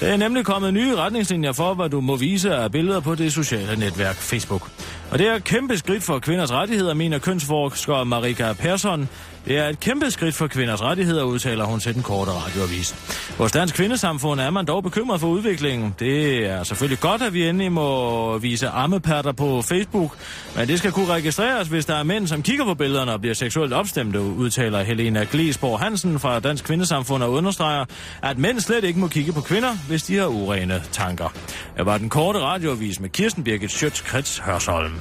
Der 0.00 0.06
er 0.06 0.16
nemlig 0.16 0.44
kommet 0.44 0.74
nye 0.74 0.96
retningslinjer 0.96 1.52
for, 1.52 1.74
hvad 1.74 1.88
du 1.88 2.00
må 2.00 2.16
vise 2.16 2.54
af 2.54 2.72
billeder 2.72 3.00
på 3.00 3.14
det 3.14 3.32
sociale 3.32 3.76
netværk 3.76 4.16
Facebook. 4.16 4.70
Og 5.10 5.18
det 5.18 5.28
er 5.28 5.34
et 5.34 5.44
kæmpe 5.44 5.78
skridt 5.78 6.02
for 6.02 6.18
kvinders 6.18 6.52
rettigheder, 6.52 6.94
mener 6.94 7.18
kønsforsker 7.18 8.04
Marika 8.04 8.52
Persson. 8.52 9.08
Det 9.46 9.58
er 9.58 9.68
et 9.68 9.80
kæmpe 9.80 10.10
skridt 10.10 10.34
for 10.34 10.46
kvinders 10.46 10.82
rettigheder, 10.82 11.22
udtaler 11.22 11.64
hun 11.64 11.80
til 11.80 11.94
den 11.94 12.02
korte 12.02 12.30
radioavis. 12.30 12.94
Vores 13.38 13.52
Dansk 13.52 13.74
Kvindesamfund 13.74 14.40
er 14.40 14.50
man 14.50 14.64
dog 14.64 14.82
bekymret 14.82 15.20
for 15.20 15.28
udviklingen. 15.28 15.94
Det 15.98 16.46
er 16.46 16.62
selvfølgelig 16.62 17.00
godt, 17.00 17.22
at 17.22 17.34
vi 17.34 17.48
endelig 17.48 17.72
må 17.72 18.38
vise 18.38 18.68
armepatter 18.68 19.32
på 19.32 19.62
Facebook, 19.62 20.16
men 20.56 20.68
det 20.68 20.78
skal 20.78 20.92
kunne 20.92 21.06
registreres, 21.06 21.68
hvis 21.68 21.86
der 21.86 21.94
er 21.94 22.02
mænd, 22.02 22.26
som 22.26 22.42
kigger 22.42 22.64
på 22.64 22.74
billederne 22.74 23.12
og 23.12 23.20
bliver 23.20 23.34
seksuelt 23.34 23.72
opstemte, 23.72 24.20
udtaler 24.20 24.82
Helena 24.82 25.26
Glesborg 25.30 25.80
Hansen 25.80 26.18
fra 26.18 26.40
Dansk 26.40 26.64
Kvindesamfund 26.64 27.22
og 27.22 27.32
understreger, 27.32 27.84
at 28.22 28.38
mænd 28.38 28.60
slet 28.60 28.84
ikke 28.84 29.00
må 29.00 29.08
kigge 29.08 29.32
på 29.32 29.40
kvinder, 29.40 29.72
hvis 29.88 30.02
de 30.02 30.16
har 30.16 30.26
urene 30.26 30.82
tanker. 30.92 31.28
Det 31.76 31.86
var 31.86 31.98
den 31.98 32.08
korte 32.08 32.38
radioavis 32.38 33.00
med 33.00 33.08
Kirsten 33.08 33.44
Birgit 33.44 33.70
Schøtz-Krets 33.70 34.42
Hørsholm. 34.42 35.00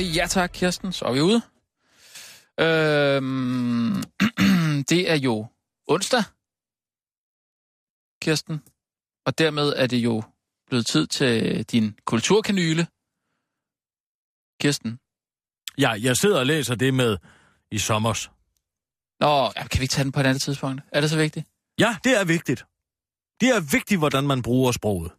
Og 0.00 0.06
ja 0.06 0.26
tak, 0.26 0.50
Kirsten, 0.54 0.92
så 0.92 1.04
er 1.04 1.12
vi 1.12 1.20
ude. 1.20 1.42
Øhm, 2.60 4.02
det 4.90 5.10
er 5.10 5.14
jo 5.14 5.46
onsdag, 5.86 6.22
Kirsten. 8.22 8.62
Og 9.26 9.38
dermed 9.38 9.68
er 9.76 9.86
det 9.86 9.96
jo 9.96 10.22
blevet 10.66 10.86
tid 10.86 11.06
til 11.06 11.64
din 11.64 11.98
kulturkanyle. 12.04 12.86
Kirsten. 14.60 14.98
Ja, 15.78 15.90
jeg 15.90 16.16
sidder 16.16 16.38
og 16.38 16.46
læser 16.46 16.74
det 16.74 16.94
med 16.94 17.16
i 17.70 17.78
sommers. 17.78 18.30
Nå, 19.20 19.52
ja, 19.56 19.66
kan 19.68 19.78
vi 19.80 19.82
ikke 19.82 19.92
tage 19.92 20.04
den 20.04 20.12
på 20.12 20.20
et 20.20 20.26
andet 20.26 20.42
tidspunkt? 20.42 20.82
Er 20.92 21.00
det 21.00 21.10
så 21.10 21.16
vigtigt? 21.16 21.46
Ja, 21.78 21.98
det 22.04 22.20
er 22.20 22.24
vigtigt. 22.24 22.64
Det 23.40 23.48
er 23.48 23.60
vigtigt, 23.72 24.00
hvordan 24.00 24.26
man 24.26 24.42
bruger 24.42 24.72
sproget. 24.72 25.12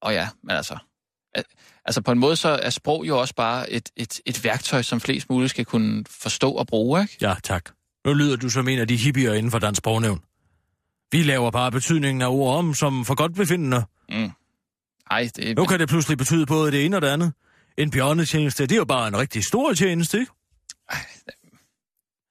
Og 0.00 0.12
ja, 0.12 0.28
men 0.42 0.56
altså... 0.56 0.78
Altså 1.84 2.00
på 2.02 2.12
en 2.12 2.18
måde 2.18 2.36
så 2.36 2.48
er 2.48 2.70
sprog 2.70 3.08
jo 3.08 3.20
også 3.20 3.34
bare 3.34 3.70
et, 3.70 3.90
et, 3.96 4.20
et 4.26 4.44
værktøj, 4.44 4.82
som 4.82 5.00
flest 5.00 5.30
muligt 5.30 5.50
skal 5.50 5.64
kunne 5.64 6.04
forstå 6.10 6.50
og 6.50 6.66
bruge, 6.66 7.02
ikke? 7.02 7.16
Ja, 7.20 7.34
tak. 7.44 7.70
Nu 8.06 8.14
lyder 8.14 8.36
du 8.36 8.48
som 8.48 8.68
en 8.68 8.78
af 8.78 8.88
de 8.88 8.96
hippier 8.96 9.32
inden 9.32 9.50
for 9.50 9.58
dansk 9.58 9.78
sprognævn. 9.78 10.20
Vi 11.12 11.22
laver 11.22 11.50
bare 11.50 11.70
betydningen 11.70 12.22
af 12.22 12.26
ord 12.26 12.56
om, 12.56 12.74
som 12.74 13.04
for 13.04 13.14
godt 13.14 13.34
befindende. 13.34 13.84
Mm. 14.08 14.30
Ej, 15.10 15.30
det... 15.36 15.56
Nu 15.56 15.66
kan 15.66 15.80
det 15.80 15.88
pludselig 15.88 16.18
betyde 16.18 16.46
både 16.46 16.72
det 16.72 16.84
ene 16.84 16.96
og 16.96 17.02
det 17.02 17.08
andet. 17.08 17.32
En 17.78 17.90
bjørnetjeneste, 17.90 18.62
det 18.62 18.72
er 18.72 18.76
jo 18.76 18.84
bare 18.84 19.08
en 19.08 19.16
rigtig 19.16 19.44
stor 19.44 19.72
tjeneste, 19.72 20.18
ikke? 20.20 20.32
Ej, 20.90 20.98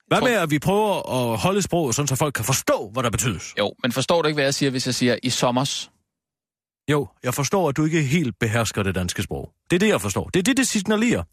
hvad 0.07 0.19
tror... 0.19 0.27
med, 0.27 0.35
at 0.35 0.49
vi 0.49 0.59
prøver 0.59 1.09
at 1.09 1.37
holde 1.39 1.61
sproget, 1.61 1.95
sådan 1.95 2.07
så 2.07 2.15
folk 2.15 2.33
kan 2.33 2.45
forstå, 2.45 2.89
hvad 2.93 3.03
der 3.03 3.09
betydes? 3.09 3.53
Jo, 3.57 3.73
men 3.83 3.91
forstår 3.91 4.21
du 4.21 4.27
ikke, 4.27 4.35
hvad 4.35 4.43
jeg 4.43 4.53
siger, 4.53 4.69
hvis 4.69 4.85
jeg 4.85 4.95
siger 4.95 5.15
i 5.23 5.29
sommers? 5.29 5.91
Jo, 6.91 7.07
jeg 7.23 7.33
forstår, 7.33 7.69
at 7.69 7.77
du 7.77 7.85
ikke 7.85 8.01
helt 8.01 8.39
behersker 8.39 8.83
det 8.83 8.95
danske 8.95 9.23
sprog. 9.23 9.49
Det 9.69 9.75
er 9.75 9.79
det, 9.79 9.87
jeg 9.87 10.01
forstår. 10.01 10.29
Det 10.33 10.39
er 10.39 10.43
det, 10.43 10.57
det 10.57 10.67
signalerer. 10.67 11.23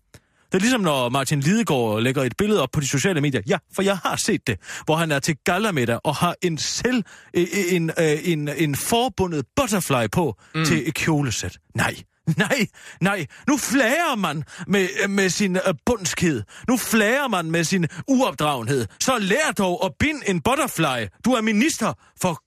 Det 0.53 0.55
er 0.55 0.59
ligesom, 0.59 0.81
når 0.81 1.09
Martin 1.09 1.41
Lidegaard 1.41 2.03
lægger 2.03 2.23
et 2.23 2.37
billede 2.37 2.63
op 2.63 2.69
på 2.73 2.81
de 2.81 2.89
sociale 2.89 3.21
medier. 3.21 3.41
Ja, 3.49 3.59
for 3.75 3.83
jeg 3.83 3.99
har 3.99 4.17
set 4.17 4.47
det, 4.47 4.59
hvor 4.85 4.97
han 4.97 5.13
er 5.13 5.19
til 5.19 5.37
gallermiddag 5.45 6.01
og 6.05 6.15
har 6.17 6.35
en 6.43 6.59
selv, 6.59 7.05
en, 7.35 7.49
en, 7.71 7.91
en, 8.25 8.49
en 8.49 8.77
forbundet 8.77 9.45
butterfly 9.57 10.07
på 10.13 10.37
mm. 10.55 10.65
til 10.65 10.89
et 10.89 10.95
kjolesæt. 10.95 11.59
Nej, 11.75 11.97
nej, 12.37 12.67
nej. 13.01 13.27
Nu 13.49 13.57
flager 13.57 14.17
man 14.17 14.45
med, 14.67 15.09
med 15.09 15.31
sin 15.31 15.59
bundskhed. 15.87 16.43
Nu 16.69 16.77
flager 16.77 17.29
man 17.29 17.51
med 17.51 17.65
sin 17.65 17.87
uopdragenhed. 18.09 18.87
Så 19.01 19.19
lær 19.19 19.53
dog 19.59 19.85
at 19.85 19.93
binde 19.99 20.21
en 20.31 20.41
butterfly. 20.41 21.07
Du 21.25 21.31
er 21.33 21.41
minister 21.41 21.93
for 22.21 22.43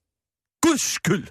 Guds 0.68 0.94
skyld. 0.94 1.28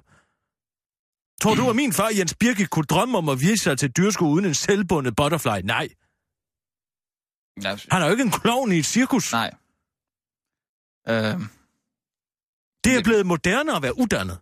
Tror 1.40 1.55
du, 1.55 1.70
at 1.70 1.76
min 1.76 1.92
far 1.92 2.11
Jens 2.18 2.35
Birke 2.35 2.66
kunne 2.66 2.85
drømme 2.85 3.18
om 3.18 3.29
at 3.29 3.40
virke 3.40 3.57
sig 3.57 3.79
til 3.79 3.90
dyrsko 3.90 4.24
uden 4.24 4.44
en 4.44 4.55
selvbundet 4.55 5.16
butterfly? 5.16 5.61
Nej. 5.64 5.88
Han 7.90 8.03
er 8.03 8.05
jo 8.05 8.11
ikke 8.11 8.22
en 8.22 8.31
klovn 8.31 8.72
i 8.72 8.79
et 8.79 8.87
cirkus. 8.87 9.33
Nej. 9.33 9.55
Øh... 11.09 11.40
Det 12.84 12.97
er 12.97 13.03
blevet 13.03 13.26
moderne 13.26 13.76
at 13.76 13.82
være 13.82 13.99
uddannet. 13.99 14.38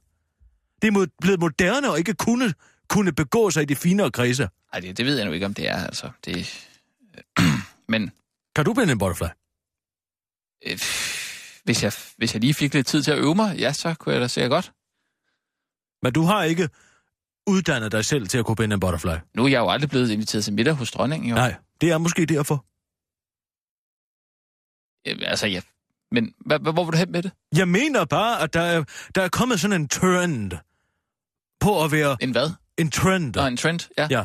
Det 0.83 0.89
er 0.89 1.07
blevet 1.21 1.41
moderne 1.41 1.93
at 1.93 1.99
ikke 1.99 2.15
kunne, 2.15 2.55
kunne 2.89 3.13
begå 3.13 3.51
sig 3.51 3.63
i 3.63 3.67
de 3.67 3.77
finere 3.77 4.11
kredse. 4.11 4.49
Nej, 4.73 4.81
det, 4.81 4.97
det 4.97 5.07
ved 5.07 5.17
jeg 5.17 5.27
nu 5.27 5.33
ikke, 5.33 5.47
om 5.47 5.55
det 5.55 5.69
er, 5.69 5.85
altså. 5.85 6.11
Det... 6.25 6.69
Men... 7.93 8.13
Kan 8.57 8.65
du 8.65 8.75
binde 8.75 8.93
en 8.93 8.99
butterfly? 8.99 9.27
Øh, 10.67 10.79
hvis, 11.65 11.83
jeg, 11.83 11.93
hvis 12.17 12.35
jeg 12.35 12.41
lige 12.41 12.55
fik 12.55 12.75
lidt 12.75 12.87
tid 12.87 13.03
til 13.03 13.11
at 13.11 13.19
øve 13.19 13.35
mig, 13.35 13.59
ja, 13.59 13.73
så 13.73 13.95
kunne 13.95 14.13
jeg 14.13 14.21
da 14.21 14.29
sige 14.29 14.49
godt. 14.49 14.73
Men 16.03 16.13
du 16.13 16.23
har 16.23 16.43
ikke 16.43 16.69
uddannet 17.49 17.93
dig 17.93 18.05
selv 18.05 18.29
til 18.29 18.39
at 18.39 18.45
kunne 18.47 18.57
binde 18.57 18.75
en 18.75 18.81
butterfly? 18.81 19.15
Nu 19.35 19.45
er 19.45 19.49
jeg 19.49 19.59
jo 19.59 19.69
aldrig 19.71 19.91
blevet 19.91 20.11
inviteret 20.11 20.45
til 20.45 20.53
middag 20.53 20.75
hos 20.75 20.91
dronningen, 20.91 21.29
jo. 21.31 21.35
Nej, 21.35 21.55
det 21.81 21.91
er 21.91 21.99
måske 21.99 22.27
derfor. 22.27 22.65
Ja, 25.07 25.31
altså, 25.31 25.47
ja. 25.47 25.61
Men 26.11 26.35
hvad, 26.47 26.59
hvor 26.59 26.85
vil 26.85 26.93
du 26.93 26.99
hen 26.99 27.13
med 27.13 27.23
det? 27.23 27.33
Jeg 27.57 27.69
mener 27.69 28.05
bare, 28.05 28.43
at 28.43 28.55
der 28.55 28.61
er, 28.61 28.85
der 29.15 29.23
er 29.23 29.29
kommet 29.29 29.61
sådan 29.61 29.81
en 29.81 29.89
trend 29.89 30.53
på 31.61 31.85
at 31.85 31.93
være... 31.93 32.17
En 32.21 32.31
hvad? 32.31 32.51
En 32.79 32.91
trend. 32.91 33.35
Nå, 33.35 33.47
en 33.47 33.57
trend, 33.57 33.81
ja. 33.99 34.09
Ja. 34.11 34.25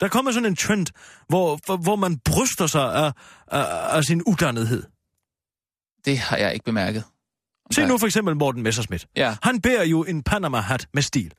Der 0.00 0.06
er 0.06 0.10
kommet 0.10 0.34
sådan 0.34 0.46
en 0.46 0.56
trend, 0.56 0.86
hvor, 1.28 1.76
hvor, 1.76 1.96
man 1.96 2.18
bryster 2.18 2.66
sig 2.66 2.94
af, 2.94 3.12
af, 3.46 3.96
af 3.96 4.04
sin 4.04 4.22
uddannethed. 4.22 4.82
Det 6.04 6.18
har 6.18 6.36
jeg 6.36 6.54
ikke 6.54 6.64
bemærket. 6.64 7.04
Se 7.70 7.86
nu 7.86 7.98
for 7.98 8.06
eksempel 8.06 8.36
Morten 8.36 8.62
Messerschmidt. 8.62 9.06
Ja, 9.16 9.36
Han 9.42 9.60
bærer 9.60 9.84
jo 9.84 10.04
en 10.04 10.22
Panama-hat 10.22 10.88
med 10.94 11.02
stil. 11.02 11.32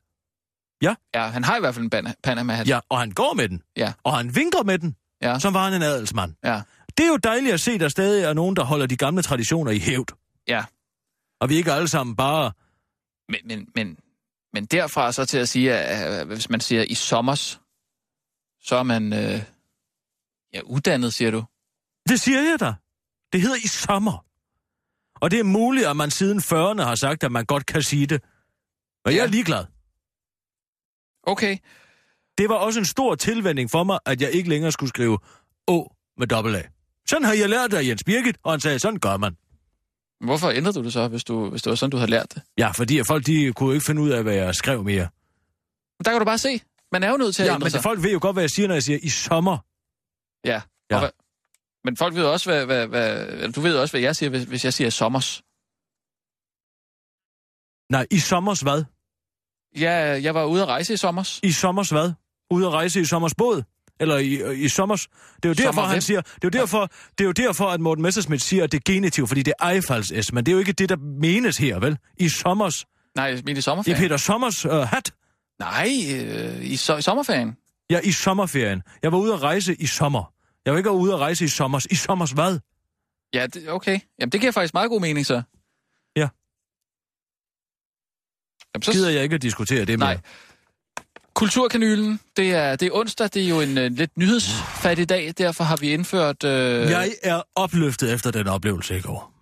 Ja, 0.82 0.94
han 1.14 1.44
har 1.44 1.56
i 1.56 1.60
hvert 1.60 1.74
fald 1.74 1.84
en 1.84 1.90
Pan- 2.06 2.14
Panama-hat. 2.22 2.68
Ja, 2.68 2.80
og 2.88 2.98
han 2.98 3.10
går 3.10 3.34
med 3.34 3.48
den. 3.48 3.62
Ja. 3.76 3.92
Og 4.04 4.16
han 4.16 4.36
vinker 4.36 4.62
med 4.62 4.78
den, 4.78 4.96
Ja. 5.22 5.38
som 5.38 5.54
var 5.54 5.64
han 5.64 5.74
en 5.74 5.82
adelsmand. 5.82 6.34
Ja. 6.44 6.62
Det 6.96 7.04
er 7.04 7.08
jo 7.08 7.16
dejligt 7.16 7.54
at 7.54 7.60
se, 7.60 7.72
at 7.72 7.80
der 7.80 7.88
stadig 7.88 8.24
er 8.24 8.32
nogen, 8.32 8.56
der 8.56 8.64
holder 8.64 8.86
de 8.86 8.96
gamle 8.96 9.22
traditioner 9.22 9.70
i 9.70 9.78
hævd. 9.78 10.08
ja. 10.48 10.64
Og 11.40 11.48
vi 11.48 11.54
ikke 11.56 11.72
alle 11.72 11.88
sammen 11.88 12.16
bare... 12.16 12.52
Men, 13.28 13.40
men, 13.44 13.68
men, 13.74 13.98
men 14.52 14.64
derfra 14.66 15.12
så 15.12 15.24
til 15.24 15.38
at 15.38 15.48
sige, 15.48 15.74
at 15.74 16.26
hvis 16.26 16.50
man 16.50 16.60
siger 16.60 16.82
i 16.82 16.94
sommers, 16.94 17.60
så 18.62 18.76
er 18.76 18.82
man 18.82 19.12
øh, 19.12 19.42
ja, 20.54 20.60
uddannet, 20.64 21.14
siger 21.14 21.30
du. 21.30 21.44
Det 22.08 22.20
siger 22.20 22.38
jeg 22.42 22.56
da. 22.60 22.74
Det 23.32 23.40
hedder 23.40 23.56
i 23.56 23.66
sommer. 23.68 24.24
Og 25.20 25.30
det 25.30 25.38
er 25.40 25.44
muligt, 25.44 25.86
at 25.86 25.96
man 25.96 26.10
siden 26.10 26.38
40'erne 26.38 26.82
har 26.82 26.94
sagt, 26.94 27.24
at 27.24 27.32
man 27.32 27.44
godt 27.44 27.66
kan 27.66 27.82
sige 27.82 28.06
det. 28.06 28.22
Og 29.04 29.10
jeg 29.12 29.18
Ja. 29.18 29.22
er 29.22 29.28
ligeglad. 29.28 29.64
Okay. 31.22 31.56
Det 32.38 32.48
var 32.48 32.54
også 32.54 32.78
en 32.78 32.84
stor 32.84 33.14
tilvænding 33.14 33.70
for 33.70 33.84
mig, 33.84 33.98
at 34.06 34.20
jeg 34.20 34.30
ikke 34.30 34.48
længere 34.48 34.72
skulle 34.72 34.88
skrive 34.88 35.18
Å 35.66 35.92
med 36.18 36.26
dobbelt 36.26 36.56
A. 36.56 36.62
Sådan 37.08 37.24
har 37.24 37.32
jeg 37.34 37.48
lært 37.48 37.72
af 37.74 37.84
Jens 37.84 38.04
Birgit, 38.04 38.36
og 38.42 38.52
han 38.52 38.60
sagde, 38.60 38.78
sådan 38.78 38.98
gør 39.00 39.16
man. 39.16 39.36
Hvorfor 40.24 40.50
ændrede 40.50 40.78
du 40.78 40.84
det 40.84 40.92
så, 40.92 41.08
hvis, 41.08 41.24
du, 41.24 41.50
hvis 41.50 41.62
det 41.62 41.70
var 41.70 41.76
sådan, 41.76 41.90
du 41.90 41.96
havde 41.96 42.10
lært 42.10 42.34
det? 42.34 42.42
Ja, 42.58 42.70
fordi 42.70 42.98
at 42.98 43.06
folk 43.06 43.26
de 43.26 43.52
kunne 43.52 43.74
ikke 43.74 43.86
finde 43.86 44.02
ud 44.02 44.10
af, 44.10 44.22
hvad 44.22 44.34
jeg 44.34 44.54
skrev 44.54 44.84
mere. 44.84 45.08
Der 46.04 46.10
kan 46.10 46.18
du 46.18 46.24
bare 46.24 46.38
se. 46.38 46.60
Man 46.92 47.02
er 47.02 47.10
jo 47.10 47.16
nødt 47.16 47.34
til 47.34 47.42
at 47.42 47.48
Ja, 47.48 47.54
ændre 47.54 47.64
men 47.64 47.70
sig. 47.70 47.82
folk 47.82 48.02
ved 48.02 48.12
jo 48.12 48.18
godt, 48.22 48.34
hvad 48.34 48.42
jeg 48.42 48.50
siger, 48.50 48.68
når 48.68 48.74
jeg 48.74 48.82
siger 48.82 48.98
i 49.02 49.08
sommer. 49.08 49.58
Ja. 50.44 50.60
Ja. 50.90 50.98
Hvad, 50.98 51.10
men 51.84 51.96
folk 51.96 52.14
ved 52.14 52.24
også, 52.24 52.50
hvad, 52.50 52.66
hvad, 52.66 52.86
hvad, 52.86 53.52
du 53.52 53.60
ved 53.60 53.76
også, 53.76 53.92
hvad 53.92 54.00
jeg 54.00 54.16
siger, 54.16 54.30
hvis, 54.30 54.44
hvis 54.44 54.64
jeg 54.64 54.72
siger 54.72 54.90
sommers. 54.90 55.42
Nej, 57.92 58.06
i 58.10 58.18
sommers 58.18 58.60
hvad? 58.60 58.84
Ja, 59.78 59.92
jeg 60.22 60.34
var 60.34 60.44
ude 60.44 60.62
at 60.62 60.68
rejse 60.68 60.92
i 60.94 60.96
sommers. 60.96 61.40
I 61.42 61.52
sommers 61.52 61.90
hvad? 61.90 62.12
Ude 62.50 62.66
at 62.66 62.72
rejse 62.72 63.00
i 63.00 63.04
sommers 63.04 63.34
båd? 63.34 63.62
Eller 64.00 64.16
i, 64.18 64.64
i 64.64 64.68
sommers? 64.68 65.06
Det 65.36 65.44
er 65.44 65.48
jo 65.48 65.54
derfor, 65.54 65.72
Sommer 65.72 65.82
han 65.82 66.02
siger... 66.02 66.20
Det 66.20 66.34
er, 66.34 66.38
jo 66.44 66.60
derfor, 66.60 66.86
det 67.18 67.20
er 67.20 67.24
jo 67.24 67.32
derfor, 67.32 67.66
at 67.68 67.80
Morten 67.80 68.02
Messerschmidt 68.02 68.42
siger, 68.42 68.64
at 68.64 68.72
det 68.72 68.78
er 68.78 68.92
genitiv, 68.92 69.26
fordi 69.26 69.42
det 69.42 69.54
er 69.60 69.64
ejfalds 69.64 70.26
S, 70.26 70.32
men 70.32 70.46
det 70.46 70.52
er 70.52 70.54
jo 70.54 70.58
ikke 70.58 70.72
det, 70.72 70.88
der 70.88 70.96
menes 70.96 71.56
her, 71.58 71.78
vel? 71.78 71.98
I 72.16 72.28
sommers. 72.28 72.86
Nej, 73.14 73.32
midt 73.34 73.48
i 73.48 73.52
I 73.58 73.60
sommerferien. 73.60 74.00
Peter 74.02 74.16
Sommers 74.16 74.66
uh, 74.66 74.72
hat. 74.72 75.12
Nej, 75.58 75.88
øh, 76.14 76.64
i, 76.64 76.74
so- 76.74 76.96
i 76.96 77.02
sommerferien. 77.02 77.56
Ja, 77.90 78.00
i 78.04 78.12
sommerferien. 78.12 78.82
Jeg 79.02 79.12
var 79.12 79.18
ude 79.18 79.32
at 79.34 79.42
rejse 79.42 79.74
i 79.74 79.86
sommer. 79.86 80.32
Jeg 80.64 80.72
var 80.72 80.78
ikke 80.78 80.90
ude 80.90 81.12
at 81.12 81.18
rejse 81.18 81.44
i 81.44 81.48
sommers. 81.48 81.86
I 81.86 81.94
sommers 81.94 82.30
hvad? 82.30 82.58
Ja, 83.34 83.46
det, 83.46 83.68
okay. 83.70 84.00
Jamen, 84.20 84.32
det 84.32 84.40
giver 84.40 84.52
faktisk 84.52 84.74
meget 84.74 84.90
god 84.90 85.00
mening, 85.00 85.26
så. 85.26 85.42
Ja. 86.16 86.28
Jamen, 88.74 88.82
Så 88.82 88.92
gider 88.92 89.10
jeg 89.10 89.22
ikke 89.22 89.34
at 89.34 89.42
diskutere 89.42 89.84
det 89.84 89.98
Nej. 89.98 90.12
mere. 90.14 90.20
Kulturkanylen, 91.34 92.20
det 92.36 92.54
er, 92.54 92.76
det 92.76 92.86
er 92.86 92.92
onsdag, 92.92 93.28
det 93.34 93.44
er 93.44 93.48
jo 93.48 93.60
en 93.60 93.78
uh, 93.78 93.84
lidt 93.84 94.16
nyhedsfattig 94.18 95.08
dag, 95.08 95.34
derfor 95.38 95.64
har 95.64 95.76
vi 95.76 95.92
indført... 95.92 96.44
Øh, 96.44 96.90
Jeg 96.90 97.12
er 97.22 97.42
opløftet 97.54 98.12
efter 98.12 98.30
den 98.30 98.46
oplevelse 98.46 98.98
i 98.98 99.00
går. 99.00 99.32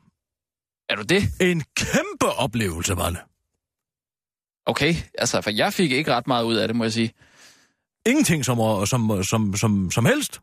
Er 0.88 0.96
du 0.96 1.02
det? 1.02 1.22
En 1.40 1.64
kæmpe 1.76 2.26
oplevelse, 2.36 2.96
var 2.96 3.10
det. 3.10 3.18
Okay, 4.66 4.94
altså, 5.18 5.40
for 5.40 5.50
jeg 5.50 5.72
fik 5.72 5.92
ikke 5.92 6.14
ret 6.14 6.26
meget 6.26 6.44
ud 6.44 6.54
af 6.56 6.68
det, 6.68 6.76
må 6.76 6.84
jeg 6.84 6.92
sige. 6.92 7.12
Ingenting 8.06 8.44
som, 8.44 8.86
som, 8.86 9.24
som, 9.24 9.56
som, 9.56 9.90
som 9.90 10.04
helst. 10.04 10.40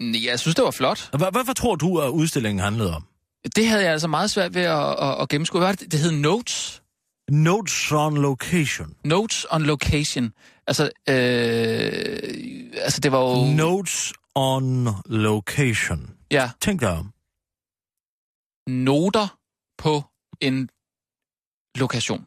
Jeg 0.00 0.40
synes, 0.40 0.54
det 0.54 0.64
var 0.64 0.70
flot. 0.70 1.08
Hvad, 1.10 1.44
hvad, 1.44 1.54
tror 1.54 1.74
du, 1.74 1.98
at 2.00 2.08
udstillingen 2.08 2.60
handlede 2.64 2.94
om? 2.94 3.04
Det 3.56 3.68
havde 3.68 3.82
jeg 3.82 3.92
altså 3.92 4.08
meget 4.08 4.30
svært 4.30 4.54
ved 4.54 4.62
at, 4.62 4.88
at, 5.02 5.20
at 5.20 5.28
gennemskue. 5.28 5.60
Hvad 5.60 5.74
det? 5.74 5.92
Det 5.92 6.00
hed 6.00 6.10
Notes. 6.12 6.81
Notes 7.30 7.92
on 7.92 8.14
location. 8.14 8.94
Notes 9.04 9.46
on 9.50 9.62
location. 9.62 10.32
Altså, 10.66 10.84
øh, 11.08 12.72
altså 12.84 13.00
det 13.00 13.12
var 13.12 13.18
jo... 13.18 13.54
Notes 13.56 14.12
on 14.34 14.86
location. 15.06 16.16
Ja, 16.30 16.50
Tænk 16.60 16.80
dig 16.80 16.88
om. 16.90 17.12
noter 18.66 19.38
på 19.78 20.02
en 20.40 20.68
lokation. 21.76 22.26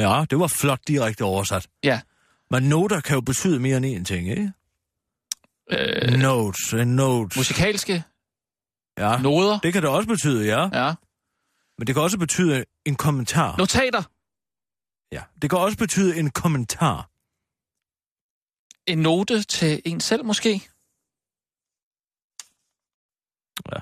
Ja, 0.00 0.24
det 0.30 0.38
var 0.38 0.46
flot 0.60 0.80
direkte 0.88 1.24
oversat. 1.24 1.68
Ja. 1.84 2.00
Men 2.50 2.62
noter 2.62 3.00
kan 3.00 3.14
jo 3.14 3.20
betyde 3.20 3.60
mere 3.60 3.76
end 3.76 3.86
én 3.86 4.04
ting, 4.04 4.28
ikke? 4.30 4.52
Øh, 5.70 6.18
Notes, 6.20 6.72
en 6.72 6.88
note. 6.96 7.38
musikalske 7.38 8.02
Ja, 8.98 9.18
noder. 9.22 9.58
det 9.58 9.72
kan 9.72 9.82
det 9.82 9.90
også 9.90 10.08
betyde, 10.08 10.44
ja. 10.46 10.84
Ja. 10.84 10.94
Men 11.78 11.86
det 11.86 11.94
kan 11.94 12.02
også 12.02 12.18
betyde 12.18 12.64
en 12.84 12.96
kommentar. 12.96 13.56
Notater. 13.56 14.02
Ja, 15.12 15.22
det 15.42 15.50
kan 15.50 15.58
også 15.58 15.78
betyde 15.78 16.16
en 16.18 16.30
kommentar. 16.30 17.10
En 18.86 18.98
note 18.98 19.42
til 19.42 19.82
en 19.84 20.00
selv, 20.00 20.24
måske? 20.24 20.50
Ja. 23.72 23.80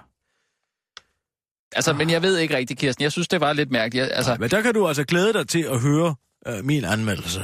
Altså, 1.72 1.92
men 1.92 2.10
jeg 2.10 2.22
ved 2.22 2.38
ikke 2.38 2.56
rigtigt, 2.56 2.80
Kirsten. 2.80 3.02
Jeg 3.02 3.12
synes, 3.12 3.28
det 3.28 3.40
var 3.40 3.52
lidt 3.52 3.70
mærkeligt. 3.70 4.02
Jeg- 4.02 4.16
Altså, 4.16 4.30
Nej, 4.30 4.38
men 4.38 4.50
der 4.50 4.62
kan 4.62 4.74
du 4.74 4.88
altså 4.88 5.04
glæde 5.04 5.32
dig 5.32 5.48
til 5.48 5.62
at 5.62 5.80
høre 5.80 6.14
uh, 6.48 6.64
min 6.64 6.84
anmeldelse 6.84 7.40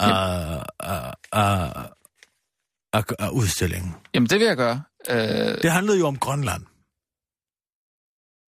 af, 0.00 0.64
af, 0.80 1.14
af, 1.32 1.90
af, 2.92 3.04
af 3.18 3.28
udstillingen. 3.30 3.94
jamen, 4.14 4.28
det 4.28 4.38
vil 4.38 4.46
jeg 4.46 4.56
gøre. 4.56 4.82
Øh, 5.10 5.62
Det 5.62 5.72
handlede 5.72 5.98
jo 5.98 6.06
om 6.06 6.18
Grønland. 6.18 6.62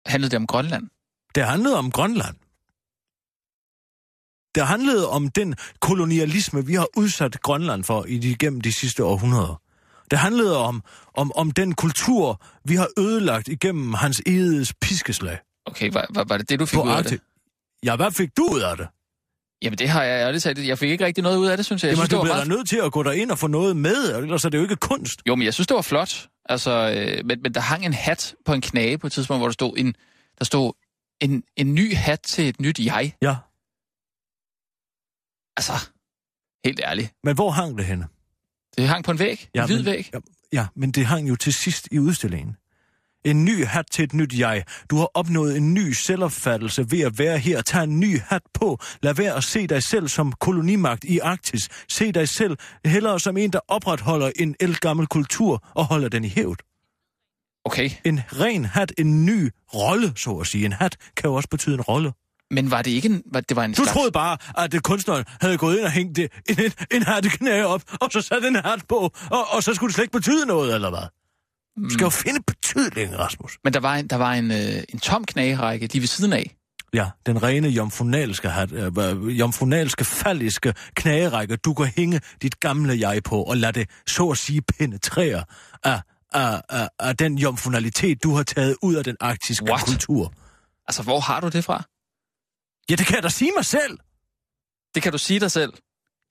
handlede 0.06 0.30
det 0.32 0.38
om 0.38 0.48
Grønland? 0.48 0.90
Det 1.36 1.44
handlede 1.44 1.78
om 1.78 1.92
Grønland. 1.92 2.36
Det 4.56 4.68
handlede 4.68 5.10
om 5.10 5.30
den 5.30 5.56
kolonialisme, 5.80 6.66
vi 6.66 6.74
har 6.74 6.88
udsat 6.98 7.42
Grønland 7.42 7.84
for 7.84 8.06
i 8.06 8.18
de, 8.18 8.36
gennem 8.36 8.62
de 8.62 8.74
sidste 8.74 9.04
århundreder. 9.04 9.62
Det 10.12 10.20
handlede 10.20 10.58
om, 10.58 10.84
om, 11.14 11.32
om 11.36 11.52
den 11.52 11.76
kultur, 11.76 12.42
vi 12.66 12.76
har 12.76 12.88
ødelagt 12.98 13.48
igennem 13.48 13.94
hans 13.94 14.22
edes 14.26 14.74
piskeslag 14.82 15.40
Okay, 15.70 15.90
var, 15.94 16.06
var, 16.10 16.24
var 16.24 16.38
det 16.38 16.50
det, 16.50 16.60
du 16.60 16.66
fik 16.66 16.78
på 16.78 16.84
ud 16.84 16.90
af 16.90 17.04
det? 17.04 17.20
Ja, 17.84 17.96
hvad 17.96 18.12
fik 18.12 18.38
du 18.38 18.48
ud 18.52 18.62
af 18.62 18.78
det? 18.78 18.88
Jamen, 19.62 19.78
det 19.78 19.90
har 19.90 20.04
jeg 20.04 20.28
ærligt 20.28 20.44
sagt. 20.44 20.68
Jeg 20.68 20.78
fik 20.78 20.92
ikke 20.92 21.06
rigtig 21.06 21.24
noget 21.24 21.38
ud 21.38 21.48
af 21.48 21.58
det, 21.58 21.66
synes 21.66 21.84
jeg. 21.84 21.90
Jeg 21.90 21.98
Jamen, 21.98 22.08
synes, 22.08 22.20
du 22.20 22.24
bliver 22.24 22.36
meget... 22.36 22.48
nødt 22.48 22.70
til 22.70 22.78
at 22.78 22.92
gå 22.92 23.04
derind 23.04 23.32
og 23.32 23.40
få 23.40 23.48
noget 23.48 23.78
med, 23.78 24.16
ellers 24.18 24.46
er 24.46 24.50
det 24.50 24.58
jo 24.58 24.64
ikke 24.64 24.76
kunst. 24.76 25.22
Jo, 25.28 25.36
men 25.36 25.46
jeg 25.46 25.54
synes, 25.54 25.68
det 25.68 25.76
var 25.76 25.82
flot. 25.82 26.28
Altså, 26.50 26.72
øh, 26.72 27.26
men, 27.26 27.42
men 27.42 27.54
der 27.54 27.62
hang 27.62 27.86
en 27.86 27.94
hat 27.94 28.36
på 28.46 28.54
en 28.54 28.62
knage 28.62 28.98
på 28.98 29.08
et 29.08 29.14
tidspunkt, 29.14 29.40
hvor 29.40 29.48
der 29.48 29.54
stod 29.54 29.74
en, 29.78 29.96
der 30.40 30.46
stod 30.46 30.74
en, 31.22 31.44
en 31.56 31.74
ny 31.76 31.96
hat 31.96 32.20
til 32.22 32.48
et 32.50 32.62
nyt 32.62 32.80
jeg. 32.80 33.14
Ja, 33.22 33.36
Altså, 35.58 35.74
helt 36.66 36.80
ærligt. 36.84 37.14
men 37.24 37.36
hvor 37.36 37.52
hang 37.52 37.78
det 37.78 37.86
henne? 37.86 38.08
Det 38.78 38.88
hang 38.88 39.04
på 39.04 39.12
en 39.12 39.20
væg. 39.20 39.50
Ja, 39.56 39.62
en 39.62 39.68
hvid 39.68 39.78
men, 39.78 39.86
væg. 39.86 40.10
Ja, 40.14 40.20
ja, 40.54 40.68
men 40.76 40.92
det 40.92 41.06
hang 41.06 41.30
jo 41.30 41.36
til 41.36 41.54
sidst 41.54 41.88
i 41.92 42.00
udstillingen. 42.00 42.56
En 43.26 43.46
ny 43.46 43.66
hat 43.66 43.86
til 43.92 44.04
et 44.04 44.14
nyt 44.14 44.40
jeg. 44.40 44.64
Du 44.90 44.96
har 44.98 45.12
opnået 45.14 45.58
en 45.58 45.74
ny 45.74 45.92
selvopfattelse 45.92 46.92
ved 46.92 47.00
at 47.00 47.20
være 47.20 47.38
her. 47.40 47.62
Tag 47.62 47.84
en 47.84 48.00
ny 48.00 48.20
hat 48.20 48.42
på. 48.54 48.80
Lad 49.04 49.14
være 49.14 49.36
at 49.36 49.44
se 49.44 49.68
dig 49.68 49.84
selv 49.84 50.08
som 50.08 50.32
kolonimagt 50.32 51.04
i 51.04 51.20
Arktis. 51.20 51.70
Se 51.90 52.12
dig 52.12 52.30
selv 52.30 52.58
hellere 52.86 53.20
som 53.20 53.38
en, 53.38 53.54
der 53.54 53.60
opretholder 53.68 54.32
en 54.36 54.56
elgammel 54.60 55.08
kultur 55.08 55.68
og 55.76 55.86
holder 55.86 56.10
den 56.10 56.24
i 56.24 56.28
hævd. 56.28 56.60
Okay, 57.66 57.90
En 58.06 58.22
ren 58.40 58.66
hat, 58.66 58.94
en 58.98 59.26
ny 59.26 59.50
rolle, 59.74 60.14
så 60.16 60.32
at 60.32 60.48
sige. 60.48 60.66
En 60.66 60.74
hat 60.74 60.96
kan 61.18 61.30
jo 61.30 61.34
også 61.36 61.50
betyde 61.50 61.76
en 61.76 61.82
rolle. 61.82 62.12
men 62.52 62.72
var 62.72 62.82
det 62.82 62.92
ikke 62.92 63.10
en... 63.10 63.24
Var, 63.34 63.42
det 63.42 63.56
var 63.58 63.64
en 63.66 63.72
Du 63.72 63.76
slags... 63.76 63.92
troede 63.92 64.12
bare, 64.12 64.38
at 64.58 64.72
det 64.72 64.84
kunstneren 64.84 65.26
havde 65.42 65.58
gået 65.58 65.78
ind 65.78 65.86
og 65.86 65.92
hængt 65.92 66.16
det, 66.16 66.32
en, 66.50 66.60
en, 66.66 66.72
en 66.92 67.04
hatteknæ 67.04 67.64
op, 67.64 67.82
og 68.02 68.10
så 68.12 68.22
satte 68.22 68.48
en 68.48 68.56
hat 68.56 68.84
på, 68.90 68.96
og, 69.32 69.46
og 69.52 69.64
så 69.64 69.74
skulle 69.74 69.88
det 69.90 69.96
slet 69.96 70.04
ikke 70.04 70.18
betyde 70.18 70.46
noget, 70.46 70.76
eller 70.76 70.90
hvad? 70.90 71.08
Du 71.84 71.90
skal 71.90 72.04
jo 72.04 72.10
finde 72.10 72.40
betydning, 72.48 73.20
Rasmus. 73.20 73.58
Men 73.64 73.74
der 73.74 73.80
var 73.80 73.96
en, 73.96 74.08
der 74.08 74.16
var 74.16 74.34
en, 74.34 74.52
øh, 74.52 74.84
en 74.90 75.00
tom 75.00 75.26
knagerække 75.26 75.88
lige 75.88 76.02
ved 76.02 76.08
siden 76.08 76.34
af. 76.34 76.56
Ja, 76.94 77.06
den 77.26 77.44
rene 77.44 77.68
jomfronalske, 77.68 78.50
hat, 78.50 78.72
øh, 78.72 79.40
jomfronalske, 79.40 80.06
falliske 80.06 80.74
knagerække, 80.96 81.56
du 81.56 81.74
kan 81.74 81.86
hænge 81.98 82.22
dit 82.42 82.60
gamle 82.60 83.00
jeg 83.10 83.24
på, 83.24 83.44
og 83.44 83.58
lade 83.58 83.80
det, 83.80 83.90
så 84.08 84.30
at 84.30 84.38
sige, 84.38 84.62
penetrere 84.62 85.44
af, 85.84 86.02
af, 86.32 86.62
af, 86.70 86.90
af 87.00 87.18
den 87.18 87.38
jomfronalitet, 87.38 88.24
du 88.24 88.36
har 88.36 88.44
taget 88.44 88.76
ud 88.82 88.96
af 88.96 89.04
den 89.04 89.18
arktiske 89.20 89.66
What? 89.66 89.86
kultur. 89.86 90.34
Altså, 90.88 91.04
hvor 91.04 91.20
har 91.20 91.40
du 91.40 91.50
det 91.50 91.64
fra? 91.64 91.84
Ja, 92.90 92.96
det 92.96 93.06
kan 93.06 93.16
jeg 93.16 93.24
da 93.24 93.30
sige 93.30 93.52
mig 93.58 93.66
selv. 93.66 93.98
Det 94.96 95.04
kan 95.04 95.12
du 95.12 95.18
sige 95.18 95.40
dig 95.40 95.52
selv. 95.52 95.74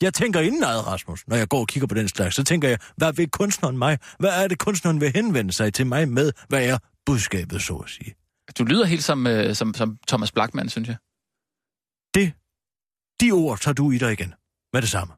Jeg 0.00 0.14
tænker 0.14 0.40
indenad, 0.40 0.86
Rasmus, 0.86 1.24
når 1.26 1.36
jeg 1.36 1.48
går 1.48 1.60
og 1.60 1.68
kigger 1.68 1.86
på 1.86 1.94
den 1.94 2.08
slags, 2.08 2.36
så 2.36 2.44
tænker 2.44 2.68
jeg, 2.68 2.78
hvad 2.96 3.12
vil 3.12 3.30
kunstneren 3.30 3.78
mig? 3.78 3.98
Hvad 4.18 4.44
er 4.44 4.48
det, 4.48 4.58
kunstneren 4.58 5.00
vil 5.00 5.12
henvende 5.14 5.52
sig 5.52 5.74
til 5.74 5.86
mig 5.86 6.08
med? 6.08 6.32
Hvad 6.48 6.64
er 6.68 6.78
budskabet, 7.06 7.62
så 7.62 7.76
at 7.76 7.90
sige? 7.90 8.14
Du 8.58 8.64
lyder 8.64 8.84
helt 8.84 9.04
som, 9.04 9.26
øh, 9.26 9.54
som, 9.54 9.74
som 9.74 9.98
Thomas 10.08 10.32
Blackman, 10.32 10.68
synes 10.68 10.88
jeg. 10.88 10.96
Det, 12.14 12.32
de 13.20 13.32
ord 13.32 13.58
tager 13.58 13.74
du 13.74 13.90
i 13.90 13.98
dig 13.98 14.12
igen. 14.12 14.34
Med 14.72 14.82
det 14.82 14.90
samme. 14.90 15.14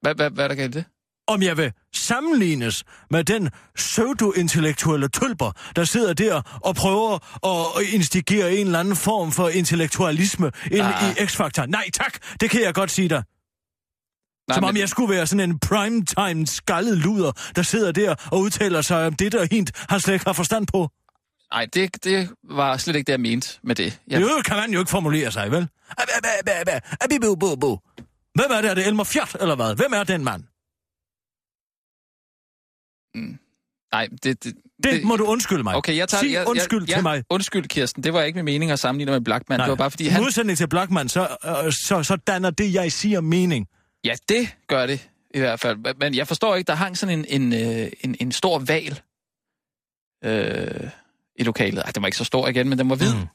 Hvad, 0.00 0.14
hvad, 0.14 0.30
hvad 0.30 0.44
er 0.44 0.48
der 0.48 0.54
galt 0.54 0.74
det? 0.74 0.84
om 1.26 1.42
jeg 1.42 1.56
vil 1.56 1.72
sammenlignes 2.04 2.84
med 3.10 3.24
den 3.24 3.50
pseudo-intellektuelle 3.76 5.08
tølper, 5.08 5.52
der 5.76 5.84
sidder 5.84 6.12
der 6.12 6.42
og 6.64 6.74
prøver 6.74 7.18
at 7.78 7.86
instigere 7.86 8.54
en 8.56 8.66
eller 8.66 8.80
anden 8.80 8.96
form 8.96 9.32
for 9.32 9.48
intellektualisme 9.48 10.52
ind 10.70 10.82
Ah. 10.82 11.10
i 11.10 11.20
X-Factor. 11.24 11.66
Nej 11.66 11.90
tak, 11.94 12.14
det 12.40 12.50
kan 12.50 12.62
jeg 12.62 12.74
godt 12.74 12.90
sige 12.90 13.08
dig. 13.08 13.22
Nej, 14.48 14.54
Som 14.56 14.64
om 14.64 14.74
men- 14.74 14.80
jeg 14.80 14.88
skulle 14.88 15.14
være 15.14 15.26
sådan 15.26 15.50
en 15.50 15.58
primetime 15.58 16.46
skaldet 16.46 16.98
luder, 16.98 17.32
der 17.56 17.62
sidder 17.62 17.92
der 17.92 18.14
og 18.32 18.40
udtaler 18.40 18.82
sig 18.82 19.06
om 19.06 19.14
det, 19.14 19.32
der 19.32 19.46
hint 19.50 19.70
han 19.88 20.00
slet 20.00 20.14
ikke 20.14 20.24
har 20.26 20.32
forstand 20.32 20.66
på. 20.66 20.88
Nej, 21.52 21.66
det, 21.74 22.04
det 22.04 22.30
var 22.50 22.76
slet 22.76 22.96
ikke 22.96 23.06
det, 23.06 23.12
jeg 23.12 23.20
mente 23.20 23.48
med 23.62 23.74
det. 23.74 24.00
Jeg, 24.08 24.20
Det 24.20 24.44
kan 24.44 24.56
man 24.56 24.72
jo 24.72 24.78
ikke 24.78 24.90
formulere 24.90 25.32
sig, 25.32 25.50
vel? 25.50 25.68
Hvem 28.34 28.50
er 28.50 28.60
det? 28.60 28.70
Er 28.70 28.74
det 28.74 28.86
Elmer 28.86 29.04
Fjert, 29.04 29.36
eller 29.40 29.54
hvad? 29.56 29.74
Hvem 29.76 29.92
er 29.92 30.04
den 30.04 30.24
mand? 30.24 30.42
Nej, 33.92 34.08
det, 34.22 34.44
det, 34.44 34.54
Det 34.82 35.04
må 35.04 35.16
du 35.16 35.24
undskylde 35.24 35.62
mig. 35.62 35.76
Okay, 35.76 35.96
jeg 35.96 36.08
tager... 36.08 36.22
Sig 36.22 36.32
jeg, 36.32 36.48
undskyld 36.48 36.80
jeg, 36.80 36.88
til 36.88 36.96
ja, 36.96 37.02
mig. 37.02 37.24
Undskyld, 37.30 37.64
Kirsten. 37.64 38.04
Det 38.04 38.12
var 38.12 38.22
ikke 38.22 38.36
min 38.36 38.44
mening 38.44 38.70
at 38.70 38.78
sammenligne 38.78 39.12
med 39.12 39.20
Blackman. 39.20 39.58
Nej. 39.58 39.66
Det 39.66 39.70
var 39.70 39.76
bare 39.76 39.90
fordi, 39.90 40.06
han... 40.06 40.22
modsætning 40.22 40.58
til 40.58 40.68
Blackman, 40.68 41.08
så, 41.08 41.36
øh, 41.44 41.72
så, 41.72 42.02
så 42.02 42.16
danner 42.16 42.50
det, 42.50 42.74
jeg 42.74 42.92
siger, 42.92 43.20
mening. 43.20 43.66
Ja, 44.04 44.14
det 44.28 44.56
gør 44.68 44.86
det 44.86 45.08
i 45.34 45.38
hvert 45.38 45.60
fald. 45.60 45.94
Men 46.00 46.14
jeg 46.14 46.28
forstår 46.28 46.56
ikke, 46.56 46.66
der 46.66 46.74
hang 46.74 46.98
sådan 46.98 47.18
en, 47.18 47.42
en, 47.42 47.52
øh, 47.52 47.90
en, 48.00 48.16
en 48.20 48.32
stor 48.32 48.58
val 48.58 49.00
øh, 50.24 50.90
i 51.36 51.42
lokalet. 51.42 51.82
Ej, 51.84 51.90
den 51.90 52.02
var 52.02 52.06
ikke 52.06 52.18
så 52.18 52.24
stor 52.24 52.48
igen, 52.48 52.68
men 52.68 52.78
den 52.78 52.90
var 52.90 52.96
hvid. 52.96 53.14
Mm. 53.14 53.20
Mm. 53.20 53.26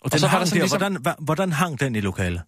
Og, 0.00 0.12
den 0.12 0.20
så 0.20 0.26
har 0.26 0.38
der 0.38 0.44
sådan 0.44 0.56
der, 0.56 0.62
ligesom- 0.64 1.02
hvordan, 1.02 1.16
hvordan 1.18 1.52
hang 1.52 1.80
den 1.80 1.96
i 1.96 2.00
lokalet? 2.00 2.42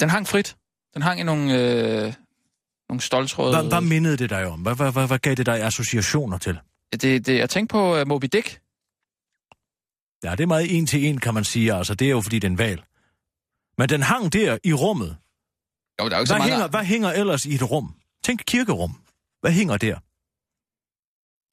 Den 0.00 0.10
hang 0.10 0.28
frit. 0.28 0.56
Den 0.94 1.02
hang 1.02 1.20
i 1.20 1.22
nogle, 1.22 1.54
øh, 1.54 2.12
nogle 2.90 3.00
stoltråde. 3.00 3.56
Hvad, 3.56 3.68
hvad 3.68 3.80
mindede 3.80 4.16
det 4.16 4.30
dig 4.30 4.46
om? 4.46 4.60
Hvad, 4.60 4.74
hvad, 4.74 4.92
hvad, 4.92 5.06
hvad 5.06 5.18
gav 5.18 5.34
det 5.34 5.46
dig 5.46 5.62
associationer 5.62 6.38
til? 6.38 6.58
Det, 6.92 7.26
det, 7.26 7.28
jeg 7.38 7.50
tænkte 7.50 7.72
på 7.72 8.00
uh, 8.00 8.08
Moby 8.08 8.26
Dick. 8.32 8.60
Ja, 10.24 10.30
det 10.30 10.40
er 10.40 10.46
meget 10.46 10.76
en 10.76 10.86
til 10.86 11.04
en, 11.04 11.20
kan 11.20 11.34
man 11.34 11.44
sige. 11.44 11.74
Altså, 11.74 11.94
det 11.94 12.06
er 12.06 12.10
jo 12.10 12.20
fordi, 12.20 12.38
det 12.38 12.46
er 12.46 12.50
en 12.50 12.58
val. 12.58 12.84
Men 13.78 13.88
den 13.88 14.02
hang 14.02 14.32
der 14.32 14.58
i 14.64 14.72
rummet. 14.72 15.16
Jo, 16.00 16.08
der 16.08 16.10
er 16.10 16.18
jo 16.18 16.22
ikke 16.22 16.26
så 16.28 16.34
Hvad 16.34 16.38
mange... 16.38 16.52
hænger, 16.52 16.68
hvad 16.68 16.84
hænger 16.84 17.12
ellers 17.12 17.46
i 17.46 17.54
et 17.54 17.70
rum? 17.70 17.94
Tænk 18.24 18.42
kirkerum. 18.46 19.00
Hvad 19.40 19.52
hænger 19.52 19.76
der? 19.76 19.98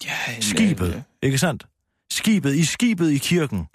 Ja, 0.06 0.36
en, 0.36 0.42
Skibet, 0.42 0.96
øh, 0.96 1.02
ikke 1.22 1.38
sandt? 1.38 1.68
Skibet, 2.12 2.56
i 2.56 2.66
skibet 2.66 3.12
i 3.12 3.18
kirken. 3.18 3.68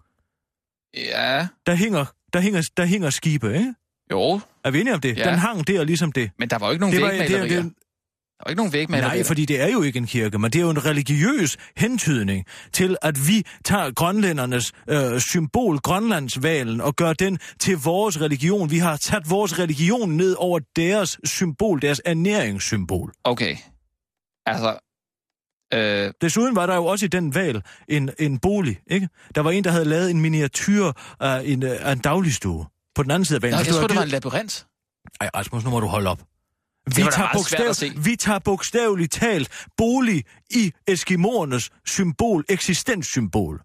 Ja, 0.94 1.48
Der 1.66 1.74
hænger, 1.74 2.04
der 2.32 2.40
hænger, 2.40 2.70
der 2.76 2.84
hænger 2.84 3.10
skibe, 3.10 3.46
ikke? 3.58 3.74
Jo. 4.12 4.40
Er 4.64 4.70
vi 4.70 4.80
enige 4.80 4.94
om 4.94 5.00
det? 5.00 5.16
Ja. 5.18 5.30
Den 5.30 5.38
hang 5.38 5.66
der 5.66 5.84
ligesom 5.84 6.12
det. 6.12 6.30
Men 6.38 6.50
der 6.50 6.58
var 6.58 6.66
jo 6.66 6.70
ikke 6.72 6.80
nogen 6.80 6.94
det 6.96 7.02
var, 7.02 7.08
vægmalerier. 7.10 7.42
det, 7.42 7.64
Det, 7.64 7.72
der 8.38 8.44
var 8.44 8.50
ikke 8.50 8.56
nogen 8.56 8.72
vægmalerier. 8.72 9.14
nej, 9.14 9.24
fordi 9.24 9.44
det 9.44 9.60
er 9.60 9.68
jo 9.72 9.82
ikke 9.82 9.96
en 9.98 10.06
kirke, 10.06 10.38
men 10.38 10.50
det 10.50 10.58
er 10.58 10.62
jo 10.62 10.70
en 10.70 10.84
religiøs 10.86 11.56
hentydning 11.76 12.44
til, 12.72 12.96
at 13.02 13.28
vi 13.28 13.44
tager 13.64 13.90
grønlændernes 13.90 14.72
øh, 14.88 15.20
symbol, 15.20 15.78
Grønlandsvalen, 15.78 16.80
og 16.80 16.96
gør 16.96 17.12
den 17.12 17.38
til 17.60 17.76
vores 17.78 18.20
religion. 18.20 18.70
Vi 18.70 18.78
har 18.78 18.96
taget 18.96 19.30
vores 19.30 19.58
religion 19.58 20.10
ned 20.10 20.34
over 20.38 20.58
deres 20.76 21.18
symbol, 21.24 21.82
deres 21.82 22.00
ernæringssymbol. 22.04 23.12
Okay. 23.24 23.56
Altså... 24.46 24.78
Øh, 25.74 26.12
Desuden 26.20 26.56
var 26.56 26.66
der 26.66 26.74
jo 26.74 26.84
også 26.86 27.04
i 27.04 27.08
den 27.08 27.34
valg 27.34 27.62
en, 27.88 28.10
en 28.18 28.38
bolig, 28.38 28.78
ikke? 28.90 29.08
Der 29.34 29.40
var 29.40 29.50
en, 29.50 29.64
der 29.64 29.70
havde 29.70 29.84
lavet 29.84 30.10
en 30.10 30.20
miniatyr 30.20 30.92
af 31.20 31.42
en, 31.44 31.62
øh, 31.62 31.70
af 31.80 31.92
en 31.92 31.98
dagligstue 31.98 32.66
på 32.94 33.02
den 33.02 33.10
anden 33.10 33.24
side 33.24 33.36
af 33.36 33.42
valgen. 33.42 33.58
nej, 33.58 33.66
jeg 33.66 33.74
tror, 33.74 33.86
det 33.86 33.96
var 33.96 34.02
en 34.02 34.08
labyrint. 34.08 34.66
Ej, 35.20 35.30
Rasmus, 35.36 35.64
nu 35.64 35.70
må 35.70 35.80
du 35.80 35.86
holde 35.86 36.10
op. 36.10 36.22
Vi 36.96 37.04
var 37.04 37.10
tager, 37.10 37.72
se. 37.72 37.92
vi 38.04 38.16
tager 38.16 38.38
bogstaveligt 38.38 39.12
talt 39.12 39.66
bolig 39.76 40.24
i 40.50 40.72
eskimoernes 40.86 41.70
symbol, 41.86 42.44
eksistenssymbol. 42.48 43.60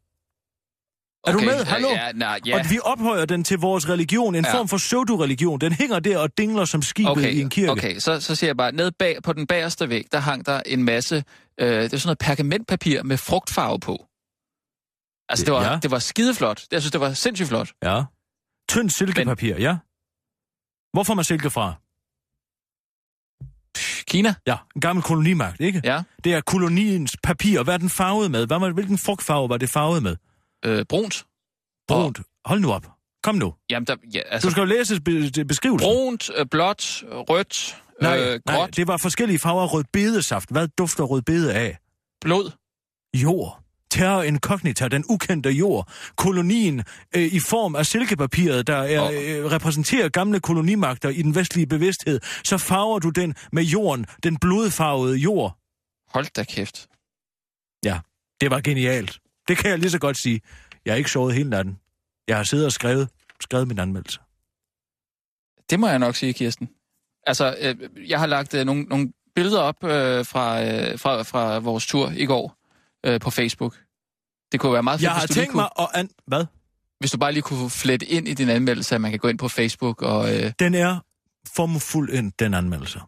Er 1.27 1.31
du 1.31 1.39
med? 1.39 1.65
Hallo? 1.65 1.89
Ja, 1.89 2.11
nej, 2.11 2.39
ja. 2.45 2.59
Og 2.59 2.65
vi 2.69 2.79
ophøjer 2.83 3.25
den 3.25 3.43
til 3.43 3.57
vores 3.59 3.89
religion, 3.89 4.35
en 4.35 4.45
Ja. 4.45 4.53
form 4.53 4.67
for 4.67 4.77
pseudo-religion. 4.77 5.59
Den 5.61 5.71
hænger 5.73 5.99
der 5.99 6.17
og 6.17 6.37
dingler 6.37 6.65
som 6.65 6.81
skibet 6.81 7.11
okay, 7.11 7.33
i 7.33 7.41
en 7.41 7.49
kirke. 7.49 7.71
Okay, 7.71 7.99
så, 7.99 8.19
så 8.19 8.35
siger 8.35 8.47
jeg 8.47 8.57
bare, 8.57 8.71
ned 8.71 8.91
bag, 8.91 9.17
på 9.23 9.33
den 9.33 9.47
bagerste 9.47 9.89
væg, 9.89 10.05
der 10.11 10.19
hang 10.19 10.45
der 10.45 10.61
en 10.65 10.83
masse, 10.83 11.23
øh, 11.59 11.67
det 11.83 11.93
er 11.93 11.97
sådan 11.97 12.07
noget 12.07 12.17
pergamentpapir 12.17 13.03
med 13.03 13.17
frugtfarve 13.17 13.79
på. 13.79 14.05
Altså, 15.29 15.45
det 15.45 15.53
var, 15.53 15.63
Ja. 15.63 15.71
ja. 15.71 15.79
det 15.83 15.91
var 15.91 15.99
skideflot. 15.99 16.63
Jeg 16.71 16.81
synes, 16.81 16.91
det 16.91 17.01
var 17.01 17.13
sindssygt 17.13 17.49
flot. 17.49 17.69
Ja. 17.83 18.03
Tyndt 18.69 18.93
silkepapir, 18.93 19.53
Men... 19.53 19.61
ja. 19.61 19.77
Hvor 20.93 21.03
får 21.03 21.13
man 21.13 21.25
silke 21.25 21.49
fra? 21.49 21.73
Kina? 24.07 24.33
Ja, 24.47 24.57
en 24.75 24.81
gammel 24.81 25.03
kolonimagt, 25.03 25.61
ikke? 25.61 25.81
Ja. 25.83 26.03
Det 26.23 26.33
er 26.33 26.41
koloniens 26.41 27.17
papir. 27.23 27.63
Hvad 27.63 27.73
er 27.73 27.77
den 27.77 27.89
farvet 27.89 28.31
med? 28.31 28.47
Hvad, 28.47 28.59
var- 28.59 28.71
hvilken 28.71 28.97
frugtfarve 28.97 29.49
var 29.49 29.57
det 29.57 29.69
farvet 29.69 30.03
med? 30.03 30.15
Øh, 30.65 30.85
brunt. 30.89 31.25
Brunt. 31.87 32.19
Hold 32.45 32.59
nu 32.59 32.71
op. 32.71 32.87
Kom 33.23 33.35
nu. 33.35 33.53
Jamen, 33.69 33.87
der, 33.87 33.95
ja, 34.13 34.19
Du 34.19 34.23
altså, 34.31 34.49
skal 34.49 34.61
jo 34.61 34.65
læse 34.65 35.01
be- 35.01 35.45
beskrivelsen. 35.45 35.87
brunt, 35.87 36.29
øh, 36.37 36.45
blåt, 36.51 37.03
rødt, 37.09 37.83
Nej, 38.01 38.19
øh, 38.19 38.39
nej, 38.45 38.55
gråt, 38.57 38.75
det 38.75 38.87
var 38.87 38.97
forskellige 38.97 39.39
farver 39.39 39.61
af 39.61 39.73
rødbedesaft. 39.73 40.51
Hvad 40.51 40.67
dufter 40.67 41.03
rødbede 41.03 41.53
af? 41.53 41.77
blod. 42.21 42.51
Jord. 43.15 43.63
Terra 43.89 44.21
incognita, 44.21 44.87
den 44.87 45.03
ukendte 45.09 45.49
jord. 45.49 45.91
Kolonien 46.15 46.83
øh, 47.15 47.21
i 47.21 47.39
form 47.39 47.75
af 47.75 47.85
silkepapiret, 47.85 48.67
der 48.67 48.77
er, 48.77 49.03
øh, 49.03 49.51
repræsenterer 49.51 50.09
gamle 50.09 50.39
kolonimagter 50.39 51.09
i 51.09 51.21
den 51.21 51.35
vestlige 51.35 51.67
bevidsthed. 51.67 52.19
Så 52.43 52.57
farver 52.57 52.99
du 52.99 53.09
den 53.09 53.35
med 53.51 53.63
jorden, 53.63 54.05
den 54.23 54.37
blodfarvede 54.37 55.17
jord. 55.17 55.57
Hold 56.13 56.25
da 56.35 56.43
kæft. 56.43 56.87
Ja, 57.85 57.99
det 58.41 58.51
var 58.51 58.61
genialt. 58.61 59.19
Det 59.47 59.57
kan 59.57 59.69
jeg 59.69 59.79
lige 59.79 59.91
så 59.91 59.99
godt 59.99 60.17
sige. 60.17 60.41
Jeg 60.85 60.93
har 60.93 60.97
ikke 60.97 61.11
sovet 61.11 61.33
hele 61.33 61.49
natten. 61.49 61.79
Jeg 62.27 62.37
har 62.37 62.43
siddet 62.43 62.65
og 62.65 62.71
skrevet, 62.71 63.09
skrevet 63.39 63.67
min 63.67 63.79
anmeldelse. 63.79 64.19
Det 65.69 65.79
må 65.79 65.87
jeg 65.87 65.99
nok 65.99 66.15
sige, 66.15 66.33
Kirsten. 66.33 66.69
Altså, 67.27 67.55
øh, 67.59 68.09
jeg 68.09 68.19
har 68.19 68.25
lagt 68.25 68.53
øh, 68.53 68.65
nogle, 68.65 68.83
nogle 68.83 69.11
billeder 69.35 69.59
op 69.59 69.83
øh, 69.83 70.25
fra, 70.25 70.63
øh, 70.63 70.99
fra, 70.99 71.21
fra 71.21 71.59
vores 71.59 71.87
tur 71.87 72.09
i 72.09 72.25
går 72.25 72.56
øh, 73.07 73.19
på 73.19 73.29
Facebook. 73.29 73.77
Det 74.51 74.59
kunne 74.59 74.73
være 74.73 74.83
meget 74.83 74.99
fedt, 74.99 75.03
Jeg 75.03 75.11
har 75.11 75.27
tænkt 75.27 75.51
kunne, 75.51 75.61
mig 75.61 75.69
at... 75.79 75.87
An- 75.93 76.09
Hvad? 76.27 76.45
hvis 76.99 77.11
du 77.11 77.17
bare 77.17 77.31
lige 77.31 77.41
kunne 77.43 77.69
flette 77.69 78.05
ind 78.05 78.27
i 78.27 78.33
din 78.33 78.49
anmeldelse, 78.49 78.95
at 78.95 79.01
man 79.01 79.11
kan 79.11 79.19
gå 79.19 79.27
ind 79.27 79.37
på 79.37 79.47
Facebook. 79.47 80.01
Og, 80.01 80.35
øh, 80.35 80.53
Den 80.59 80.73
er 80.75 80.99
formfuld 81.55 82.09
ind, 82.13 82.31
den 82.39 82.53
anmeldelse. 82.53 82.99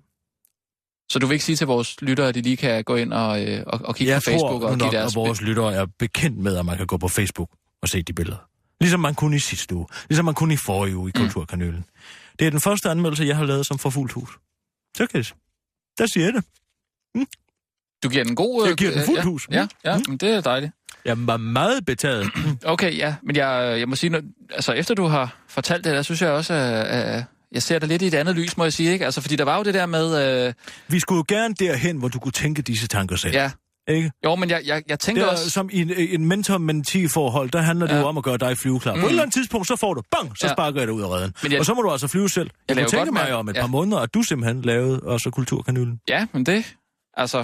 så 1.11 1.19
du 1.19 1.27
vil 1.27 1.33
ikke 1.33 1.45
sige 1.45 1.55
til 1.55 1.67
vores 1.67 2.01
lyttere, 2.01 2.27
at 2.29 2.35
de 2.35 2.41
lige 2.41 2.57
kan 2.57 2.83
gå 2.83 2.95
ind 2.95 3.13
og, 3.13 3.45
øh, 3.47 3.63
og, 3.67 3.79
og 3.83 3.95
kigge 3.95 4.13
Jeg 4.13 4.21
på 4.21 4.25
Facebook 4.25 4.61
tror 4.61 4.69
og 4.69 4.77
nok, 4.77 4.91
deres... 4.91 5.11
at 5.11 5.15
vores 5.15 5.41
lyttere 5.41 5.73
er 5.73 5.85
bekendt 5.99 6.37
med, 6.37 6.57
at 6.57 6.65
man 6.65 6.77
kan 6.77 6.87
gå 6.87 6.97
på 6.97 7.07
Facebook 7.07 7.49
og 7.81 7.89
se 7.89 8.01
de 8.01 8.13
billeder. 8.13 8.37
Ligesom 8.81 8.99
man 8.99 9.15
kunne 9.15 9.35
i 9.35 9.39
sidste 9.39 9.75
uge. 9.75 9.87
Ligesom 10.09 10.25
man 10.25 10.33
kunne 10.33 10.53
i 10.53 10.57
forrige 10.57 10.97
uge 10.97 11.11
i 11.15 11.19
Mm. 11.19 11.83
Det 12.39 12.47
er 12.47 12.51
den 12.51 12.61
første 12.61 12.89
anmeldelse, 12.89 13.23
jeg 13.23 13.37
har 13.37 13.45
lavet 13.45 13.65
som 13.65 13.79
for 13.79 13.89
fuldt 13.89 14.11
hus. 14.11 14.29
Så 14.97 15.07
kan 15.07 15.17
jeg 15.17 15.25
Der 15.97 16.05
siger 16.13 16.25
jeg 16.25 16.33
det. 16.33 16.43
Du 18.03 18.09
giver 18.09 18.23
den 18.23 18.35
god... 18.35 18.67
Jeg 18.67 18.75
giver 18.75 18.91
den 18.91 18.99
øh, 18.99 19.05
fuldt 19.05 19.19
ja, 19.19 19.23
hus. 19.23 19.47
Ja, 19.51 19.67
ja 19.85 19.97
Mm. 19.97 20.03
men 20.07 20.17
det 20.17 20.29
er 20.29 20.41
dejligt. 20.41 20.71
Jeg 21.05 21.27
var 21.27 21.37
meget 21.37 21.85
betaget. 21.85 22.29
Okay, 22.65 22.97
ja, 22.97 23.15
men 23.23 23.35
jeg, 23.35 23.75
jeg 23.79 23.89
må 23.89 23.95
sige, 23.95 24.09
når, 24.09 24.21
altså 24.53 24.71
efter 24.71 24.95
du 24.95 25.05
har 25.05 25.35
fortalt 25.47 25.83
det, 25.83 25.93
der 25.93 26.01
synes 26.01 26.21
jeg 26.21 26.29
også, 26.31 26.53
at, 26.53 26.87
at 26.87 27.23
jeg 27.51 27.63
ser 27.63 27.79
det 27.79 27.89
lidt 27.89 28.01
i 28.01 28.07
et 28.07 28.13
andet 28.13 28.35
lys, 28.35 28.57
må 28.57 28.63
jeg 28.63 28.73
sige, 28.73 28.91
ikke? 28.91 29.05
Altså, 29.05 29.21
fordi 29.21 29.35
der 29.35 29.43
var 29.43 29.57
jo 29.57 29.63
det 29.63 29.73
der 29.73 29.85
med... 29.85 30.45
Øh, 30.47 30.53
Vi 30.87 30.99
skulle 30.99 31.17
jo 31.17 31.25
gerne 31.35 31.53
derhen, 31.59 31.97
hvor 31.97 32.07
du 32.07 32.19
kunne 32.19 32.31
tænke 32.31 32.61
disse 32.61 32.87
tanker 32.87 33.15
selv. 33.15 33.33
ja, 33.33 33.51
Ikke? 33.87 34.11
jo, 34.25 34.35
men 34.35 34.49
jeg, 34.49 34.61
jeg, 34.65 34.83
jeg 34.89 34.99
tænker 34.99 35.23
er, 35.25 35.27
også... 35.27 35.49
som 35.49 35.69
i 35.73 35.81
en, 35.81 35.91
en 35.97 36.25
mentor-mentee-forhold, 36.25 37.49
der 37.49 37.61
handler 37.61 37.87
det 37.87 37.93
Ja. 37.93 37.99
jo 37.99 38.05
om 38.07 38.17
at 38.17 38.23
gøre 38.23 38.37
dig 38.37 38.57
flyveklar. 38.57 38.93
Mm. 38.95 38.99
På 38.99 39.01
Mm. 39.01 39.05
et 39.05 39.09
eller 39.09 39.21
andet 39.23 39.33
tidspunkt, 39.33 39.67
så 39.67 39.75
får 39.75 39.93
du, 39.93 40.01
bang, 40.11 40.37
så 40.37 40.47
Ja. 40.47 40.53
sparker 40.53 40.79
jeg 40.79 40.87
dig 40.87 40.93
ud 40.95 41.01
af 41.01 41.07
redden. 41.09 41.33
Men 41.43 41.51
jeg- 41.51 41.59
Og 41.59 41.65
så 41.65 41.73
må 41.73 41.81
du 41.81 41.91
altså 41.91 42.07
flyve 42.07 42.29
selv. 42.29 42.49
Jeg, 42.69 42.75
laver 42.75 42.87
kunne 42.89 42.99
tænke 42.99 43.11
mig 43.11 43.21
mærke- 43.23 43.35
om 43.35 43.49
et 43.49 43.55
ja. 43.55 43.61
par 43.61 43.67
måneder, 43.67 43.97
at 43.99 44.13
du 44.13 44.23
simpelthen 44.23 44.61
lavede 44.61 44.99
også 44.99 45.29
kulturkanylen. 45.29 45.99
Ja, 46.07 46.25
men 46.33 46.45
det... 46.45 46.65
Altså... 47.17 47.43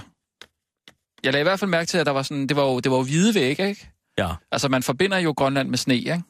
Jeg 1.25 1.33
lagde 1.33 1.41
i 1.41 1.43
hvert 1.43 1.59
fald 1.59 1.69
mærke 1.71 1.87
til, 1.87 1.97
at 1.97 2.05
der 2.05 2.11
var 2.11 2.21
sådan, 2.23 2.47
det 2.47 2.57
var 2.57 2.63
jo, 2.63 2.79
det 2.79 2.91
var 2.91 2.97
jo 2.97 3.03
hvide 3.03 3.35
vægge, 3.35 3.69
ikke? 3.69 3.89
Ja. 4.17 4.29
Altså, 4.51 4.67
man 4.69 4.83
forbinder 4.83 5.17
jo 5.17 5.33
Grønland 5.37 5.69
med 5.69 5.77
sne, 5.77 5.95
ikke? 5.95 6.23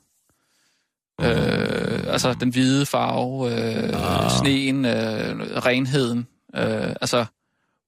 Øh, 1.22 2.04
altså, 2.14 2.34
den 2.34 2.50
hvide 2.50 2.86
farve, 2.86 3.52
øh, 3.52 4.24
Ah. 4.26 4.32
sneen, 4.40 4.86
øh, 4.86 5.40
renheden, 5.66 6.28
øh, 6.56 6.96
altså, 7.02 7.26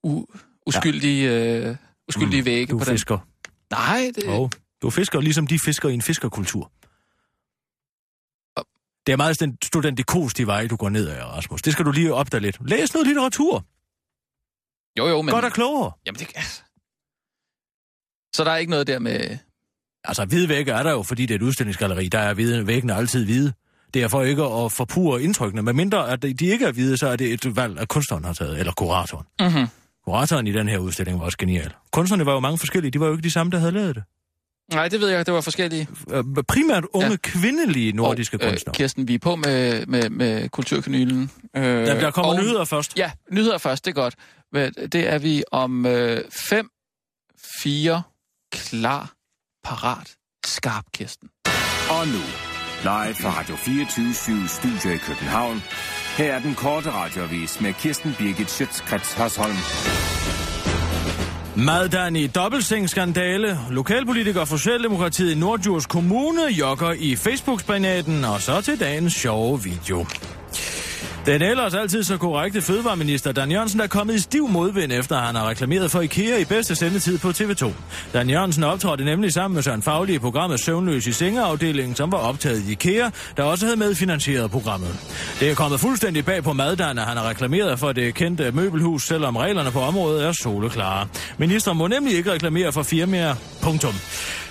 u, 0.04 0.26
uskyldige, 0.66 1.30
øh, 1.70 1.76
uskyldige 2.08 2.46
vægge 2.46 2.74
Mm. 2.74 2.80
Du 2.80 2.84
på 2.84 2.90
den. 2.90 2.94
fisker. 2.94 3.18
Nej, 3.72 4.12
det, 4.16 4.24
Oh. 4.28 4.50
Du 4.82 4.90
fisker 4.90 5.20
ligesom 5.20 5.48
de 5.48 5.60
fisker 5.60 5.90
i 5.90 5.94
en 5.94 6.02
fiskerkultur. 6.02 6.72
Det 9.08 9.14
er 9.14 9.18
meget 9.18 9.40
den 9.40 9.58
studentikos, 9.64 10.34
de 10.34 10.48
vej, 10.48 10.68
du 10.68 10.76
går 10.76 10.90
ned 10.90 11.08
af, 11.08 11.26
Rasmus. 11.26 11.62
Det 11.62 11.74
skal 11.74 11.86
du 11.86 11.92
lige 11.92 12.14
opdage 12.14 12.42
lidt. 12.42 12.70
Læs 12.70 12.94
noget 12.94 13.08
litteratur. 13.08 13.66
jo, 14.98 15.08
jo, 15.08 15.22
men... 15.22 15.34
Godt 15.34 15.46
og 15.46 15.52
klogere. 15.52 15.92
Jamen, 16.06 16.20
det, 16.20 16.64
så 18.34 18.44
der 18.44 18.52
er 18.52 18.58
ikke 18.58 18.70
noget 18.70 18.88
der 18.88 19.00
med... 19.00 19.38
Altså, 20.04 20.26
hvide 20.26 20.50
vægge 20.50 20.72
er 20.72 20.84
der 20.84 20.92
jo, 20.92 21.04
fordi 21.04 21.26
det 21.26 21.32
er 21.32 21.36
et 21.36 21.42
udstillingsgalleri. 21.42 22.08
Der 22.08 22.20
er 22.20 22.34
hvide, 22.34 22.68
væggene 22.68 22.94
altid 22.96 23.26
hvide. 23.26 23.54
Det 23.94 24.04
er 24.04 24.08
for 24.08 24.24
ikke 24.24 24.44
at 24.44 24.72
forpure 24.72 25.22
indtrykkene. 25.24 25.62
Men 25.62 25.76
mindre 25.76 26.10
at 26.12 26.22
de 26.22 26.46
ikke 26.46 26.66
er 26.66 26.72
hvide, 26.72 26.98
så 26.98 27.08
er 27.08 27.16
det 27.16 27.34
et 27.34 27.56
valg, 27.56 27.80
at 27.80 27.88
kunstneren 27.88 28.26
har 28.26 28.34
taget, 28.34 28.60
eller 28.60 28.74
kuratoren. 28.74 29.26
Mm-hmm. 29.40 29.68
Kuratoren 30.06 30.48
i 30.48 30.52
den 30.52 30.68
her 30.70 30.78
udstilling 30.78 31.20
var 31.20 31.26
også 31.26 31.38
genial. 31.38 31.74
Kunstnerne 31.92 32.26
var 32.26 32.34
jo 32.34 32.40
mange 32.40 32.58
forskellige, 32.58 32.92
de 32.92 33.00
var 33.00 33.06
jo 33.08 33.12
ikke 33.14 33.24
de 33.24 33.32
samme, 33.32 33.52
der 33.52 33.60
havde 33.60 33.72
lavet 33.72 33.96
det. 33.96 34.04
Nej, 34.74 34.88
det 34.88 35.02
ved 35.02 35.10
jeg, 35.10 35.26
det 35.26 35.34
var 35.34 35.42
forskellige. 35.42 35.88
Øh, 36.12 36.24
Primært 36.48 36.84
unge, 36.94 37.10
Ja. 37.10 37.16
kvindelige 37.24 37.92
nordiske 37.92 38.38
og, 38.38 38.44
øh, 38.46 38.50
kunstnere. 38.52 38.74
Kirsten, 38.74 39.08
vi 39.08 39.14
er 39.14 39.20
på 39.20 39.36
med, 39.36 39.86
med, 39.86 40.10
med 40.10 40.50
kulturkanylen. 40.50 41.32
Øh, 41.56 41.64
Der, 41.64 42.00
der 42.00 42.12
kommer 42.12 42.32
og- 42.34 42.40
nyheder 42.40 42.66
først. 42.66 42.98
Ja, 42.98 43.12
nyheder 43.32 43.58
først, 43.58 43.86
det 43.86 43.92
er 43.92 43.96
godt. 43.96 44.16
Det 44.92 44.96
er 45.14 45.18
vi 45.20 45.44
om 45.52 45.86
5, 46.50 46.70
4, 47.64 48.02
klar, 48.58 49.12
parat, 49.64 50.16
skarp, 50.46 50.86
Kirsten. 50.94 51.30
Og 51.90 52.08
nu, 52.08 52.24
live 52.84 53.16
fra 53.16 53.40
Radio 53.40 53.56
24 53.56 54.48
Studio 54.48 54.96
i 54.96 54.98
København. 54.98 55.64
Her 56.18 56.34
er 56.34 56.40
den 56.40 56.56
korte 56.56 56.92
radiovis 56.92 57.62
med 57.62 57.74
Kirsten 57.74 58.16
Birgit 58.18 58.52
Schøtzgrads 58.52 59.14
Hasholm. 59.14 59.58
Maddan 61.56 62.16
i 62.16 62.28
dobbeltseng-skandale. 62.28 63.60
Lokalpolitiker 63.70 64.46
for 64.46 64.58
Socialdemokratiet 64.58 65.36
i 65.36 65.40
Nordjurs 65.40 65.86
Kommune 65.86 66.42
jogger 66.42 66.92
i 66.92 67.16
Facebook-spanaten, 67.16 68.26
og 68.26 68.42
så 68.42 68.62
til 68.62 68.80
dagens 68.80 69.14
sjove 69.14 69.64
video. 69.64 70.06
Den 71.28 71.42
ellers 71.42 71.74
altid 71.74 72.04
så 72.04 72.18
korrekte 72.18 72.62
fødevareminister 72.62 73.32
Dan 73.32 73.52
Jørgensen 73.52 73.80
er 73.80 73.88
kommet 73.88 74.16
i 74.16 74.20
stiv 74.20 74.48
modvind, 74.48 74.92
efter 74.92 75.18
han 75.18 75.36
har 75.36 75.50
reklameret 75.50 75.92
for 75.92 76.02
IKEA 76.02 76.38
i 76.38 76.46
bedste 76.46 76.76
sendetid 76.76 77.18
på 77.18 77.30
TV2. 77.30 77.72
Dan 78.14 78.30
Jørgensen 78.30 78.64
optrådte 78.64 79.06
nemlig 79.06 79.34
sammen 79.34 79.56
med 79.56 79.64
Søren 79.64 79.82
Fagli 79.82 80.14
i 80.16 80.20
programmet 80.20 80.60
Søvnløs 80.60 81.08
i 81.08 81.12
sengeafdelingen, 81.12 81.96
som 81.96 82.12
var 82.12 82.18
optaget 82.18 82.64
i 82.68 82.72
IKEA, 82.72 83.10
der 83.38 83.44
også 83.44 83.66
havde 83.66 83.78
medfinansieret 83.80 84.52
programmet. 84.52 84.90
Det 85.40 85.52
er 85.52 85.56
kommet 85.56 85.80
fuldstændig 85.80 86.26
bag 86.26 86.44
på 86.44 86.54
Maddan, 86.54 86.98
at 86.98 87.06
han 87.06 87.18
har 87.18 87.30
reklameret 87.30 87.80
for 87.80 87.92
det 87.92 88.16
kendte 88.16 88.52
møbelhus, 88.52 89.04
selvom 89.04 89.36
reglerne 89.36 89.72
på 89.72 89.80
området 89.80 90.26
er 90.26 90.32
soleklare. 90.32 91.08
Ministeren 91.38 91.78
må 91.78 91.88
nemlig 91.88 92.14
ikke 92.14 92.32
reklamere 92.32 92.72
for 92.72 92.84
firmaer. 92.84 93.36
Punktum. 93.62 93.94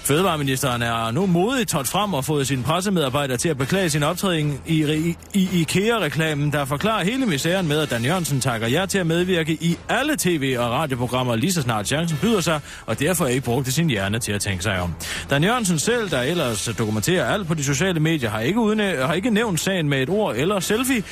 Fødevareministeren 0.07 0.83
er 0.83 1.11
nu 1.11 1.27
modigt 1.27 1.69
trådt 1.71 1.89
frem 1.89 2.15
og 2.15 2.25
fået 2.25 2.47
sin 2.47 2.63
pressemedarbejder 2.63 3.37
til 3.37 3.49
at 3.49 3.59
beklage 3.59 3.91
sin 3.91 4.03
optræden 4.03 4.61
i, 4.67 4.85
i, 4.95 5.17
i 5.35 5.61
IKEA-reklamen, 5.61 6.53
der 6.53 6.65
forklarer 6.65 7.05
hele 7.05 7.27
misæren 7.27 7.69
med, 7.69 7.79
at 7.81 7.91
Dan 7.91 8.05
Jørgensen 8.05 8.41
takker 8.41 8.67
jer 8.67 8.87
til 8.87 8.99
at 8.99 9.07
medvirke 9.07 9.53
i 9.53 9.79
alle 9.89 10.17
tv- 10.19 10.57
og 10.59 10.71
radioprogrammer 10.71 11.37
lige 11.37 11.53
så 11.53 11.63
snart 11.63 11.87
chancen 11.87 12.19
byder 12.23 12.41
sig, 12.41 12.61
og 12.87 13.01
derfor 13.01 13.27
ikke 13.27 13.45
brugte 13.45 13.73
sin 13.73 13.91
hjerne 13.91 14.19
til 14.19 14.33
at 14.33 14.41
tænke 14.41 14.63
sig 14.63 14.81
om. 14.81 14.95
Dan 15.31 15.45
Jørgensen 15.45 15.79
selv, 15.79 16.11
der 16.11 16.21
ellers 16.23 16.71
dokumenterer 16.79 17.25
alt 17.33 17.47
på 17.47 17.55
de 17.55 17.65
sociale 17.65 18.01
medier, 18.01 18.31
har 18.31 18.41
ikke, 18.41 18.61
udnæ- 18.61 19.07
har 19.07 19.15
ikke 19.15 19.31
nævnt 19.31 19.61
sagen 19.61 19.89
med 19.89 20.03
et 20.03 20.09
ord 20.09 20.37
eller 20.37 20.61
selfie, 20.61 21.03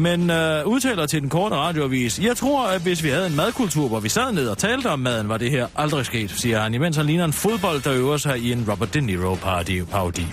men 0.00 0.30
øh, 0.30 0.66
udtaler 0.66 1.06
til 1.06 1.20
den 1.20 1.28
korte 1.28 1.56
radioavis, 1.56 2.18
jeg 2.18 2.36
tror, 2.36 2.66
at 2.66 2.82
hvis 2.82 3.04
vi 3.04 3.08
havde 3.08 3.26
en 3.26 3.36
madkultur, 3.36 3.88
hvor 3.88 4.00
vi 4.00 4.08
sad 4.08 4.32
ned 4.32 4.48
og 4.48 4.58
talte 4.58 4.90
om 4.90 4.98
maden, 4.98 5.28
var 5.28 5.36
det 5.38 5.50
her 5.50 5.66
aldrig 5.76 6.06
sket, 6.06 6.30
siger 6.30 6.60
han, 6.60 6.74
imens 6.74 6.96
han 6.96 7.06
ligner 7.06 7.24
en 7.24 7.32
fodbold, 7.32 7.82
der 7.82 7.92
øver 7.92 8.16
sig 8.16 8.38
i 8.38 8.52
en 8.52 8.66
Robert 8.70 8.94
De 8.94 9.00
Niro-parodi. 9.00 10.26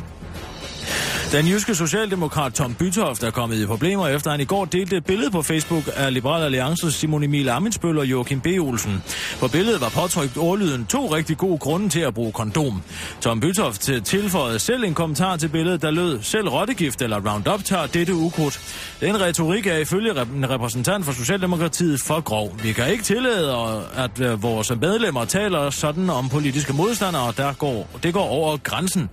Den 1.32 1.48
jyske 1.48 1.76
socialdemokrat 1.76 2.54
Tom 2.54 2.76
Bytoft 2.76 3.24
er 3.24 3.32
kommet 3.32 3.58
i 3.58 3.66
problemer, 3.66 4.08
efter 4.08 4.32
han 4.32 4.42
i 4.42 4.46
går 4.46 4.66
delte 4.66 4.98
et 4.98 5.06
billede 5.06 5.32
på 5.32 5.42
Facebook 5.42 5.84
af 5.96 6.14
Liberal 6.14 6.44
Alliances 6.44 6.94
Simon 6.94 7.24
Emil 7.24 7.50
Amitsbøl 7.50 7.98
og 7.98 8.06
Joachim 8.06 8.42
B. 8.42 8.48
Olsen. 8.60 9.04
På 9.39 9.48
billedet 9.48 9.82
var 9.82 9.89
påtrykt 9.89 10.38
ordlyden 10.38 10.86
to 10.86 11.16
rigtig 11.16 11.38
gode 11.38 11.58
grunde 11.58 11.89
til 11.89 12.00
at 12.00 12.14
bruge 12.14 12.32
kondom. 12.32 12.82
Tom 13.22 13.39
Bytoft 13.39 13.89
tilføjede 14.04 14.60
selv 14.60 14.84
en 14.84 14.94
kommentar 14.94 15.38
til 15.38 15.48
billedet, 15.48 15.82
der 15.82 15.92
lød, 15.92 16.20
selv 16.22 16.50
rottegift 16.50 17.02
eller 17.02 17.32
Roundup 17.32 17.64
tager 17.64 17.86
dette 17.86 18.16
ukrudt. 18.16 18.60
Den 19.02 19.22
retorik 19.22 19.68
er 19.68 19.78
ifølge 19.78 20.12
en 20.36 20.50
repræsentant 20.50 21.06
for 21.06 21.12
Socialdemokratiet 21.12 22.02
for 22.02 22.22
grov. 22.22 22.56
Vi 22.64 22.74
kan 22.74 22.92
ikke 22.92 23.04
tillade, 23.04 23.48
øh, 23.52 24.04
at 24.04 24.20
øh, 24.20 24.44
vores 24.44 24.72
medlemmer 24.82 25.26
taler 25.26 25.70
sådan 25.70 26.10
om 26.10 26.30
politiske 26.30 26.74
modstandere, 26.74 27.34
der 27.38 27.54
går, 27.54 27.89
det 28.04 28.14
går 28.14 28.28
over 28.28 28.58
grænsen. 28.58 29.10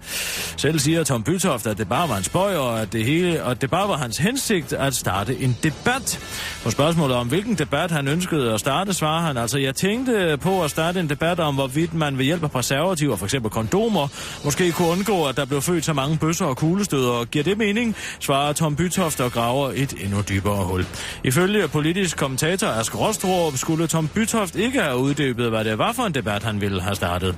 Selv 0.57 0.79
siger 0.79 1.05
Tom 1.05 1.23
Bytoft, 1.23 1.67
at 1.71 1.79
det 1.79 1.89
bare 1.89 2.09
var 2.09 2.17
en 2.17 2.25
spøj, 2.25 2.57
og 2.57 2.81
at 2.81 2.93
det, 2.93 3.05
hele, 3.05 3.45
og 3.45 3.51
at 3.51 3.63
det 3.63 3.71
bare 3.71 3.89
var 3.89 3.97
hans 3.97 4.19
hensigt 4.19 4.73
at 4.73 4.95
starte 4.95 5.41
en 5.41 5.57
debat. 5.63 6.19
På 6.65 6.71
spørgsmålet 6.71 7.17
om, 7.17 7.29
hvilken 7.29 7.55
debat 7.55 7.91
han 7.91 8.09
ønskede 8.09 8.55
at 8.55 8.61
starte, 8.61 8.95
svarer 8.95 9.21
han 9.21 9.37
altså, 9.37 9.59
jeg 9.59 9.75
tænkte 9.75 10.39
på 10.41 10.65
at 10.65 10.71
starte 10.71 11.01
en 11.01 11.09
debat 11.09 11.41
om, 11.41 11.55
hvorvidt 11.55 11.95
man 11.95 12.19
ved 12.19 12.25
hjælp 12.25 12.45
af 12.45 12.51
preservativer, 12.51 13.17
f.eks. 13.17 13.35
kondomer, 13.51 14.09
måske 14.45 14.73
kunne 14.73 14.89
undgå, 14.89 15.25
at 15.27 15.37
der 15.37 15.45
blev 15.45 15.63
født 15.63 15.85
så 15.85 15.93
mange 15.93 16.19
bøsser 16.19 16.45
og 16.45 16.57
kuglestøder. 16.57 17.25
Giver 17.25 17.45
det 17.45 17.59
mening? 17.59 17.97
Svarer 18.21 18.53
Tom 18.53 18.77
Bytoft 18.77 19.21
og 19.21 19.33
graver 19.33 19.73
et 19.75 19.95
endnu 20.05 20.21
dybere 20.29 20.65
hul. 20.65 20.87
Ifølge 21.25 21.69
politisk 21.69 22.17
kommentator 22.17 22.67
Ask 22.67 22.99
Rostrup 22.99 23.57
skulle 23.57 23.87
Tom 23.87 24.09
Bytoft 24.09 24.57
ikke 24.57 24.83
have 24.83 24.97
uddybet, 24.97 25.51
hvad 25.51 25.65
det 25.65 25.79
var 25.79 25.93
for 25.93 26.03
en 26.03 26.15
debat, 26.15 26.43
han 26.43 26.61
ville 26.61 26.83
have 26.83 26.95
startet. 26.95 27.35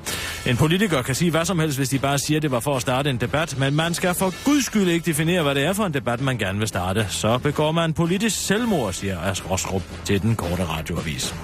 En 0.46 0.56
politiker 0.56 1.02
kan 1.02 1.14
sige 1.14 1.30
hvad 1.30 1.44
som 1.44 1.58
helst, 1.58 1.76
hvis 1.78 1.88
de 1.88 1.98
bare 1.98 2.18
siger, 2.18 2.38
at 2.38 2.42
det 2.42 2.50
var 2.50 2.60
for 2.60 2.76
at 2.76 2.82
starte 2.82 3.10
en 3.10 3.16
debat, 3.16 3.58
men 3.58 3.76
man 3.76 3.94
skal 3.94 4.14
for 4.20 4.44
guds 4.44 4.64
skyld 4.64 4.88
ikke 4.88 5.06
definere, 5.06 5.42
hvad 5.42 5.54
det 5.54 5.64
er 5.64 5.72
for 5.72 5.84
en 5.84 5.94
debat, 5.94 6.20
man 6.20 6.38
gerne 6.38 6.58
vil 6.58 6.68
starte. 6.68 7.06
Så 7.08 7.38
begår 7.38 7.72
man 7.72 7.92
politisk 7.92 8.46
selvmord, 8.46 8.92
siger 8.92 9.20
Ask 9.20 9.50
Rostrup 9.50 9.82
til 10.04 10.22
den 10.22 10.36
korte 10.36 10.64
radioavis. 10.64 11.34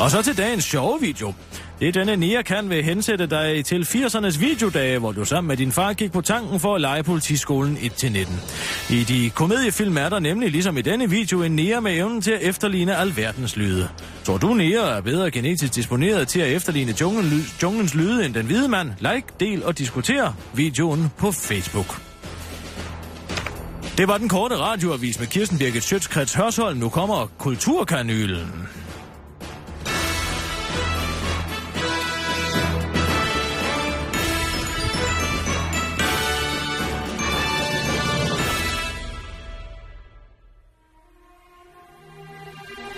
Og 0.00 0.10
så 0.10 0.22
til 0.22 0.36
dagens 0.36 0.64
sjove 0.64 1.00
video. 1.00 1.32
Det 1.80 1.94
denne 1.94 2.16
Nia 2.16 2.42
kan 2.42 2.70
vil 2.70 2.84
hensætte 2.84 3.26
dig 3.26 3.64
til 3.64 3.82
80'ernes 3.82 4.40
videodage, 4.40 4.98
hvor 4.98 5.12
du 5.12 5.24
sammen 5.24 5.48
med 5.48 5.56
din 5.56 5.72
far 5.72 5.92
gik 5.92 6.12
på 6.12 6.20
tanken 6.20 6.60
for 6.60 6.74
at 6.74 6.80
lege 6.80 7.02
politiskolen 7.02 7.76
1-19. 7.76 8.94
I 8.94 9.04
de 9.04 9.30
komediefilm 9.30 9.96
er 9.96 10.08
der 10.08 10.18
nemlig 10.18 10.50
ligesom 10.50 10.76
i 10.76 10.82
denne 10.82 11.10
video 11.10 11.42
en 11.42 11.56
Nia 11.56 11.80
med 11.80 11.96
evnen 11.96 12.20
til 12.20 12.30
at 12.30 12.42
efterligne 12.42 12.96
alverdens 12.96 13.56
lyde. 13.56 13.88
Tror 14.24 14.38
du 14.38 14.54
Nia 14.54 14.80
er 14.80 15.00
bedre 15.00 15.30
genetisk 15.30 15.74
disponeret 15.74 16.28
til 16.28 16.40
at 16.40 16.52
efterligne 16.52 16.94
junglen, 17.00 17.46
junglens 17.62 17.94
lyde 17.94 18.26
end 18.26 18.34
den 18.34 18.46
hvide 18.46 18.68
mand? 18.68 18.90
Like, 18.98 19.26
del 19.40 19.64
og 19.64 19.78
diskuter 19.78 20.32
videoen 20.54 21.10
på 21.18 21.32
Facebook. 21.32 22.00
Det 23.98 24.08
var 24.08 24.18
den 24.18 24.28
korte 24.28 24.56
radioavis 24.56 25.18
med 25.18 25.26
Kirsten 25.26 25.58
Birgit 25.58 25.84
Schøtzgrads 25.84 26.34
Hørsholm. 26.34 26.78
Nu 26.78 26.88
kommer 26.88 27.26
Kulturkanylen. 27.38 28.68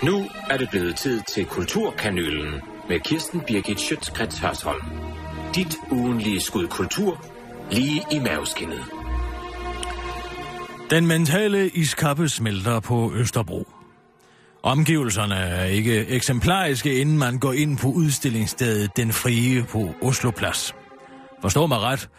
Nu 0.03 0.29
er 0.49 0.57
det 0.57 0.69
blevet 0.69 0.95
tid 0.95 1.21
til 1.33 1.45
Kulturkanylen 1.45 2.61
med 2.89 2.99
Kirsten 2.99 3.41
Birgit 3.47 3.79
Schøtzgrads 3.79 4.39
Hørsholm. 4.39 4.85
Dit 5.55 5.77
ugenlige 5.91 6.41
skud 6.41 6.67
kultur 6.67 7.25
lige 7.71 8.05
i 8.11 8.19
maveskinnet. 8.19 8.83
Den 10.89 11.07
mentale 11.07 11.69
iskappe 11.69 12.29
smelter 12.29 12.79
på 12.79 13.13
Østerbro. 13.15 13.67
Omgivelserne 14.63 15.35
er 15.35 15.65
ikke 15.65 16.07
eksemplariske, 16.07 16.95
inden 16.95 17.17
man 17.17 17.39
går 17.39 17.53
ind 17.53 17.77
på 17.77 17.87
udstillingsstedet 17.87 18.97
Den 18.97 19.13
Frie 19.13 19.63
på 19.63 19.93
Oslo 20.01 20.31
Plads. 20.31 20.75
Forstår 21.41 21.67
mig 21.67 21.79
ret, 21.79 22.09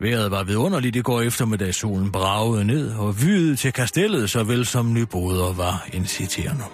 vejret 0.00 0.30
var 0.30 0.44
vidunderligt 0.44 0.96
i 0.96 1.02
går 1.02 1.20
eftermiddag, 1.20 1.74
solen 1.74 2.12
bragede 2.12 2.64
ned, 2.64 2.94
og 2.94 3.22
vyet 3.22 3.58
til 3.58 3.72
kastellet 3.72 4.30
såvel 4.30 4.66
som 4.66 4.92
nyboder 4.92 5.52
var 5.52 5.86
inciterende. 5.92 6.64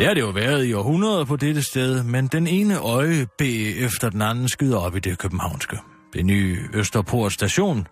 Det 0.00 0.06
har 0.08 0.14
det 0.14 0.20
jo 0.20 0.30
været 0.30 0.66
i 0.66 0.72
århundreder 0.72 1.24
på 1.24 1.36
dette 1.36 1.62
sted, 1.62 2.02
men 2.02 2.26
den 2.26 2.46
ene 2.46 2.78
øje 2.78 3.26
B 3.38 3.42
efter 3.42 4.10
den 4.10 4.22
anden 4.22 4.48
skyder 4.48 4.78
op 4.78 4.96
i 4.96 5.00
det 5.00 5.18
københavnske. 5.18 5.76
Det 6.12 6.26
nye 6.26 6.58
Østerport 6.74 7.32
station 7.32 7.86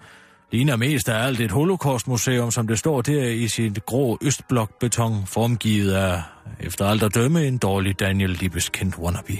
ligner 0.52 0.76
mest 0.76 1.09
af 1.09 1.26
alt 1.26 1.40
et 1.40 1.50
holocaustmuseum, 1.50 2.50
som 2.50 2.68
det 2.68 2.78
står 2.78 3.02
der 3.02 3.24
i 3.24 3.48
sit 3.48 3.84
grå 3.86 4.18
østblokbeton, 4.22 5.26
formgivet 5.26 5.92
af, 5.92 6.22
efter 6.61 6.86
alt 6.86 7.02
at 7.02 7.14
dømme, 7.14 7.46
en 7.46 7.59
dårlig 7.59 8.00
Daniel 8.00 8.30
Libes 8.30 8.68
kendt 8.68 8.98
wannabe. 8.98 9.38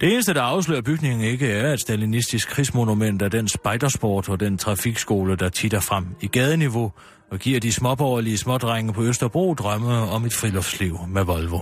Det 0.00 0.12
eneste, 0.12 0.34
der 0.34 0.42
afslører 0.42 0.82
bygningen 0.82 1.20
ikke, 1.20 1.48
er 1.50 1.72
et 1.72 1.80
stalinistisk 1.80 2.48
krigsmonument 2.48 3.22
af 3.22 3.30
den 3.30 3.48
spejdersport 3.48 4.28
og 4.28 4.40
den 4.40 4.58
trafikskole, 4.58 5.36
der 5.36 5.48
titter 5.48 5.80
frem 5.80 6.06
i 6.20 6.26
gadeniveau 6.26 6.92
og 7.30 7.38
giver 7.38 7.60
de 7.60 7.72
småborgerlige 7.72 8.38
smådrenge 8.38 8.92
på 8.92 9.02
Østerbro 9.02 9.54
drømme 9.54 9.94
om 9.96 10.24
et 10.24 10.32
friluftsliv 10.32 10.98
med 11.08 11.24
Volvo. 11.24 11.60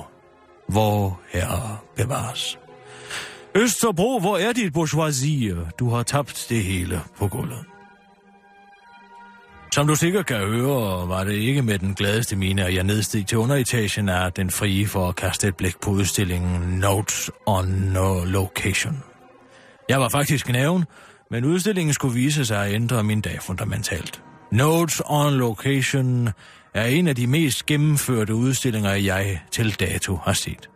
Hvor 0.69 1.21
herre 1.33 1.77
bevares. 1.97 2.59
Østerbro, 3.55 4.19
hvor 4.21 4.37
er 4.37 4.53
dit 4.53 4.73
bourgeoisie? 4.73 5.57
Du 5.79 5.91
har 5.91 6.03
tabt 6.03 6.47
det 6.49 6.65
hele 6.65 7.01
på 7.19 7.29
gulvet. 7.29 7.65
Som 9.73 9.87
du 9.87 9.95
sikkert 9.95 10.27
kan 10.27 10.37
høre, 10.37 11.09
var 11.09 11.25
det 11.25 11.33
ikke 11.33 11.63
med 11.63 11.79
den 11.79 11.95
gladeste 11.95 12.37
mine, 12.37 12.65
at 12.65 12.75
jeg 12.75 12.85
nedsteg 12.85 13.27
til 13.27 13.39
underetagen 13.39 14.09
af 14.09 14.33
den 14.33 14.51
frie 14.51 14.87
for 14.87 15.09
at 15.09 15.17
kaste 15.17 15.49
et 15.49 15.57
blik 15.57 15.81
på 15.81 15.91
udstillingen 15.91 16.79
Notes 16.79 17.31
on 17.47 17.67
No 17.67 18.25
Location. 18.25 19.03
Jeg 19.89 20.01
var 20.01 20.09
faktisk 20.09 20.49
næven, 20.49 20.85
men 21.31 21.45
udstillingen 21.45 21.95
skulle 21.95 22.15
vise 22.15 22.45
sig 22.45 22.67
at 22.67 22.75
ændre 22.75 23.03
min 23.03 23.21
dag 23.21 23.39
fundamentalt. 23.43 24.23
Notes 24.53 25.03
on 25.05 25.33
Location 25.33 26.29
er 26.75 26.85
en 26.85 27.09
af 27.09 27.17
de 27.17 27.27
mest 27.27 27.67
gennemførte 27.67 28.35
udstillinger, 28.35 28.93
jeg 28.93 29.41
til 29.51 29.81
dato 29.81 30.17
har 30.17 30.33
set. 30.33 30.71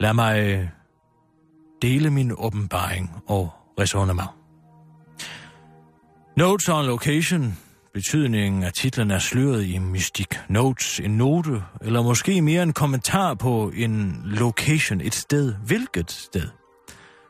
Lad 0.00 0.12
mig 0.12 0.40
øh, 0.40 0.68
dele 1.82 2.10
min 2.10 2.32
åbenbaring 2.38 3.10
og 3.26 3.50
resonemang. 3.80 4.30
Notes 6.36 6.68
on 6.68 6.86
location. 6.86 7.58
Betydningen 7.94 8.62
af 8.62 8.72
titlen 8.72 9.10
er 9.10 9.18
sløret 9.18 9.64
i 9.64 9.78
mystik. 9.78 10.38
Notes, 10.48 11.00
en 11.00 11.10
note, 11.10 11.62
eller 11.80 12.02
måske 12.02 12.42
mere 12.42 12.62
en 12.62 12.72
kommentar 12.72 13.34
på 13.34 13.72
en 13.74 14.22
location, 14.24 15.00
et 15.00 15.14
sted. 15.14 15.54
Hvilket 15.66 16.10
sted? 16.10 16.48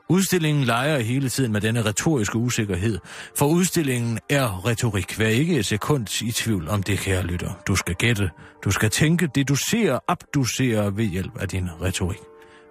Udstillingen 0.09 0.65
leger 0.65 0.99
hele 0.99 1.29
tiden 1.29 1.53
med 1.53 1.61
denne 1.61 1.85
retoriske 1.85 2.37
usikkerhed, 2.37 2.99
for 3.39 3.47
udstillingen 3.47 4.19
er 4.31 4.67
retorik. 4.67 5.19
Vær 5.19 5.29
ikke 5.29 5.59
et 5.59 5.67
sekund 5.67 6.23
i 6.23 6.33
tvivl 6.33 6.69
om 6.69 6.83
det, 6.83 6.99
kære 6.99 7.23
lytter. 7.23 7.51
Du 7.67 7.77
skal 7.77 7.95
gætte, 7.95 8.31
du 8.65 8.71
skal 8.71 8.91
tænke, 8.91 9.29
det 9.35 9.49
du 9.49 9.55
ser, 9.55 9.99
abducere 10.09 10.97
ved 10.97 11.05
hjælp 11.05 11.37
af 11.41 11.49
din 11.49 11.69
retorik. 11.83 12.19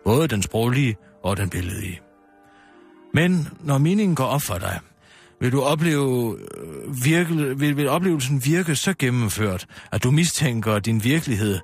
Både 0.06 0.28
den 0.28 0.42
sproglige 0.42 0.96
og 1.24 1.38
den 1.38 1.50
billedlige. 1.50 2.00
Men 3.14 3.48
når 3.60 3.78
meningen 3.78 4.16
går 4.16 4.26
op 4.26 4.42
for 4.42 4.58
dig, 4.58 4.80
vil 5.42 5.52
du 5.52 5.62
opleve, 5.62 6.38
øh, 6.38 7.06
virke, 7.06 7.60
vil, 7.60 7.78
vil 7.78 7.90
oplevelsen 7.90 8.46
virke 8.46 8.76
så 8.76 8.94
gennemført, 9.00 9.66
at 9.92 10.04
du 10.04 10.12
mistænker 10.12 10.80
din 10.80 11.04
virkelighed 11.04 11.60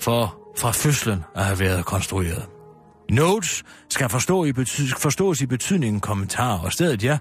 for 0.00 0.38
fra 0.58 0.70
fødslen 0.70 1.24
at 1.34 1.44
have 1.44 1.60
været 1.60 1.84
konstrueret. 1.84 2.46
Notes 3.12 3.64
skal 3.88 4.08
forstå 4.08 4.44
i 4.44 4.52
bety- 4.52 4.98
forstås 4.98 5.40
i 5.40 5.46
betydningen 5.46 6.00
kommentar, 6.00 6.58
og 6.58 6.72
stedet 6.72 7.04
ja, 7.04 7.18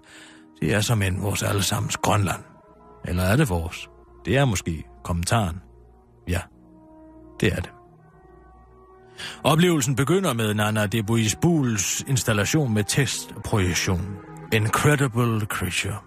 det 0.62 0.74
er 0.74 0.82
som 0.82 1.02
en 1.02 1.22
vores 1.22 1.44
allesammens 1.44 1.98
Grønland. 1.98 2.44
Eller 3.06 3.24
er 3.24 3.36
det 3.36 3.50
vores? 3.50 3.89
Det 4.26 4.38
er 4.38 4.46
måske 4.46 4.84
kommentaren. 5.04 5.62
Ja, 6.28 6.39
det 7.39 7.54
er 7.54 7.56
det. 7.56 7.70
Oplevelsen 9.44 9.96
begynder 9.96 10.34
med 10.34 10.54
Nana 10.54 10.86
de 10.86 11.04
Buisbuls 11.04 12.02
installation 12.08 12.74
med 12.74 12.84
tekstprojektion. 12.84 14.02
Incredible 14.54 15.46
Creature. 15.46 15.98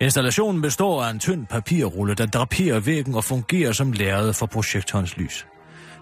Installationen 0.00 0.62
består 0.62 1.02
af 1.02 1.10
en 1.10 1.18
tynd 1.18 1.46
papirrulle, 1.46 2.14
der 2.14 2.26
draperer 2.26 2.80
væggen 2.80 3.14
og 3.14 3.24
fungerer 3.24 3.72
som 3.72 3.92
lærred 3.92 4.32
for 4.32 4.46
projektorens 4.46 5.16
lys. 5.16 5.46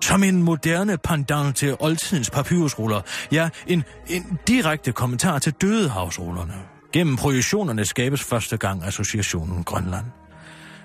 Som 0.03 0.23
en 0.23 0.43
moderne 0.43 0.99
pendant 0.99 1.57
til 1.57 1.77
oldtidens 1.81 2.31
papyrusruller, 2.31 3.01
ja, 3.33 3.49
en, 3.67 3.85
en 4.09 4.39
direkte 4.49 4.93
kommentar 4.93 5.39
til 5.39 5.53
dødehavsrullerne. 5.53 6.55
Gennem 6.93 7.17
projektionerne 7.17 7.85
skabes 7.85 8.23
første 8.23 8.57
gang 8.57 8.85
associationen 8.85 9.65
Grønland. 9.65 10.05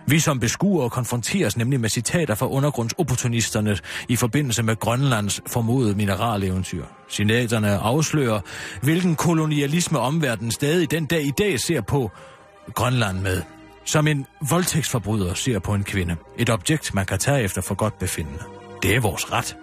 Vi 0.07 0.19
som 0.19 0.39
beskuere 0.39 0.89
konfronteres 0.89 1.57
nemlig 1.57 1.79
med 1.79 1.89
citater 1.89 2.35
fra 2.35 2.47
undergrundsopportunisterne 2.47 3.77
i 4.09 4.15
forbindelse 4.15 4.63
med 4.63 4.75
Grønlands 4.75 5.41
formodede 5.47 5.95
mineraleventyr. 5.95 6.85
Citaterne 7.09 7.77
afslører, 7.77 8.39
hvilken 8.81 9.15
kolonialisme 9.15 9.99
omverdenen 9.99 10.51
stadig 10.51 10.91
den 10.91 11.05
dag 11.05 11.23
i 11.25 11.31
dag 11.37 11.59
ser 11.59 11.81
på 11.81 12.11
Grønland 12.73 13.19
med. 13.19 13.41
Som 13.85 14.07
en 14.07 14.25
voldtægtsforbryder 14.49 15.33
ser 15.33 15.59
på 15.59 15.73
en 15.73 15.83
kvinde. 15.83 16.15
Et 16.37 16.49
objekt, 16.49 16.93
man 16.93 17.05
kan 17.05 17.19
tage 17.19 17.43
efter 17.43 17.61
for 17.61 17.75
godt 17.75 17.99
befindende. 17.99 18.64
Det 18.85 18.95
er 18.95 18.99
vores 18.99 19.31
ret. 19.31 19.57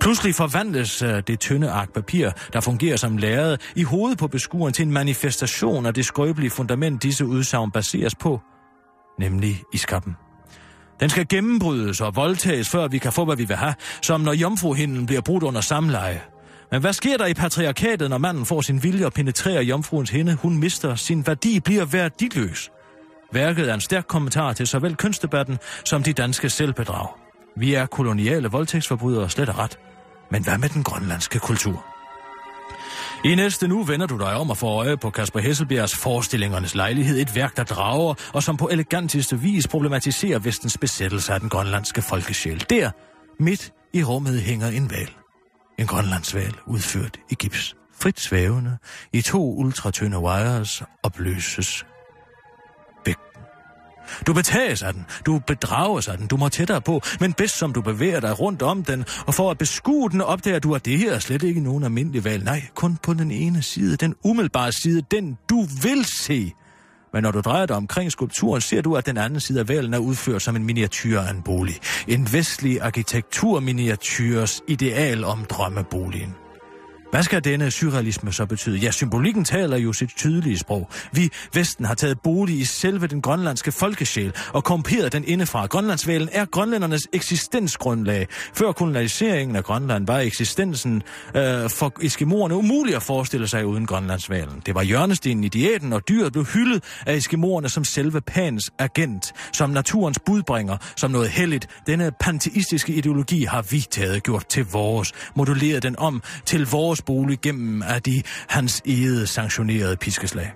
Pludselig 0.00 0.34
forvandles 0.34 1.02
øh, 1.02 1.22
det 1.26 1.40
tynde 1.40 1.70
ark 1.70 1.92
papir, 1.92 2.30
der 2.52 2.60
fungerer 2.60 2.96
som 2.96 3.16
lærred, 3.16 3.58
i 3.76 3.82
hovedet 3.82 4.18
på 4.18 4.28
beskueren 4.28 4.72
til 4.72 4.86
en 4.86 4.92
manifestation 4.92 5.86
af 5.86 5.94
det 5.94 6.06
skrøbelige 6.06 6.50
fundament, 6.50 7.02
disse 7.02 7.26
udsagn 7.26 7.70
baseres 7.70 8.14
på, 8.14 8.40
nemlig 9.18 9.62
iskappen. 9.72 10.16
Den 11.00 11.10
skal 11.10 11.28
gennembrydes 11.28 12.00
og 12.00 12.16
voldtages, 12.16 12.68
før 12.68 12.88
vi 12.88 12.98
kan 12.98 13.12
få, 13.12 13.24
hvad 13.24 13.36
vi 13.36 13.44
vil 13.44 13.56
have, 13.56 13.74
som 14.02 14.20
når 14.20 14.32
jomfruhinden 14.32 15.06
bliver 15.06 15.22
brudt 15.22 15.42
under 15.42 15.60
samleje. 15.60 16.22
Men 16.70 16.80
hvad 16.80 16.92
sker 16.92 17.16
der 17.16 17.26
i 17.26 17.34
patriarkatet, 17.34 18.10
når 18.10 18.18
manden 18.18 18.46
får 18.46 18.60
sin 18.60 18.82
vilje 18.82 19.06
og 19.06 19.12
penetrerer 19.12 19.62
jomfruens 19.62 20.10
hende? 20.10 20.34
Hun 20.34 20.58
mister 20.58 20.94
sin 20.94 21.26
værdi, 21.26 21.60
bliver 21.60 21.84
værdiløs. 21.84 22.70
Værket 23.32 23.70
er 23.70 23.74
en 23.74 23.80
stærk 23.80 24.04
kommentar 24.08 24.52
til 24.52 24.66
såvel 24.66 24.96
kønsdebatten 24.96 25.58
som 25.84 26.02
de 26.02 26.12
danske 26.12 26.50
selvbedrag. 26.50 27.19
Vi 27.56 27.74
er 27.74 27.86
koloniale 27.86 28.48
voldtægtsforbrydere 28.48 29.30
slet 29.30 29.48
og 29.48 29.58
ret. 29.58 29.78
Men 30.30 30.44
hvad 30.44 30.58
med 30.58 30.68
den 30.68 30.82
grønlandske 30.82 31.38
kultur? 31.38 31.84
I 33.24 33.34
næste 33.34 33.68
nu 33.68 33.82
vender 33.82 34.06
du 34.06 34.18
dig 34.18 34.34
om 34.36 34.50
at 34.50 34.56
få 34.56 34.66
øje 34.66 34.96
på 34.96 35.10
Kasper 35.10 35.40
Hesselbjergs 35.40 35.96
forestillingernes 35.96 36.74
lejlighed, 36.74 37.20
et 37.20 37.34
værk, 37.34 37.56
der 37.56 37.64
drager 37.64 38.14
og 38.34 38.42
som 38.42 38.56
på 38.56 38.68
eleganteste 38.68 39.40
vis 39.40 39.68
problematiserer 39.68 40.38
vestens 40.38 40.78
besættelse 40.78 41.32
af 41.32 41.40
den 41.40 41.48
grønlandske 41.48 42.02
folkesjæl. 42.02 42.64
Der, 42.70 42.90
midt 43.40 43.72
i 43.92 44.02
rummet, 44.02 44.40
hænger 44.40 44.68
en 44.68 44.90
val. 44.90 45.10
En 45.78 45.86
grønlandsval 45.86 46.54
udført 46.66 47.16
i 47.30 47.34
gips. 47.34 47.76
Frit 48.00 48.20
svævende, 48.20 48.78
i 49.12 49.22
to 49.22 49.54
ultratynde 49.54 50.18
wires, 50.18 50.82
opløses 51.02 51.86
du 54.26 54.32
betages 54.32 54.82
af 54.82 54.92
den, 54.92 55.06
du 55.26 55.40
bedrages 55.46 56.08
af 56.08 56.18
den, 56.18 56.26
du 56.26 56.36
må 56.36 56.48
tættere 56.48 56.80
på, 56.80 57.02
men 57.20 57.32
bedst 57.32 57.58
som 57.58 57.72
du 57.72 57.80
bevæger 57.82 58.20
dig 58.20 58.40
rundt 58.40 58.62
om 58.62 58.84
den, 58.84 59.04
og 59.26 59.34
for 59.34 59.50
at 59.50 59.58
beskue 59.58 60.10
den 60.10 60.20
opdager 60.20 60.58
du, 60.58 60.74
at 60.74 60.84
det 60.84 60.98
her 60.98 61.14
er 61.14 61.18
slet 61.18 61.42
ikke 61.42 61.60
nogen 61.60 61.84
almindelig 61.84 62.24
valg. 62.24 62.44
Nej, 62.44 62.62
kun 62.74 62.98
på 63.02 63.14
den 63.14 63.30
ene 63.30 63.62
side, 63.62 63.96
den 63.96 64.14
umiddelbare 64.24 64.72
side, 64.72 65.02
den 65.10 65.38
du 65.50 65.66
vil 65.82 66.04
se. 66.04 66.52
Men 67.12 67.22
når 67.22 67.30
du 67.30 67.40
drejer 67.40 67.66
dig 67.66 67.76
omkring 67.76 68.12
skulpturen, 68.12 68.60
ser 68.60 68.82
du, 68.82 68.96
at 68.96 69.06
den 69.06 69.16
anden 69.16 69.40
side 69.40 69.60
af 69.60 69.68
valen 69.68 69.94
er 69.94 69.98
udført 69.98 70.42
som 70.42 70.56
en 70.56 70.64
miniatyr 70.64 71.20
af 71.20 71.30
en 71.30 71.42
bolig. 71.42 71.78
En 72.08 72.32
vestlig 72.32 72.80
arkitekturminiatyrs 72.80 74.62
ideal 74.68 75.24
om 75.24 75.44
drømmeboligen. 75.44 76.34
Hvad 77.10 77.22
skal 77.22 77.44
denne 77.44 77.70
surrealisme 77.70 78.32
så 78.32 78.46
betyde? 78.46 78.78
Ja, 78.78 78.90
symbolikken 78.90 79.44
taler 79.44 79.76
jo 79.76 79.92
sit 79.92 80.10
tydelige 80.16 80.58
sprog. 80.58 80.90
Vi, 81.12 81.30
Vesten, 81.54 81.84
har 81.84 81.94
taget 81.94 82.20
bolig 82.20 82.58
i 82.58 82.64
selve 82.64 83.06
den 83.06 83.22
grønlandske 83.22 83.72
folkesjæl 83.72 84.32
og 84.52 84.64
komperet 84.64 85.12
den 85.12 85.24
indefra. 85.24 85.66
Grønlandsvælen 85.66 86.28
er 86.32 86.44
grønlændernes 86.44 87.02
eksistensgrundlag. 87.12 88.26
Før 88.54 88.72
kolonialiseringen 88.72 89.56
af 89.56 89.64
Grønland 89.64 90.06
var 90.06 90.18
eksistensen 90.18 91.02
øh, 91.34 91.70
for 91.70 91.92
eskimoerne 92.02 92.54
umulig 92.54 92.96
at 92.96 93.02
forestille 93.02 93.48
sig 93.48 93.66
uden 93.66 93.86
Grønlandsvælen. 93.86 94.62
Det 94.66 94.74
var 94.74 94.82
hjørnestenen 94.82 95.44
i 95.44 95.48
diæten, 95.48 95.92
og 95.92 96.08
dyret 96.08 96.32
blev 96.32 96.44
hyldet 96.44 96.84
af 97.06 97.14
eskimoerne 97.14 97.68
som 97.68 97.84
selve 97.84 98.20
pans 98.20 98.70
agent, 98.78 99.32
som 99.52 99.70
naturens 99.70 100.18
budbringer, 100.26 100.76
som 100.96 101.10
noget 101.10 101.28
helligt. 101.28 101.66
Denne 101.86 102.12
panteistiske 102.20 102.92
ideologi 102.92 103.44
har 103.44 103.62
vi 103.62 103.86
taget 103.90 104.22
gjort 104.22 104.46
til 104.46 104.66
vores, 104.72 105.12
moduleret 105.34 105.82
den 105.82 105.98
om 105.98 106.22
til 106.46 106.66
vores 106.66 106.99
bolig 107.04 107.40
gennem 107.40 107.82
af 107.82 108.02
de 108.02 108.22
hans 108.48 108.82
eget 108.86 109.28
sanktionerede 109.28 109.96
piskeslag. 109.96 110.52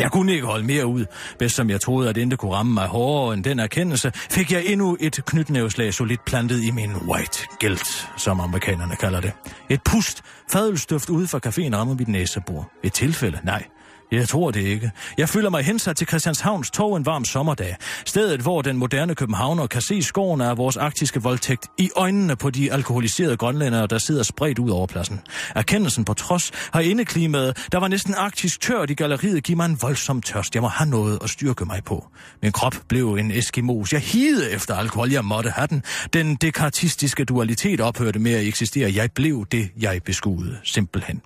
Jeg 0.00 0.10
kunne 0.10 0.32
ikke 0.32 0.46
holde 0.46 0.64
mere 0.64 0.86
ud. 0.86 1.04
Bedst 1.38 1.56
som 1.56 1.70
jeg 1.70 1.80
troede, 1.80 2.08
at 2.08 2.14
det 2.14 2.38
kunne 2.38 2.54
ramme 2.54 2.74
mig 2.74 2.86
hårdere 2.86 3.34
end 3.34 3.44
den 3.44 3.58
erkendelse, 3.58 4.12
fik 4.14 4.52
jeg 4.52 4.64
endnu 4.66 4.96
et 5.00 5.20
knytnæveslag 5.26 5.94
solidt 5.94 6.24
plantet 6.24 6.64
i 6.64 6.70
min 6.70 6.96
white 6.96 7.46
guilt, 7.60 8.08
som 8.16 8.40
amerikanerne 8.40 8.96
kalder 8.96 9.20
det. 9.20 9.32
Et 9.70 9.80
pust, 9.82 10.22
fadelstøft 10.52 11.10
ude 11.10 11.26
fra 11.26 11.40
caféen 11.46 11.76
rammer 11.76 11.94
mit 11.94 12.08
næsebord. 12.08 12.70
Et 12.84 12.92
tilfælde? 12.92 13.38
Nej. 13.44 13.64
Jeg 14.12 14.28
tror 14.28 14.50
det 14.50 14.60
ikke. 14.60 14.90
Jeg 15.18 15.28
føler 15.28 15.50
mig 15.50 15.64
hensat 15.64 15.96
til 15.96 16.06
Christianshavns 16.06 16.70
tog 16.70 16.96
en 16.96 17.06
varm 17.06 17.24
sommerdag. 17.24 17.76
Stedet, 18.06 18.40
hvor 18.40 18.62
den 18.62 18.76
moderne 18.76 19.14
københavner 19.14 19.66
kan 19.66 19.80
se 19.80 20.02
skårene 20.02 20.46
af 20.46 20.56
vores 20.56 20.76
arktiske 20.76 21.22
voldtægt 21.22 21.66
i 21.78 21.90
øjnene 21.96 22.36
på 22.36 22.50
de 22.50 22.72
alkoholiserede 22.72 23.36
grønlændere, 23.36 23.86
der 23.86 23.98
sidder 23.98 24.22
spredt 24.22 24.58
ud 24.58 24.70
over 24.70 24.86
pladsen. 24.86 25.20
Erkendelsen 25.54 26.04
på 26.04 26.14
trods 26.14 26.50
har 26.72 26.80
indeklimaet, 26.80 27.68
der 27.72 27.78
var 27.78 27.88
næsten 27.88 28.14
arktisk 28.14 28.60
tørt 28.60 28.90
i 28.90 28.94
galleriet, 28.94 29.44
giver 29.44 29.56
mig 29.56 29.66
en 29.66 29.78
voldsom 29.82 30.22
tørst. 30.22 30.54
Jeg 30.54 30.62
må 30.62 30.68
have 30.68 30.90
noget 30.90 31.18
at 31.24 31.30
styrke 31.30 31.64
mig 31.64 31.84
på. 31.84 32.06
Min 32.42 32.52
krop 32.52 32.74
blev 32.88 33.14
en 33.14 33.30
eskimos. 33.30 33.92
Jeg 33.92 34.00
hide 34.00 34.50
efter 34.50 34.74
alkohol. 34.74 35.10
Jeg 35.10 35.24
måtte 35.24 35.50
have 35.50 35.66
den. 35.66 35.82
Den 36.12 36.34
dekartistiske 36.34 37.24
dualitet 37.24 37.80
ophørte 37.80 38.18
med 38.18 38.32
at 38.32 38.46
eksistere. 38.46 38.92
Jeg 38.94 39.10
blev 39.12 39.46
det, 39.52 39.70
jeg 39.80 40.00
beskuede. 40.04 40.58
Simpelthen. 40.64 41.22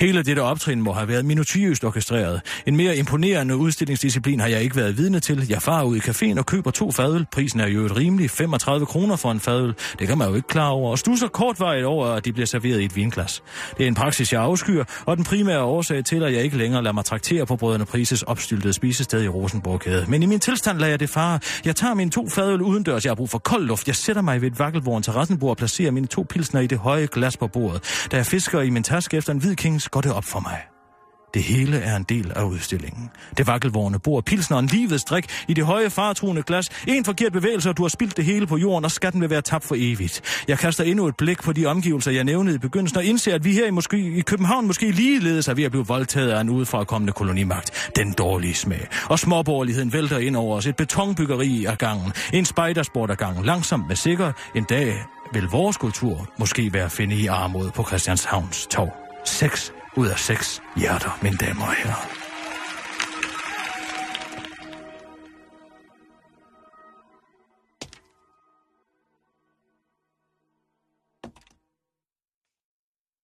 Hele 0.00 0.22
dette 0.22 0.40
optrin 0.40 0.82
må 0.82 0.92
have 0.92 1.08
været 1.08 1.24
minutiøst 1.24 1.84
orkestreret. 1.84 2.40
En 2.66 2.76
mere 2.76 2.96
imponerende 2.96 3.56
udstillingsdisciplin 3.56 4.40
har 4.40 4.48
jeg 4.48 4.62
ikke 4.62 4.76
været 4.76 4.98
vidne 4.98 5.20
til. 5.20 5.46
Jeg 5.48 5.62
farer 5.62 5.84
ud 5.84 5.96
i 5.96 6.00
caféen 6.00 6.38
og 6.38 6.46
køber 6.46 6.70
to 6.70 6.92
fadøl. 6.92 7.26
Prisen 7.32 7.60
er 7.60 7.66
jo 7.66 7.84
et 7.84 7.96
rimelig 7.96 8.30
35 8.30 8.86
kroner 8.86 9.16
for 9.16 9.30
en 9.30 9.40
fadøl. 9.40 9.74
Det 9.98 10.08
kan 10.08 10.18
man 10.18 10.28
jo 10.28 10.34
ikke 10.34 10.48
klar 10.48 10.68
over. 10.68 10.90
Og 10.90 10.98
stusser 10.98 11.28
kortvarigt 11.28 11.84
over, 11.84 12.06
at 12.06 12.24
de 12.24 12.32
bliver 12.32 12.46
serveret 12.46 12.80
i 12.80 12.84
et 12.84 12.96
vinglas. 12.96 13.42
Det 13.78 13.84
er 13.84 13.88
en 13.88 13.94
praksis, 13.94 14.32
jeg 14.32 14.42
afskyer, 14.42 14.84
og 15.06 15.16
den 15.16 15.24
primære 15.24 15.62
årsag 15.62 16.04
til, 16.04 16.22
at 16.22 16.32
jeg 16.32 16.42
ikke 16.42 16.56
længere 16.56 16.82
lader 16.82 16.92
mig 16.92 17.04
traktere 17.04 17.46
på 17.46 17.56
brødrene 17.56 17.84
Prises 17.84 18.22
opstyltede 18.22 18.72
spisested 18.72 19.22
i 19.24 19.28
Rosenborgkæde. 19.28 20.04
Men 20.08 20.22
i 20.22 20.26
min 20.26 20.40
tilstand 20.40 20.78
lader 20.78 20.90
jeg 20.90 21.00
det 21.00 21.10
fare. 21.10 21.38
Jeg 21.64 21.76
tager 21.76 21.94
mine 21.94 22.10
to 22.10 22.28
fadøl 22.28 22.62
udendørs. 22.62 23.04
Jeg 23.04 23.10
har 23.10 23.14
brug 23.14 23.30
for 23.30 23.38
kold 23.38 23.66
luft. 23.66 23.86
Jeg 23.86 23.96
sætter 23.96 24.22
mig 24.22 24.42
ved 24.42 24.50
et 24.50 24.58
vakkelvogn 24.58 25.02
terrassenbord 25.02 25.50
og 25.50 25.56
placerer 25.56 25.90
mine 25.90 26.06
to 26.06 26.26
pilsner 26.30 26.60
i 26.60 26.66
det 26.66 26.78
høje 26.78 27.08
glas 27.12 27.36
på 27.36 27.46
bordet. 27.46 28.06
Da 28.12 28.16
jeg 28.16 28.26
fisker 28.26 28.60
i 28.60 28.70
min 28.70 28.82
taske 28.82 29.16
efter 29.16 29.32
en 29.32 29.42
Tid 29.50 29.56
kings, 29.56 29.88
går 29.88 30.00
det 30.00 30.12
op 30.12 30.24
for 30.24 30.40
mig. 30.40 30.58
Det 31.34 31.42
hele 31.42 31.78
er 31.78 31.96
en 31.96 32.02
del 32.02 32.32
af 32.36 32.42
udstillingen. 32.42 33.10
Det 33.36 33.46
vakkelvårende 33.46 33.98
bord, 33.98 34.24
pilsneren, 34.24 34.66
livets 34.66 35.04
drik 35.04 35.26
i 35.48 35.54
det 35.54 35.64
høje 35.64 35.90
fartruende 35.90 36.42
glas. 36.42 36.68
En 36.86 37.04
forkert 37.04 37.32
bevægelse, 37.32 37.68
og 37.68 37.76
du 37.76 37.82
har 37.82 37.88
spildt 37.88 38.16
det 38.16 38.24
hele 38.24 38.46
på 38.46 38.56
jorden, 38.56 38.84
og 38.84 38.90
skatten 38.90 39.20
vil 39.20 39.30
være 39.30 39.42
tabt 39.42 39.64
for 39.64 39.74
evigt. 39.78 40.44
Jeg 40.48 40.58
kaster 40.58 40.84
endnu 40.84 41.06
et 41.06 41.16
blik 41.16 41.42
på 41.42 41.52
de 41.52 41.66
omgivelser, 41.66 42.10
jeg 42.10 42.24
nævnede 42.24 42.54
i 42.54 42.58
begyndelsen, 42.58 42.98
og 42.98 43.04
indser, 43.04 43.34
at 43.34 43.44
vi 43.44 43.52
her 43.52 43.66
i, 43.66 43.70
måske, 43.70 43.98
i 43.98 44.20
København 44.20 44.66
måske 44.66 44.90
ligeledes 44.90 45.48
er 45.48 45.54
ved 45.54 45.64
at 45.64 45.70
blive 45.70 45.86
voldtaget 45.86 46.30
af 46.30 46.40
en 46.40 46.50
udefrakommende 46.50 47.12
kolonimagt. 47.12 47.90
Den 47.96 48.12
dårlige 48.12 48.54
smag. 48.54 48.86
Og 49.08 49.18
småborgerligheden 49.18 49.92
vælter 49.92 50.18
ind 50.18 50.36
over 50.36 50.56
os. 50.56 50.66
Et 50.66 50.76
betonbyggeri 50.76 51.64
af 51.64 51.78
gangen. 51.78 52.12
En 52.32 52.44
spejdersport 52.44 53.10
af 53.10 53.18
gangen. 53.18 53.44
Langsomt 53.44 53.88
men 53.88 53.96
sikkert. 53.96 54.34
En 54.54 54.64
dag 54.64 54.94
vil 55.32 55.44
vores 55.44 55.76
kultur 55.76 56.28
måske 56.38 56.72
være 56.72 56.84
at 56.84 56.92
finde 56.92 57.16
i 57.16 57.26
armod 57.26 57.70
på 57.70 57.84
Christianshavns 57.84 58.66
tog. 58.66 58.99
6 59.24 59.72
ud 59.96 60.08
af 60.08 60.18
6 60.18 60.62
hjerter, 60.76 61.18
mine 61.22 61.36
damer 61.36 61.66
og 61.66 61.72
herrer. 61.72 62.19